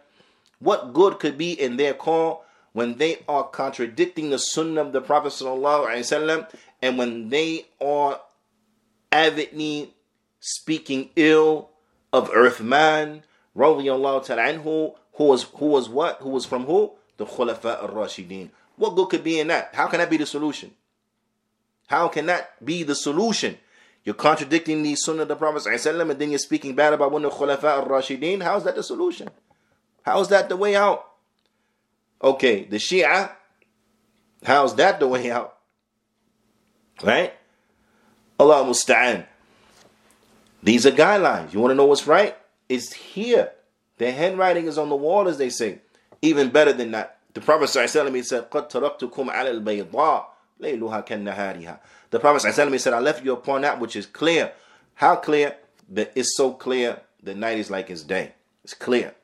What 0.59 0.95
good 0.95 1.19
could 1.19 1.37
be 1.37 1.53
in 1.53 1.77
their 1.77 1.95
call 1.95 2.45
when 2.73 2.97
they 2.97 3.19
are 3.29 3.45
contradicting 3.45 4.31
the 4.31 4.39
sunnah 4.39 4.81
of 4.83 4.93
the 4.93 5.01
Prophet 5.01 5.33
ﷺ 5.33 6.51
and 6.83 6.99
when 6.99 7.29
they 7.29 7.67
are 7.81 8.21
avidly 9.13 9.95
speaking 10.41 11.11
ill 11.17 11.71
of 12.13 12.31
Uthman, 12.31 13.23
radiallahu 13.57 14.25
ta'ala 14.25 14.53
who 14.55 14.95
was, 15.19 15.45
who 15.45 15.67
was 15.67 15.89
what? 15.89 16.19
Who 16.21 16.31
was 16.31 16.47
from 16.47 16.65
who? 16.65 16.93
The 17.17 17.27
Khulafa 17.27 17.83
al-Rashidin. 17.83 18.51
What 18.77 18.95
good 18.95 19.09
could 19.09 19.25
be 19.25 19.41
in 19.41 19.49
that? 19.49 19.71
How 19.75 19.87
can 19.87 19.99
that 20.01 20.11
be 20.11 20.17
the 20.17 20.27
solution? 20.27 20.73
How 21.89 22.09
can 22.09 22.27
that 22.27 22.65
be 22.65 22.83
the 22.83 22.95
solution? 22.95 23.59
You're 24.05 24.15
contradicting 24.15 24.83
the 24.83 24.95
Sunnah 24.95 25.23
of 25.23 25.29
the 25.29 25.37
Prophet 25.37 25.67
and 25.67 26.11
then 26.11 26.31
you're 26.31 26.39
speaking 26.39 26.75
bad 26.75 26.93
about 26.93 27.11
one 27.11 27.25
of 27.25 27.33
the 27.33 27.37
Khulafa 27.37 27.65
al-Rashidin. 27.65 28.43
How 28.43 28.57
is 28.57 28.65
that 28.65 28.77
the 28.77 28.83
solution? 28.83 29.31
How 30.03 30.21
is 30.21 30.29
that 30.29 30.49
the 30.49 30.57
way 30.57 30.77
out? 30.77 31.05
Okay, 32.23 32.65
the 32.65 32.77
Shia, 32.77 33.33
how's 34.45 34.75
that 34.77 35.01
the 35.01 35.09
way 35.09 35.31
out? 35.31 35.57
Right? 37.03 37.35
Allah 38.39 38.65
musta'an. 38.65 39.27
These 40.63 40.87
are 40.87 40.91
guidelines. 40.91 41.53
You 41.53 41.61
want 41.61 41.73
to 41.73 41.75
know 41.75 41.85
what's 41.85 42.07
right? 42.07 42.37
It's 42.69 42.93
here. 42.93 43.53
The 43.99 44.11
handwriting 44.13 44.67
is 44.67 44.79
on 44.79 44.89
the 44.89 44.97
wall, 44.97 45.29
as 45.29 45.39
they 45.39 45.51
say. 45.51 45.81
Even 46.22 46.50
better 46.50 46.74
than 46.74 46.92
that, 46.92 47.18
the 47.34 47.42
Prophet 47.42 47.66
ﷺ 47.66 48.26
said, 48.26 48.50
قَدْ 48.50 48.70
تَرَكْتُكُمْ 48.70 49.32
عَلَى 49.32 49.64
الْبَيْضَاءِ 49.64 50.26
لَيْلُهَا 50.62 51.08
كَالنَّهَارِهَا 51.08 51.80
The 52.10 52.20
Prophet 52.20 52.48
ﷺ 52.48 52.80
said, 52.80 52.94
I 52.94 53.00
left 53.00 53.24
you 53.24 53.34
upon 53.34 53.62
that 53.62 53.80
which 53.80 53.96
is 53.96 54.06
clear. 54.06 54.52
How 54.96 55.16
clear? 55.16 55.56
That 55.90 56.12
it's 56.16 56.36
so 56.36 56.54
clear, 56.54 57.02
the 57.24 57.34
night 57.34 57.58
is 57.58 57.70
like 57.72 57.90
its 57.90 58.04
day. 58.04 58.34
It's 58.64 58.74
clear. 58.74 59.16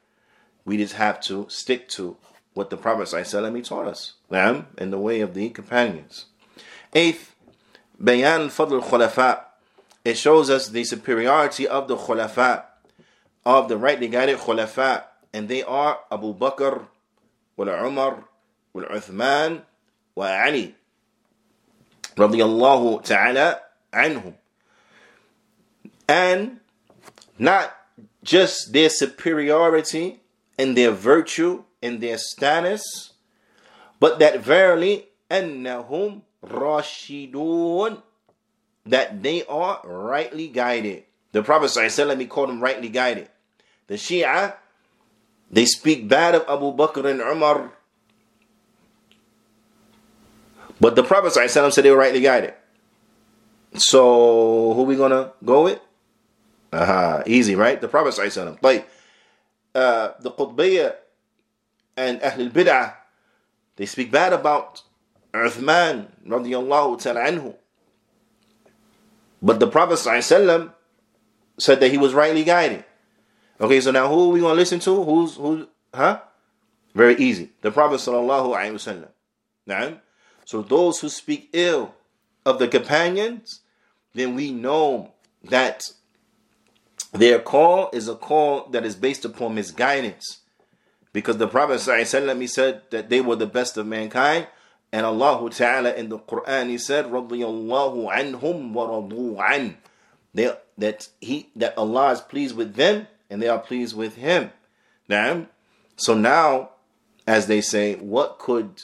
We 0.65 0.78
just 0.78 0.93
have 0.95 1.21
to 1.21 1.45
stick 1.49 1.88
to 1.89 2.17
what 2.53 2.69
the 2.69 2.78
Prophet 2.78 3.07
ﷺ 3.07 3.63
taught 3.67 3.88
us, 3.88 4.13
them 4.30 4.67
in 4.78 4.89
the 4.89 4.97
way 4.97 5.21
of 5.21 5.34
the 5.34 5.49
companions. 5.49 6.25
Eighth, 6.93 7.36
Bayan 7.99 8.49
Fadl 8.49 8.82
Khulafa. 8.82 9.41
It 10.03 10.17
shows 10.17 10.49
us 10.49 10.69
the 10.69 10.84
superiority 10.86 11.67
of 11.67 11.88
the 11.88 11.97
Khulafa, 11.97 12.63
of 13.45 13.67
the 13.69 13.78
rightly 13.78 14.07
guided 14.07 14.39
Khulafa 14.39 15.03
and 15.33 15.49
they 15.49 15.62
are 15.62 16.01
Abu 16.11 16.35
Bakr, 16.35 16.87
wa 17.57 17.64
Umar, 17.64 18.24
wa 18.72 18.83
Uthman, 18.83 19.62
wa 20.14 20.26
Ali, 20.26 20.74
radiyallahu 22.16 23.05
ta'ala 23.05 23.61
anhum. 23.93 24.35
And 26.09 26.61
not 27.39 27.74
just 28.22 28.72
their 28.72 28.91
superiority 28.91 30.20
and 30.59 30.76
their 30.76 30.91
virtue 30.91 31.64
and 31.83 32.01
their 32.01 32.18
status, 32.18 33.12
but 33.99 34.18
that 34.18 34.41
verily 34.41 35.09
annahum 35.30 36.22
rashidun, 36.45 38.03
that 38.85 39.22
they 39.22 39.45
are 39.47 39.80
rightly 39.85 40.49
guided. 40.49 41.05
The 41.33 41.43
Prophet 41.43 41.66
ﷺ, 41.66 42.20
he 42.20 42.26
called 42.26 42.51
them 42.51 42.61
rightly 42.61 42.89
guided. 42.89 43.28
The 43.87 43.95
Shia, 43.95 44.55
they 45.51 45.65
speak 45.65 46.07
bad 46.07 46.36
of 46.36 46.43
Abu 46.47 46.75
Bakr 46.75 47.09
and 47.09 47.21
Umar. 47.21 47.71
But 50.80 50.95
the 50.95 51.03
Prophet 51.03 51.34
ﷺ 51.34 51.73
said 51.73 51.84
they 51.84 51.91
were 51.91 51.97
rightly 51.97 52.21
guided. 52.21 52.53
So 53.75 54.73
who 54.73 54.84
we 54.84 54.95
gonna 54.95 55.32
go 55.43 55.63
with? 55.63 55.80
Aha, 56.71 57.23
easy, 57.25 57.55
right? 57.55 57.80
The 57.80 57.88
Prophet 57.88 58.13
ﷺ. 58.13 58.61
Like 58.61 58.88
uh, 59.73 60.11
the 60.19 60.32
Qutbiyya 60.32 60.95
and 61.95 62.19
Ahlul 62.21 62.51
Bid'ah, 62.51 62.93
they 63.78 63.86
speak 63.86 64.11
bad 64.11 64.34
about 64.34 64.84
Uthman 65.34 66.07
radiallahu 66.28 67.01
ta'ala 67.01 67.21
anhu. 67.21 67.55
But 69.41 69.59
the 69.59 69.67
Prophet 69.67 69.95
ﷺ 69.95 70.73
said 71.57 71.80
that 71.80 71.89
he 71.89 71.97
was 71.97 72.13
rightly 72.13 72.43
guided. 72.43 72.84
Okay, 73.61 73.82
so 73.82 73.91
now 73.91 74.07
who 74.07 74.30
are 74.30 74.34
we 74.34 74.39
gonna 74.39 74.53
listen 74.53 74.80
to? 74.82 75.03
Who's 75.03 75.36
who? 75.36 75.67
Huh? 75.93 76.21
Very 76.93 77.15
easy. 77.15 77.51
The 77.61 77.71
Prophet 77.71 77.99
sallallahu 77.99 78.55
alaihi 78.55 78.73
wasallam. 78.73 79.09
Now, 79.65 79.99
so 80.45 80.61
those 80.61 80.99
who 80.99 81.09
speak 81.09 81.49
ill 81.53 81.93
of 82.45 82.59
the 82.59 82.67
companions, 82.67 83.61
then 84.13 84.36
we 84.36 84.51
know 84.51 85.11
that 85.43 85.91
their 87.11 87.39
call 87.39 87.89
is 87.93 88.07
a 88.07 88.15
call 88.15 88.67
that 88.69 88.86
is 88.86 88.95
based 88.95 89.25
upon 89.25 89.55
misguidance. 89.55 90.41
Because 91.13 91.38
the 91.38 91.47
Prophet 91.47 91.80
ﷺ, 91.80 92.41
he 92.41 92.47
said 92.47 92.84
that 92.91 93.09
they 93.09 93.21
were 93.21 93.36
the 93.36 93.47
best 93.47 93.78
of 93.78 93.88
mankind. 93.88 94.47
And 94.91 95.05
Allah 95.05 95.49
Ta'ala 95.49 95.93
in 95.93 96.09
the 96.09 96.19
Quran, 96.19 96.69
he 96.69 96.78
said, 96.78 97.05
رَضِيَ 97.05 97.30
اللَّهُ 97.30 98.13
عَنْهُمْ 98.13 98.73
وَرَضُوا 98.73 99.38
عَنْ 99.38 99.75
That 100.78 101.09
he 101.19 101.49
that 101.55 101.78
Allah 101.78 102.11
is 102.11 102.21
pleased 102.21 102.55
with 102.55 102.75
them 102.75 103.07
and 103.33 103.43
they 103.43 103.49
are 103.49 103.59
pleased 103.59 103.97
with 103.97 104.16
him. 104.16 104.53
Now, 105.09 105.47
so 105.97 106.14
now, 106.14 106.70
as 107.26 107.47
they 107.47 107.62
say, 107.62 107.97
what 107.97 108.39
could 108.39 108.83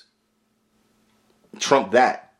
trump 1.59 1.93
that? 1.93 2.33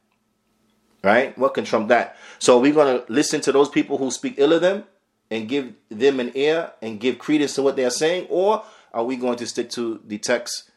Right? 1.05 1.37
What 1.37 1.55
can 1.55 1.65
trump 1.65 1.89
that? 1.89 2.17
So 2.39 2.59
we're 2.59 2.73
going 2.73 2.99
to 2.99 3.13
listen 3.13 3.41
to 3.43 3.53
those 3.53 3.69
people 3.69 3.99
who 3.99 4.11
speak 4.11 4.35
ill 4.39 4.53
of 4.53 4.63
them 4.63 4.85
and 5.31 5.49
give 5.49 5.75
them 5.91 6.19
an 6.19 6.33
ear 6.35 6.73
and 6.81 6.99
give 6.99 7.19
credence 7.19 7.55
to 7.55 7.63
what 7.63 7.77
they 7.77 7.85
are 7.85 7.91
saying, 7.91 8.27
or 8.31 8.65
are 8.93 9.05
we 9.05 9.17
going 9.17 9.37
to 9.37 9.47
stick 9.47 9.69
to 9.71 10.01
the 10.07 10.19
text? 10.19 10.71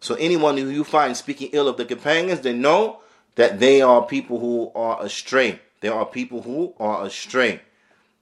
So 0.00 0.14
anyone 0.14 0.56
who 0.56 0.68
you 0.68 0.84
find 0.84 1.16
speaking 1.16 1.50
ill 1.52 1.68
of 1.68 1.76
the 1.76 1.84
companions, 1.84 2.40
they 2.40 2.54
know 2.54 3.00
that 3.34 3.60
they 3.60 3.82
are 3.82 4.06
people 4.06 4.40
who 4.40 4.72
are 4.74 5.04
astray. 5.04 5.60
There 5.80 5.94
are 5.94 6.06
people 6.06 6.42
who 6.42 6.74
are 6.80 7.04
astray. 7.04 7.60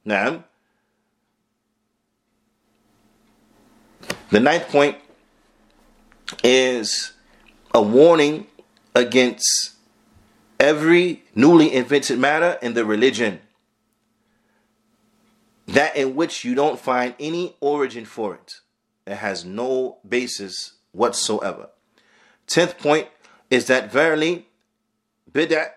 Now, 0.05 0.45
The 4.31 4.41
ninth 4.41 4.69
point 4.69 4.97
is 6.43 7.13
a 7.75 7.81
warning 7.81 8.47
against 8.95 9.73
every 10.59 11.23
newly 11.35 11.73
invented 11.73 12.19
matter 12.19 12.59
in 12.63 12.75
the 12.75 12.85
religion 12.85 13.41
that 15.67 15.97
in 15.97 16.15
which 16.15 16.45
you 16.45 16.55
don't 16.55 16.79
find 16.79 17.15
any 17.19 17.57
origin 17.61 18.05
for 18.05 18.35
it. 18.35 18.61
It 19.07 19.17
has 19.17 19.45
no 19.45 19.99
basis 20.09 20.73
whatsoever. 20.93 21.69
Tenth 22.47 22.79
point, 22.79 23.09
is 23.51 23.67
that 23.67 23.93
verily 23.93 24.47
bid'ah, 25.31 25.71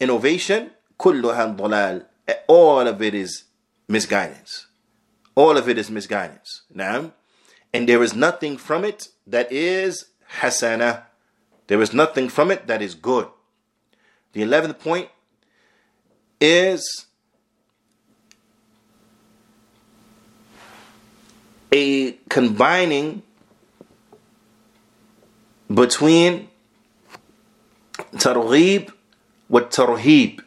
innovation, 0.00 0.70
kulluha 0.98 2.06
all 2.46 2.86
of 2.86 3.02
it 3.02 3.14
is 3.14 3.44
misguidance. 3.88 4.66
All 5.34 5.56
of 5.56 5.68
it 5.68 5.78
is 5.78 5.90
misguidance. 5.90 6.62
Now, 6.72 7.12
and 7.74 7.88
there 7.88 8.02
is 8.04 8.14
nothing 8.14 8.56
from 8.56 8.84
it 8.84 9.08
that 9.26 9.50
is 9.50 10.06
hasana. 10.38 11.02
There 11.66 11.82
is 11.82 11.92
nothing 11.92 12.28
from 12.28 12.52
it 12.52 12.68
that 12.68 12.80
is 12.80 12.94
good. 12.94 13.26
The 14.32 14.42
11th 14.42 14.78
point 14.78 15.08
is 16.40 17.06
a 21.72 22.12
combining 22.28 23.22
between 25.72 26.48
targhib 28.14 28.92
with 29.48 29.70
tarhib, 29.70 30.40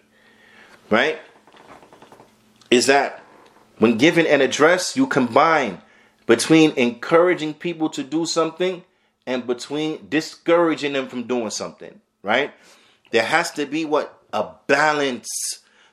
right? 0.90 1.20
Is 2.72 2.86
that 2.86 3.22
when 3.80 3.98
given 3.98 4.26
an 4.26 4.40
address, 4.40 4.96
you 4.96 5.08
combine 5.08 5.82
between 6.28 6.72
encouraging 6.72 7.56
people 7.56 7.90
to 7.90 8.04
do 8.04 8.26
something 8.26 8.84
and 9.26 9.48
between 9.48 10.08
discouraging 10.10 10.94
them 10.94 11.08
from 11.08 11.24
doing 11.24 11.50
something, 11.50 12.00
right? 12.22 12.54
There 13.12 13.24
has 13.24 13.52
to 13.52 13.66
be 13.66 13.86
what? 13.86 14.22
A 14.32 14.50
balance. 14.68 15.30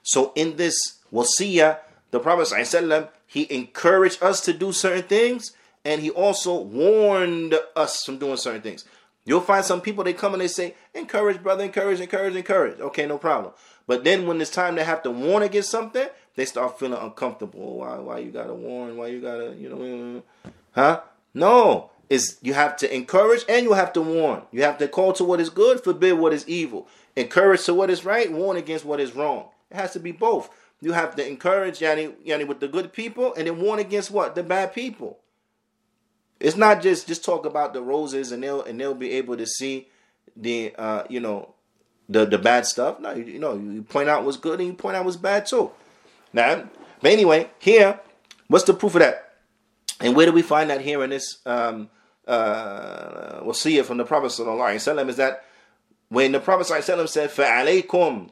So 0.02 0.32
in 0.34 0.56
this 0.56 0.98
wasiyah, 1.12 1.78
the 2.10 2.20
Prophet 2.20 2.54
ﷺ, 2.54 3.08
he 3.26 3.52
encouraged 3.52 4.22
us 4.22 4.40
to 4.42 4.52
do 4.52 4.72
certain 4.72 5.04
things 5.04 5.52
and 5.84 6.00
he 6.00 6.10
also 6.10 6.60
warned 6.60 7.54
us 7.74 8.04
from 8.04 8.18
doing 8.18 8.36
certain 8.36 8.62
things. 8.62 8.84
You'll 9.24 9.40
find 9.40 9.64
some 9.64 9.80
people 9.80 10.04
they 10.04 10.12
come 10.12 10.34
and 10.34 10.40
they 10.40 10.48
say, 10.48 10.74
encourage, 10.94 11.42
brother, 11.42 11.64
encourage, 11.64 12.00
encourage, 12.00 12.36
encourage. 12.36 12.80
Okay, 12.80 13.06
no 13.06 13.18
problem. 13.18 13.54
But 13.86 14.04
then 14.04 14.26
when 14.26 14.40
it's 14.40 14.50
time 14.50 14.76
to 14.76 14.84
have 14.84 15.02
to 15.04 15.10
warn 15.10 15.42
against 15.42 15.70
something, 15.70 16.06
they 16.36 16.44
start 16.44 16.78
feeling 16.78 16.98
uncomfortable. 16.98 17.78
Why 17.78 17.98
why 17.98 18.18
you 18.18 18.30
gotta 18.30 18.54
warn? 18.54 18.96
Why 18.96 19.08
you 19.08 19.20
gotta, 19.20 19.54
you 19.54 19.68
know, 19.68 20.22
huh? 20.72 21.00
No. 21.32 21.90
Is 22.10 22.38
you 22.42 22.52
have 22.52 22.76
to 22.78 22.94
encourage 22.94 23.44
and 23.48 23.64
you 23.64 23.72
have 23.72 23.92
to 23.94 24.02
warn. 24.02 24.42
You 24.52 24.62
have 24.62 24.78
to 24.78 24.88
call 24.88 25.14
to 25.14 25.24
what 25.24 25.40
is 25.40 25.48
good, 25.48 25.82
forbid 25.82 26.18
what 26.18 26.34
is 26.34 26.46
evil. 26.46 26.86
Encourage 27.16 27.64
to 27.64 27.74
what 27.74 27.90
is 27.90 28.04
right, 28.04 28.30
warn 28.30 28.56
against 28.56 28.84
what 28.84 29.00
is 29.00 29.14
wrong. 29.14 29.48
It 29.70 29.76
has 29.76 29.92
to 29.94 30.00
be 30.00 30.12
both. 30.12 30.50
You 30.80 30.92
have 30.92 31.16
to 31.16 31.26
encourage 31.26 31.80
Yanni 31.80 32.08
yani 32.26 32.46
with 32.46 32.60
the 32.60 32.68
good 32.68 32.92
people 32.92 33.32
and 33.34 33.46
then 33.46 33.58
warn 33.60 33.78
against 33.78 34.10
what? 34.10 34.34
The 34.34 34.42
bad 34.42 34.74
people. 34.74 35.18
It's 36.40 36.56
not 36.56 36.82
just 36.82 37.06
just 37.06 37.24
talk 37.24 37.46
about 37.46 37.72
the 37.72 37.80
roses 37.80 38.32
and 38.32 38.42
they'll 38.42 38.62
and 38.62 38.78
they'll 38.78 38.94
be 38.94 39.12
able 39.12 39.36
to 39.38 39.46
see 39.46 39.88
the 40.36 40.74
uh 40.76 41.04
you 41.08 41.20
know 41.20 41.54
the 42.08 42.26
the 42.26 42.38
bad 42.38 42.66
stuff. 42.66 43.00
No, 43.00 43.14
you, 43.14 43.24
you 43.24 43.38
know 43.38 43.54
you 43.54 43.82
point 43.82 44.10
out 44.10 44.24
what's 44.24 44.36
good 44.36 44.60
and 44.60 44.68
you 44.68 44.74
point 44.74 44.96
out 44.96 45.04
what's 45.06 45.16
bad 45.16 45.46
too. 45.46 45.70
Now, 46.34 46.68
but 47.00 47.12
anyway, 47.12 47.48
here, 47.60 48.00
what's 48.48 48.64
the 48.64 48.74
proof 48.74 48.96
of 48.96 49.00
that? 49.00 49.36
And 50.00 50.14
where 50.16 50.26
do 50.26 50.32
we 50.32 50.42
find 50.42 50.68
that 50.68 50.80
here 50.80 51.02
in 51.04 51.10
this? 51.10 51.38
Um, 51.46 51.88
uh, 52.26 53.40
we'll 53.42 53.54
see 53.54 53.78
it 53.78 53.86
from 53.86 53.98
the 53.98 54.04
Prophet 54.04 54.26
sallallahu 54.26 55.08
is 55.08 55.16
that 55.16 55.44
when 56.08 56.32
the 56.32 56.40
Prophet 56.40 56.66
sallallahu 56.66 57.08
said 57.08 57.30
"Fa'alaykum," 57.30 58.30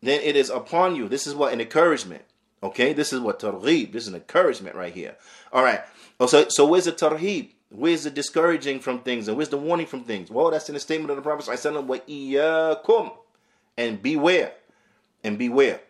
then 0.00 0.20
it 0.22 0.36
is 0.36 0.50
upon 0.50 0.96
you. 0.96 1.08
This 1.08 1.26
is 1.26 1.34
what 1.34 1.52
an 1.52 1.60
encouragement. 1.60 2.22
Okay, 2.62 2.94
this 2.94 3.12
is 3.12 3.20
what 3.20 3.40
targhib. 3.40 3.92
This 3.92 4.04
is 4.04 4.08
an 4.08 4.14
encouragement 4.14 4.74
right 4.74 4.94
here. 4.94 5.16
All 5.52 5.62
right. 5.62 5.80
Oh, 6.18 6.26
so 6.26 6.46
so 6.48 6.66
where's 6.66 6.86
the 6.86 6.92
targhib? 6.92 7.50
Where's 7.70 8.04
the 8.04 8.10
discouraging 8.10 8.80
from 8.80 9.00
things 9.00 9.28
and 9.28 9.36
where's 9.36 9.48
the 9.50 9.58
warning 9.58 9.86
from 9.86 10.04
things? 10.04 10.30
Well, 10.30 10.50
that's 10.50 10.68
in 10.68 10.74
the 10.74 10.80
statement 10.80 11.10
of 11.10 11.16
the 11.16 11.22
Prophet 11.22 11.44
sallallahu 11.50 11.86
alaihi 11.86 12.84
wasallam. 12.84 13.12
And 13.76 14.00
beware, 14.00 14.52
and 15.24 15.36
beware. 15.36 15.80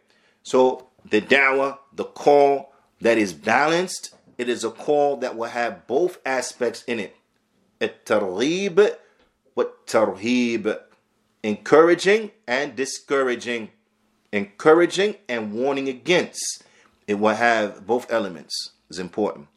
So 0.42 0.88
the 1.08 1.20
dawah, 1.20 1.78
the 1.92 2.04
call 2.04 2.72
that 3.00 3.18
is 3.18 3.32
balanced, 3.32 4.14
it 4.38 4.48
is 4.48 4.64
a 4.64 4.70
call 4.70 5.16
that 5.18 5.36
will 5.36 5.50
have 5.50 5.86
both 5.86 6.18
aspects 6.24 6.82
in 6.84 6.98
it. 6.98 7.16
At-targhib, 7.80 8.96
tarhib, 9.86 10.80
encouraging 11.42 12.30
and 12.46 12.74
discouraging, 12.76 13.70
encouraging 14.32 15.16
and 15.28 15.52
warning 15.52 15.88
against. 15.88 16.64
It 17.06 17.14
will 17.14 17.34
have 17.34 17.86
both 17.86 18.10
elements. 18.10 18.70
Is 18.90 18.98
important. 18.98 19.48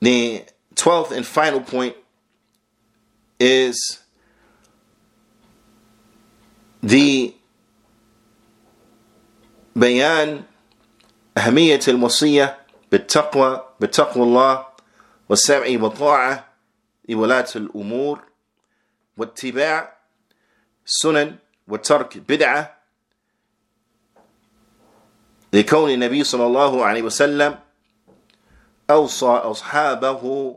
The 0.00 0.44
12th 0.74 1.12
and 1.12 1.26
final 1.26 1.60
point 1.60 1.96
is 3.38 4.00
the 6.82 7.34
بيان 9.76 10.42
أهمية 11.38 11.80
الوصية 11.88 12.58
بالتقوى 12.90 13.68
بتقوى 13.80 14.22
الله 14.24 14.66
والسمع 15.28 15.66
والطاعة 15.82 16.48
لولاة 17.08 17.48
الأمور 17.56 18.22
واتباع 19.16 19.96
السنن 20.86 21.36
وترك 21.68 22.18
بدعة 22.18 22.78
لكون 25.52 25.90
النبي 25.90 26.24
صلى 26.24 26.46
الله 26.46 26.84
عليه 26.84 27.02
وسلم 27.02 27.58
أوصى 28.90 29.26
أصحابه 29.26 30.56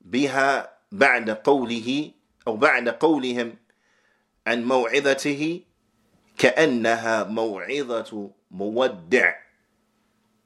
بها 0.00 0.72
بعد 0.92 1.30
قوله 1.30 2.10
أو 2.46 2.56
بعد 2.56 2.88
قولهم 2.88 3.54
عن 4.46 4.64
موعظته 4.64 5.60
كأنها 6.38 7.24
موعظة 7.24 8.30
مودع 8.51 9.33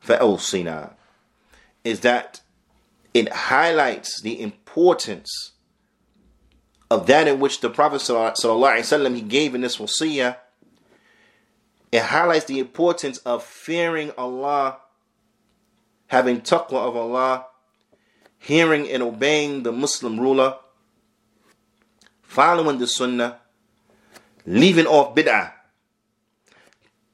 فأوصنا 0.01 0.93
is 1.83 2.01
that 2.01 2.41
it 3.13 3.29
highlights 3.29 4.21
the 4.21 4.39
importance 4.39 5.51
of 6.89 7.07
that 7.07 7.27
in 7.27 7.39
which 7.39 7.61
the 7.61 7.69
Prophet 7.69 8.01
ﷺ, 8.01 9.15
he 9.15 9.21
gave 9.21 9.55
in 9.55 9.61
this 9.61 9.77
wasiyah. 9.77 10.37
It 11.91 12.03
highlights 12.03 12.45
the 12.45 12.59
importance 12.59 13.17
of 13.19 13.43
fearing 13.43 14.11
Allah 14.17 14.77
having 16.11 16.41
taqwa 16.41 16.89
of 16.89 16.97
Allah, 16.97 17.45
hearing 18.37 18.85
and 18.89 19.01
obeying 19.01 19.63
the 19.63 19.71
Muslim 19.71 20.19
ruler, 20.19 20.57
following 22.21 22.79
the 22.79 22.87
sunnah, 22.87 23.39
leaving 24.45 24.85
off 24.85 25.15
bid'ah. 25.15 25.53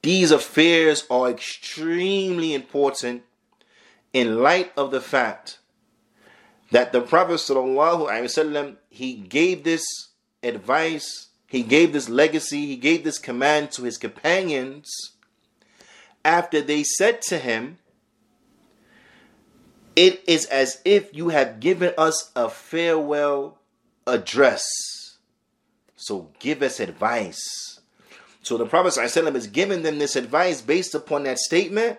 these 0.02 0.32
affairs 0.32 1.06
are 1.08 1.30
extremely 1.30 2.54
important 2.54 3.22
in 4.12 4.42
light 4.42 4.72
of 4.76 4.90
the 4.90 5.00
fact 5.00 5.58
that 6.72 6.92
the 6.92 7.00
Prophet 7.00 7.34
ﷺ, 7.34 8.76
he 8.88 9.14
gave 9.14 9.62
this 9.62 9.84
advice, 10.42 11.28
he 11.46 11.62
gave 11.62 11.92
this 11.92 12.08
legacy, 12.08 12.66
he 12.66 12.76
gave 12.76 13.04
this 13.04 13.18
command 13.18 13.70
to 13.72 13.84
his 13.84 13.98
companions 13.98 15.12
after 16.24 16.60
they 16.60 16.82
said 16.82 17.22
to 17.22 17.38
him, 17.38 17.78
it 19.94 20.22
is 20.26 20.46
as 20.46 20.80
if 20.84 21.14
you 21.14 21.28
have 21.28 21.60
given 21.60 21.92
us 21.98 22.30
a 22.34 22.48
farewell 22.48 23.58
address. 24.06 24.64
So 25.96 26.30
give 26.38 26.62
us 26.62 26.80
advice. 26.80 27.71
So 28.42 28.58
the 28.58 28.66
Prophet 28.66 28.94
ﷺ 28.94 29.34
is 29.36 29.46
giving 29.46 29.82
them 29.82 29.98
this 29.98 30.16
advice 30.16 30.60
based 30.60 30.94
upon 30.94 31.24
that 31.24 31.38
statement 31.38 31.98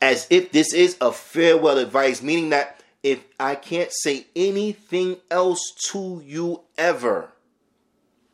as 0.00 0.26
if 0.30 0.52
this 0.52 0.74
is 0.74 0.96
a 1.00 1.10
farewell 1.12 1.78
advice, 1.78 2.22
meaning 2.22 2.50
that 2.50 2.82
if 3.02 3.24
I 3.40 3.54
can't 3.54 3.90
say 3.90 4.26
anything 4.34 5.16
else 5.30 5.72
to 5.90 6.22
you 6.24 6.62
ever, 6.76 7.30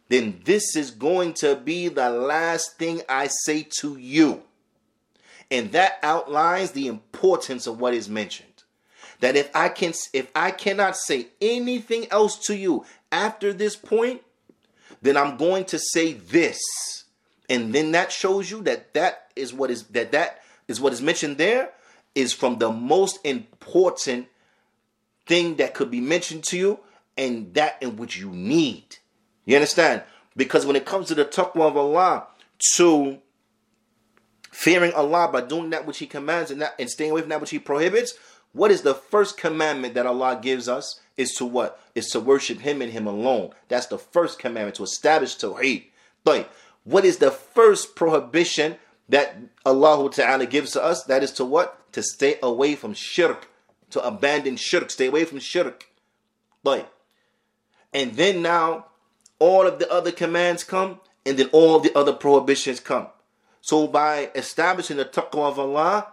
then 0.09 0.41
this 0.45 0.77
is 0.77 0.91
going 0.91 1.35
to 1.35 1.57
be 1.57 1.89
the 1.89 2.11
last 2.11 2.79
thing 2.79 3.03
I 3.09 3.29
say 3.29 3.67
to 3.81 3.97
you. 3.97 4.43
And 5.51 5.73
that 5.73 5.99
outlines 6.03 6.73
the 6.73 6.89
importance 6.89 7.67
of 7.67 7.81
what 7.81 7.95
is 7.95 8.09
mentioned 8.09 8.53
that 9.23 9.37
if 9.37 9.55
I 9.55 9.69
can 9.69 9.93
if 10.13 10.31
I 10.35 10.51
cannot 10.51 10.97
say 10.97 11.29
anything 11.41 12.09
else 12.11 12.37
to 12.47 12.57
you 12.57 12.85
after 13.11 13.53
this 13.53 13.77
point, 13.77 14.21
then 15.01 15.17
I'm 15.17 15.37
going 15.37 15.65
to 15.67 15.79
say 15.79 16.13
this. 16.13 17.02
And 17.49 17.75
then 17.75 17.93
that 17.93 18.13
shows 18.13 18.51
you 18.51 18.63
that 18.63 18.95
that 18.95 19.31
is 19.37 19.53
what 19.53 19.71
is 19.71 19.85
that 19.85 20.13
that 20.13 20.43
is 20.69 20.81
what 20.81 20.93
is 20.93 21.03
mentioned 21.03 21.39
there 21.39 21.71
is 22.15 22.33
from 22.33 22.59
the 22.59 22.71
most 22.71 23.19
important 23.25 24.29
thing 25.27 25.57
that 25.57 25.75
could 25.75 25.91
be 25.91 26.01
mentioned 26.01 26.45
to 26.45 26.59
you 26.59 26.81
and 27.17 27.53
that 27.55 27.83
in 27.83 27.97
which 27.97 28.17
you 28.17 28.31
need. 28.31 28.97
You 29.45 29.57
understand? 29.57 30.03
Because 30.37 30.67
when 30.67 30.77
it 30.77 30.85
comes 30.85 31.09
to 31.09 31.15
the 31.15 31.25
taqwa 31.25 31.69
of 31.69 31.77
Allah, 31.77 32.27
to 32.77 33.19
fearing 34.51 34.93
Allah 34.93 35.29
by 35.33 35.41
doing 35.41 35.71
that 35.71 35.87
which 35.87 35.99
He 35.99 36.07
commands 36.07 36.51
and, 36.51 36.63
that, 36.63 36.75
and 36.79 36.89
staying 36.89 37.11
away 37.11 37.21
from 37.21 37.31
that 37.31 37.41
which 37.41 37.51
He 37.51 37.59
prohibits, 37.59 38.15
what 38.53 38.71
is 38.71 38.83
the 38.83 38.95
first 38.95 39.37
commandment 39.37 39.95
that 39.95 40.07
Allah 40.07 40.39
gives 40.41 40.69
us? 40.69 41.01
Is 41.17 41.33
to 41.35 41.45
what? 41.45 41.81
Is 41.95 42.07
to 42.09 42.21
worship 42.21 42.61
Him 42.61 42.81
and 42.81 42.93
Him 42.93 43.07
alone. 43.07 43.51
That's 43.69 43.87
the 43.87 43.99
first 43.99 44.39
commandment 44.39 44.77
to 44.77 44.85
establish 44.85 45.37
Tawheed. 45.37 45.87
But 46.25 46.51
what 46.85 47.05
is 47.05 47.19
the 47.19 47.31
first 47.31 47.95
prohibition 47.95 48.77
that 49.09 49.37
Allah 49.65 50.11
Ta'ala 50.11 50.47
gives 50.47 50.73
to 50.73 50.83
us? 50.83 51.05
That 51.05 51.23
is 51.23 51.33
to 51.33 51.45
what? 51.45 51.93
To 51.93 52.03
stay 52.03 52.37
away 52.43 52.75
from 52.75 52.95
shirk, 52.95 53.49
to 53.91 54.05
abandon 54.05 54.57
shirk, 54.57 54.91
stay 54.91 55.07
away 55.07 55.25
from 55.25 55.39
shirk. 55.39 55.89
But 56.63 56.93
and 57.93 58.15
then 58.15 58.43
now 58.43 58.87
all 59.39 59.67
of 59.67 59.79
the 59.79 59.91
other 59.91 60.13
commands 60.13 60.65
come, 60.65 61.01
and 61.27 61.37
then 61.37 61.49
all 61.53 61.81
the 61.81 61.97
other 61.97 62.13
prohibitions 62.13 62.81
come. 62.81 63.09
So 63.61 63.87
by 63.87 64.31
establishing 64.35 64.97
the 64.97 65.05
taqwa 65.05 65.49
of 65.49 65.59
Allah, 65.59 66.09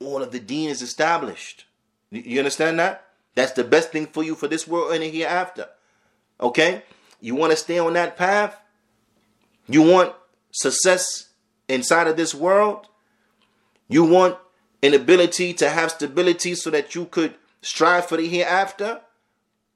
all 0.00 0.22
of 0.22 0.32
the 0.32 0.40
deen 0.40 0.70
is 0.70 0.82
established. 0.82 1.66
You 2.10 2.38
understand 2.38 2.78
that? 2.78 3.04
That's 3.34 3.52
the 3.52 3.64
best 3.64 3.90
thing 3.90 4.06
for 4.06 4.22
you 4.22 4.34
for 4.34 4.48
this 4.48 4.66
world 4.66 4.92
and 4.92 5.02
the 5.02 5.10
hereafter. 5.10 5.68
Okay? 6.40 6.82
You 7.20 7.34
want 7.34 7.52
to 7.52 7.56
stay 7.56 7.78
on 7.78 7.94
that 7.94 8.16
path? 8.16 8.56
You 9.68 9.82
want 9.82 10.14
success 10.50 11.28
inside 11.68 12.06
of 12.06 12.16
this 12.16 12.34
world? 12.34 12.86
You 13.88 14.04
want 14.04 14.38
an 14.82 14.94
ability 14.94 15.54
to 15.54 15.68
have 15.68 15.92
stability 15.92 16.54
so 16.54 16.70
that 16.70 16.94
you 16.94 17.06
could 17.06 17.34
strive 17.60 18.06
for 18.06 18.16
the 18.16 18.28
hereafter? 18.28 19.00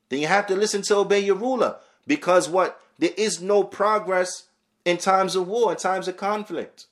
Then 0.09 0.21
you 0.21 0.27
have 0.27 0.47
to 0.47 0.57
listen 0.57 0.83
to 0.83 0.97
obey 0.97 1.21
your 1.21 1.37
ruler. 1.37 1.77
Because 2.07 2.49
what? 2.49 2.81
There 2.99 3.11
is 3.17 3.41
no 3.41 3.63
progress 3.63 4.45
in 4.85 4.97
times 4.97 5.37
of 5.37 5.47
war, 5.47 5.73
in 5.73 5.79
times 5.79 6.09
of 6.09 6.17
conflict. 6.17 6.87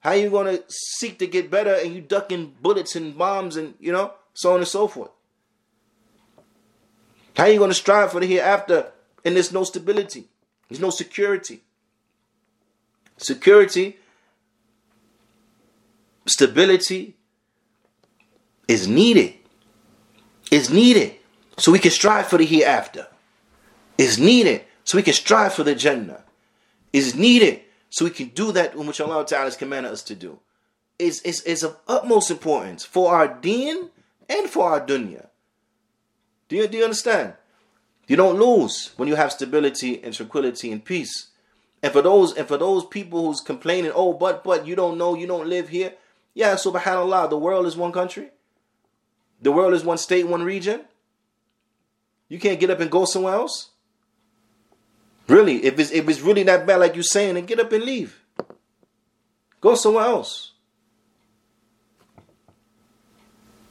How 0.00 0.10
are 0.10 0.16
you 0.16 0.30
going 0.30 0.56
to 0.56 0.64
seek 0.68 1.18
to 1.18 1.26
get 1.26 1.50
better 1.50 1.74
and 1.74 1.94
you 1.94 2.00
ducking 2.00 2.54
bullets 2.62 2.96
and 2.96 3.16
bombs 3.16 3.56
and, 3.56 3.74
you 3.78 3.92
know, 3.92 4.12
so 4.32 4.52
on 4.52 4.58
and 4.58 4.68
so 4.68 4.88
forth? 4.88 5.10
How 7.36 7.44
are 7.44 7.50
you 7.50 7.58
going 7.58 7.70
to 7.70 7.74
strive 7.74 8.12
for 8.12 8.20
the 8.20 8.26
hereafter 8.26 8.92
and 9.24 9.36
there's 9.36 9.52
no 9.52 9.64
stability? 9.64 10.28
There's 10.70 10.80
no 10.80 10.90
security. 10.90 11.60
Security, 13.18 13.98
stability 16.26 17.16
is 18.68 18.86
needed. 18.88 19.34
Is 20.50 20.70
needed 20.70 21.16
so 21.58 21.72
we 21.72 21.78
can 21.78 21.90
strive 21.90 22.28
for 22.28 22.38
the 22.38 22.46
hereafter. 22.46 23.08
Is 23.98 24.18
needed 24.18 24.64
so 24.84 24.96
we 24.96 25.02
can 25.02 25.12
strive 25.12 25.52
for 25.52 25.64
the 25.64 25.74
Jannah. 25.74 26.22
Is 26.92 27.14
needed 27.14 27.60
so 27.90 28.04
we 28.04 28.10
can 28.12 28.28
do 28.28 28.52
that 28.52 28.76
which 28.76 29.00
Allah 29.00 29.26
Ta'ala 29.26 29.44
has 29.44 29.56
commanded 29.56 29.92
us 29.92 30.02
to 30.04 30.14
do. 30.14 30.38
Is 30.98 31.20
is 31.22 31.42
is 31.42 31.62
of 31.62 31.76
utmost 31.88 32.30
importance 32.30 32.84
for 32.84 33.14
our 33.14 33.28
deen 33.28 33.90
and 34.28 34.48
for 34.48 34.70
our 34.70 34.80
dunya. 34.80 35.26
Do 36.48 36.56
you, 36.56 36.66
do 36.66 36.78
you 36.78 36.84
understand? 36.84 37.34
You 38.10 38.16
don't 38.16 38.40
lose 38.40 38.90
when 38.96 39.06
you 39.06 39.14
have 39.14 39.30
stability 39.30 40.02
and 40.02 40.12
tranquility 40.12 40.72
and 40.72 40.84
peace. 40.84 41.28
And 41.80 41.92
for 41.92 42.02
those 42.02 42.36
and 42.36 42.48
for 42.48 42.58
those 42.58 42.84
people 42.84 43.24
who's 43.24 43.40
complaining, 43.40 43.92
oh, 43.94 44.14
but 44.14 44.42
but 44.42 44.66
you 44.66 44.74
don't 44.74 44.98
know, 44.98 45.14
you 45.14 45.28
don't 45.28 45.46
live 45.46 45.68
here. 45.68 45.92
Yeah, 46.34 46.54
subhanAllah, 46.54 47.30
the 47.30 47.38
world 47.38 47.66
is 47.66 47.76
one 47.76 47.92
country. 47.92 48.30
The 49.40 49.52
world 49.52 49.74
is 49.74 49.84
one 49.84 49.96
state, 49.96 50.26
one 50.26 50.42
region. 50.42 50.80
You 52.28 52.40
can't 52.40 52.58
get 52.58 52.70
up 52.70 52.80
and 52.80 52.90
go 52.90 53.04
somewhere 53.04 53.34
else. 53.34 53.70
Really, 55.28 55.64
if 55.64 55.78
it's 55.78 55.92
if 55.92 56.08
it's 56.08 56.20
really 56.20 56.42
that 56.42 56.66
bad, 56.66 56.80
like 56.80 56.96
you're 56.96 57.04
saying, 57.04 57.34
then 57.34 57.46
get 57.46 57.60
up 57.60 57.70
and 57.70 57.84
leave. 57.84 58.24
Go 59.60 59.76
somewhere 59.76 60.06
else. 60.06 60.50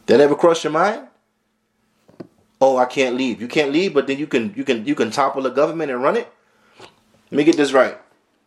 That 0.06 0.22
ever 0.22 0.36
cross 0.36 0.64
your 0.64 0.72
mind? 0.72 1.09
Oh, 2.62 2.78
I 2.78 2.86
can't 2.86 3.16
leave. 3.16 3.41
You 3.41 3.47
can't 3.47 3.72
leave, 3.72 3.93
but 3.93 4.07
then 4.07 4.18
you 4.18 4.28
can 4.28 4.53
you 4.55 4.64
can 4.64 4.86
you 4.86 4.95
can 4.95 5.12
topple 5.12 5.41
the 5.43 5.49
government 5.49 5.91
and 5.91 6.03
run 6.03 6.18
it. 6.18 6.32
Let 7.32 7.38
me 7.38 7.43
get 7.43 7.57
this 7.57 7.72
right. 7.72 7.97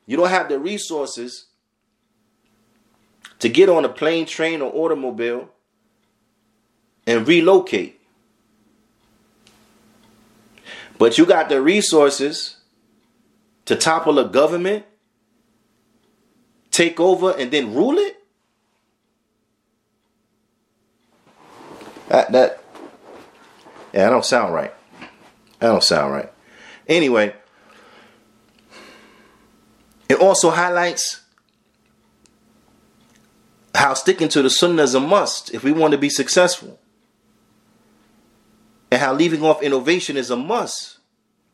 You 0.07 0.17
don't 0.17 0.29
have 0.29 0.49
the 0.49 0.59
resources 0.59 1.47
to 3.39 3.49
get 3.49 3.69
on 3.69 3.85
a 3.85 3.89
plane, 3.89 4.27
train, 4.27 4.61
or 4.61 4.73
automobile 4.73 5.49
and 7.07 7.27
relocate. 7.27 8.01
But 10.99 11.19
you 11.19 11.27
got 11.27 11.49
the 11.49 11.61
resources 11.61 12.59
to 13.65 13.77
topple 13.77 14.19
a 14.19 14.29
government, 14.29 14.85
take 16.71 17.01
over, 17.01 17.33
and 17.33 17.51
then 17.51 17.75
rule 17.75 17.99
it? 17.99 18.17
That 22.09 22.33
that 22.33 22.62
yeah, 23.93 24.05
that 24.05 24.11
don't 24.11 24.25
sound 24.25 24.55
right. 24.55 24.73
That 25.59 25.69
don't 25.69 25.83
sound 25.83 26.13
right. 26.13 26.33
Anyway, 26.89 27.35
it 30.09 30.19
also 30.19 30.51
highlights 30.51 31.23
how 33.75 33.95
sticking 33.95 34.29
to 34.29 34.43
the 34.43 34.51
sunnah 34.51 34.83
is 34.83 34.95
a 34.95 35.01
must 35.01 35.53
if 35.55 35.65
we 35.65 35.73
want 35.73 35.93
to 35.93 35.99
be 35.99 36.09
successful. 36.09 36.79
And 38.91 39.01
how 39.01 39.15
leaving 39.15 39.43
off 39.43 39.63
innovation 39.63 40.17
is 40.17 40.31
a 40.31 40.37
must 40.37 40.99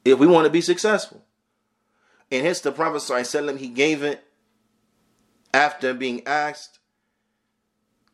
if 0.04 0.18
we 0.18 0.26
want 0.26 0.44
to 0.44 0.50
be 0.50 0.60
successful. 0.60 1.24
And 2.30 2.44
hence 2.44 2.60
the 2.60 2.72
Prophet 2.72 3.56
he 3.58 3.68
gave 3.68 4.02
it 4.02 4.24
after 5.54 5.94
being 5.94 6.26
asked 6.26 6.77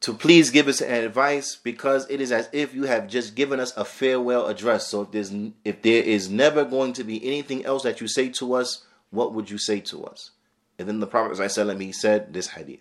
to 0.04 0.12
please 0.14 0.50
give 0.50 0.68
us 0.68 0.80
advice 0.80 1.56
because 1.56 2.08
it 2.10 2.20
is 2.20 2.30
as 2.30 2.48
if 2.52 2.74
you 2.74 2.84
have 2.84 3.08
just 3.08 3.34
given 3.34 3.58
us 3.58 3.76
a 3.76 3.84
farewell 3.84 4.46
address. 4.46 4.88
So 4.88 5.02
if 5.02 5.10
there's 5.12 5.32
if 5.64 5.82
there 5.82 6.02
is 6.02 6.30
never 6.30 6.64
going 6.64 6.92
to 6.94 7.04
be 7.04 7.24
anything 7.26 7.64
else 7.64 7.82
that 7.82 8.00
you 8.00 8.08
say 8.08 8.28
to 8.30 8.54
us, 8.54 8.84
what 9.10 9.32
would 9.32 9.50
you 9.50 9.58
say 9.58 9.80
to 9.80 10.04
us? 10.04 10.30
And 10.78 10.88
then 10.88 11.00
the 11.00 11.06
Prophet 11.06 11.38
ﷺ, 11.38 11.80
he 11.80 11.92
said 11.92 12.32
this 12.32 12.48
hadith. 12.48 12.80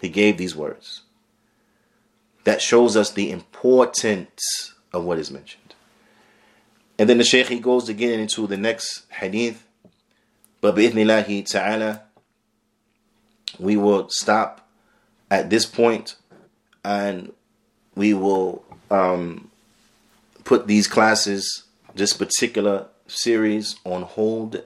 He 0.00 0.08
gave 0.08 0.38
these 0.38 0.56
words. 0.56 1.02
That 2.44 2.62
shows 2.62 2.96
us 2.96 3.10
the 3.10 3.30
importance 3.30 4.74
of 4.92 5.04
what 5.04 5.18
is 5.18 5.30
mentioned. 5.30 5.74
And 6.98 7.08
then 7.08 7.18
the 7.18 7.24
Shaykh 7.24 7.48
he 7.48 7.60
goes 7.60 7.88
again 7.88 8.20
into 8.20 8.46
the 8.46 8.56
next 8.56 9.04
hadith 9.10 9.66
but 10.60 10.74
bi'ithnillahi 10.74 11.48
ta'ala, 11.48 12.02
we 13.58 13.76
will 13.76 14.08
stop 14.10 14.65
at 15.29 15.49
this 15.49 15.65
point 15.65 16.15
and 16.83 17.31
we 17.95 18.13
will 18.13 18.63
um, 18.89 19.49
put 20.43 20.67
these 20.67 20.87
classes, 20.87 21.63
this 21.95 22.13
particular 22.13 22.87
series, 23.07 23.75
on 23.85 24.03
hold 24.03 24.63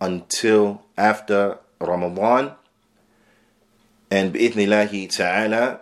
until 0.00 0.82
after 0.96 1.58
Ramadan. 1.80 2.52
And 4.10 4.32
bi'ithnillahi 4.34 5.14
ta'ala, 5.14 5.80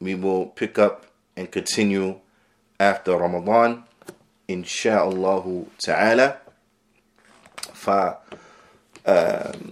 we 0.00 0.14
will 0.14 0.46
pick 0.46 0.78
up 0.78 1.06
and 1.36 1.50
continue 1.50 2.20
after 2.80 3.16
Ramadan, 3.16 3.84
insha'Allah 4.48 5.66
ta'ala. 5.78 6.36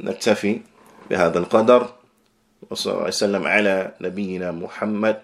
نكتفي 0.01 0.61
بهذا 1.11 1.38
القدر 1.38 1.90
وصلى 2.72 2.93
الله 2.93 3.07
وسلم 3.07 3.43
على 3.47 3.91
نبينا 4.01 4.51
محمد 4.51 5.22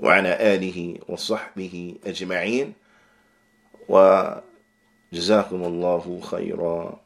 وعلى 0.00 0.54
آله 0.54 0.98
وصحبه 1.08 1.94
أجمعين 2.06 2.72
وجزاكم 3.88 5.60
الله 5.64 6.20
خيرا. 6.22 7.03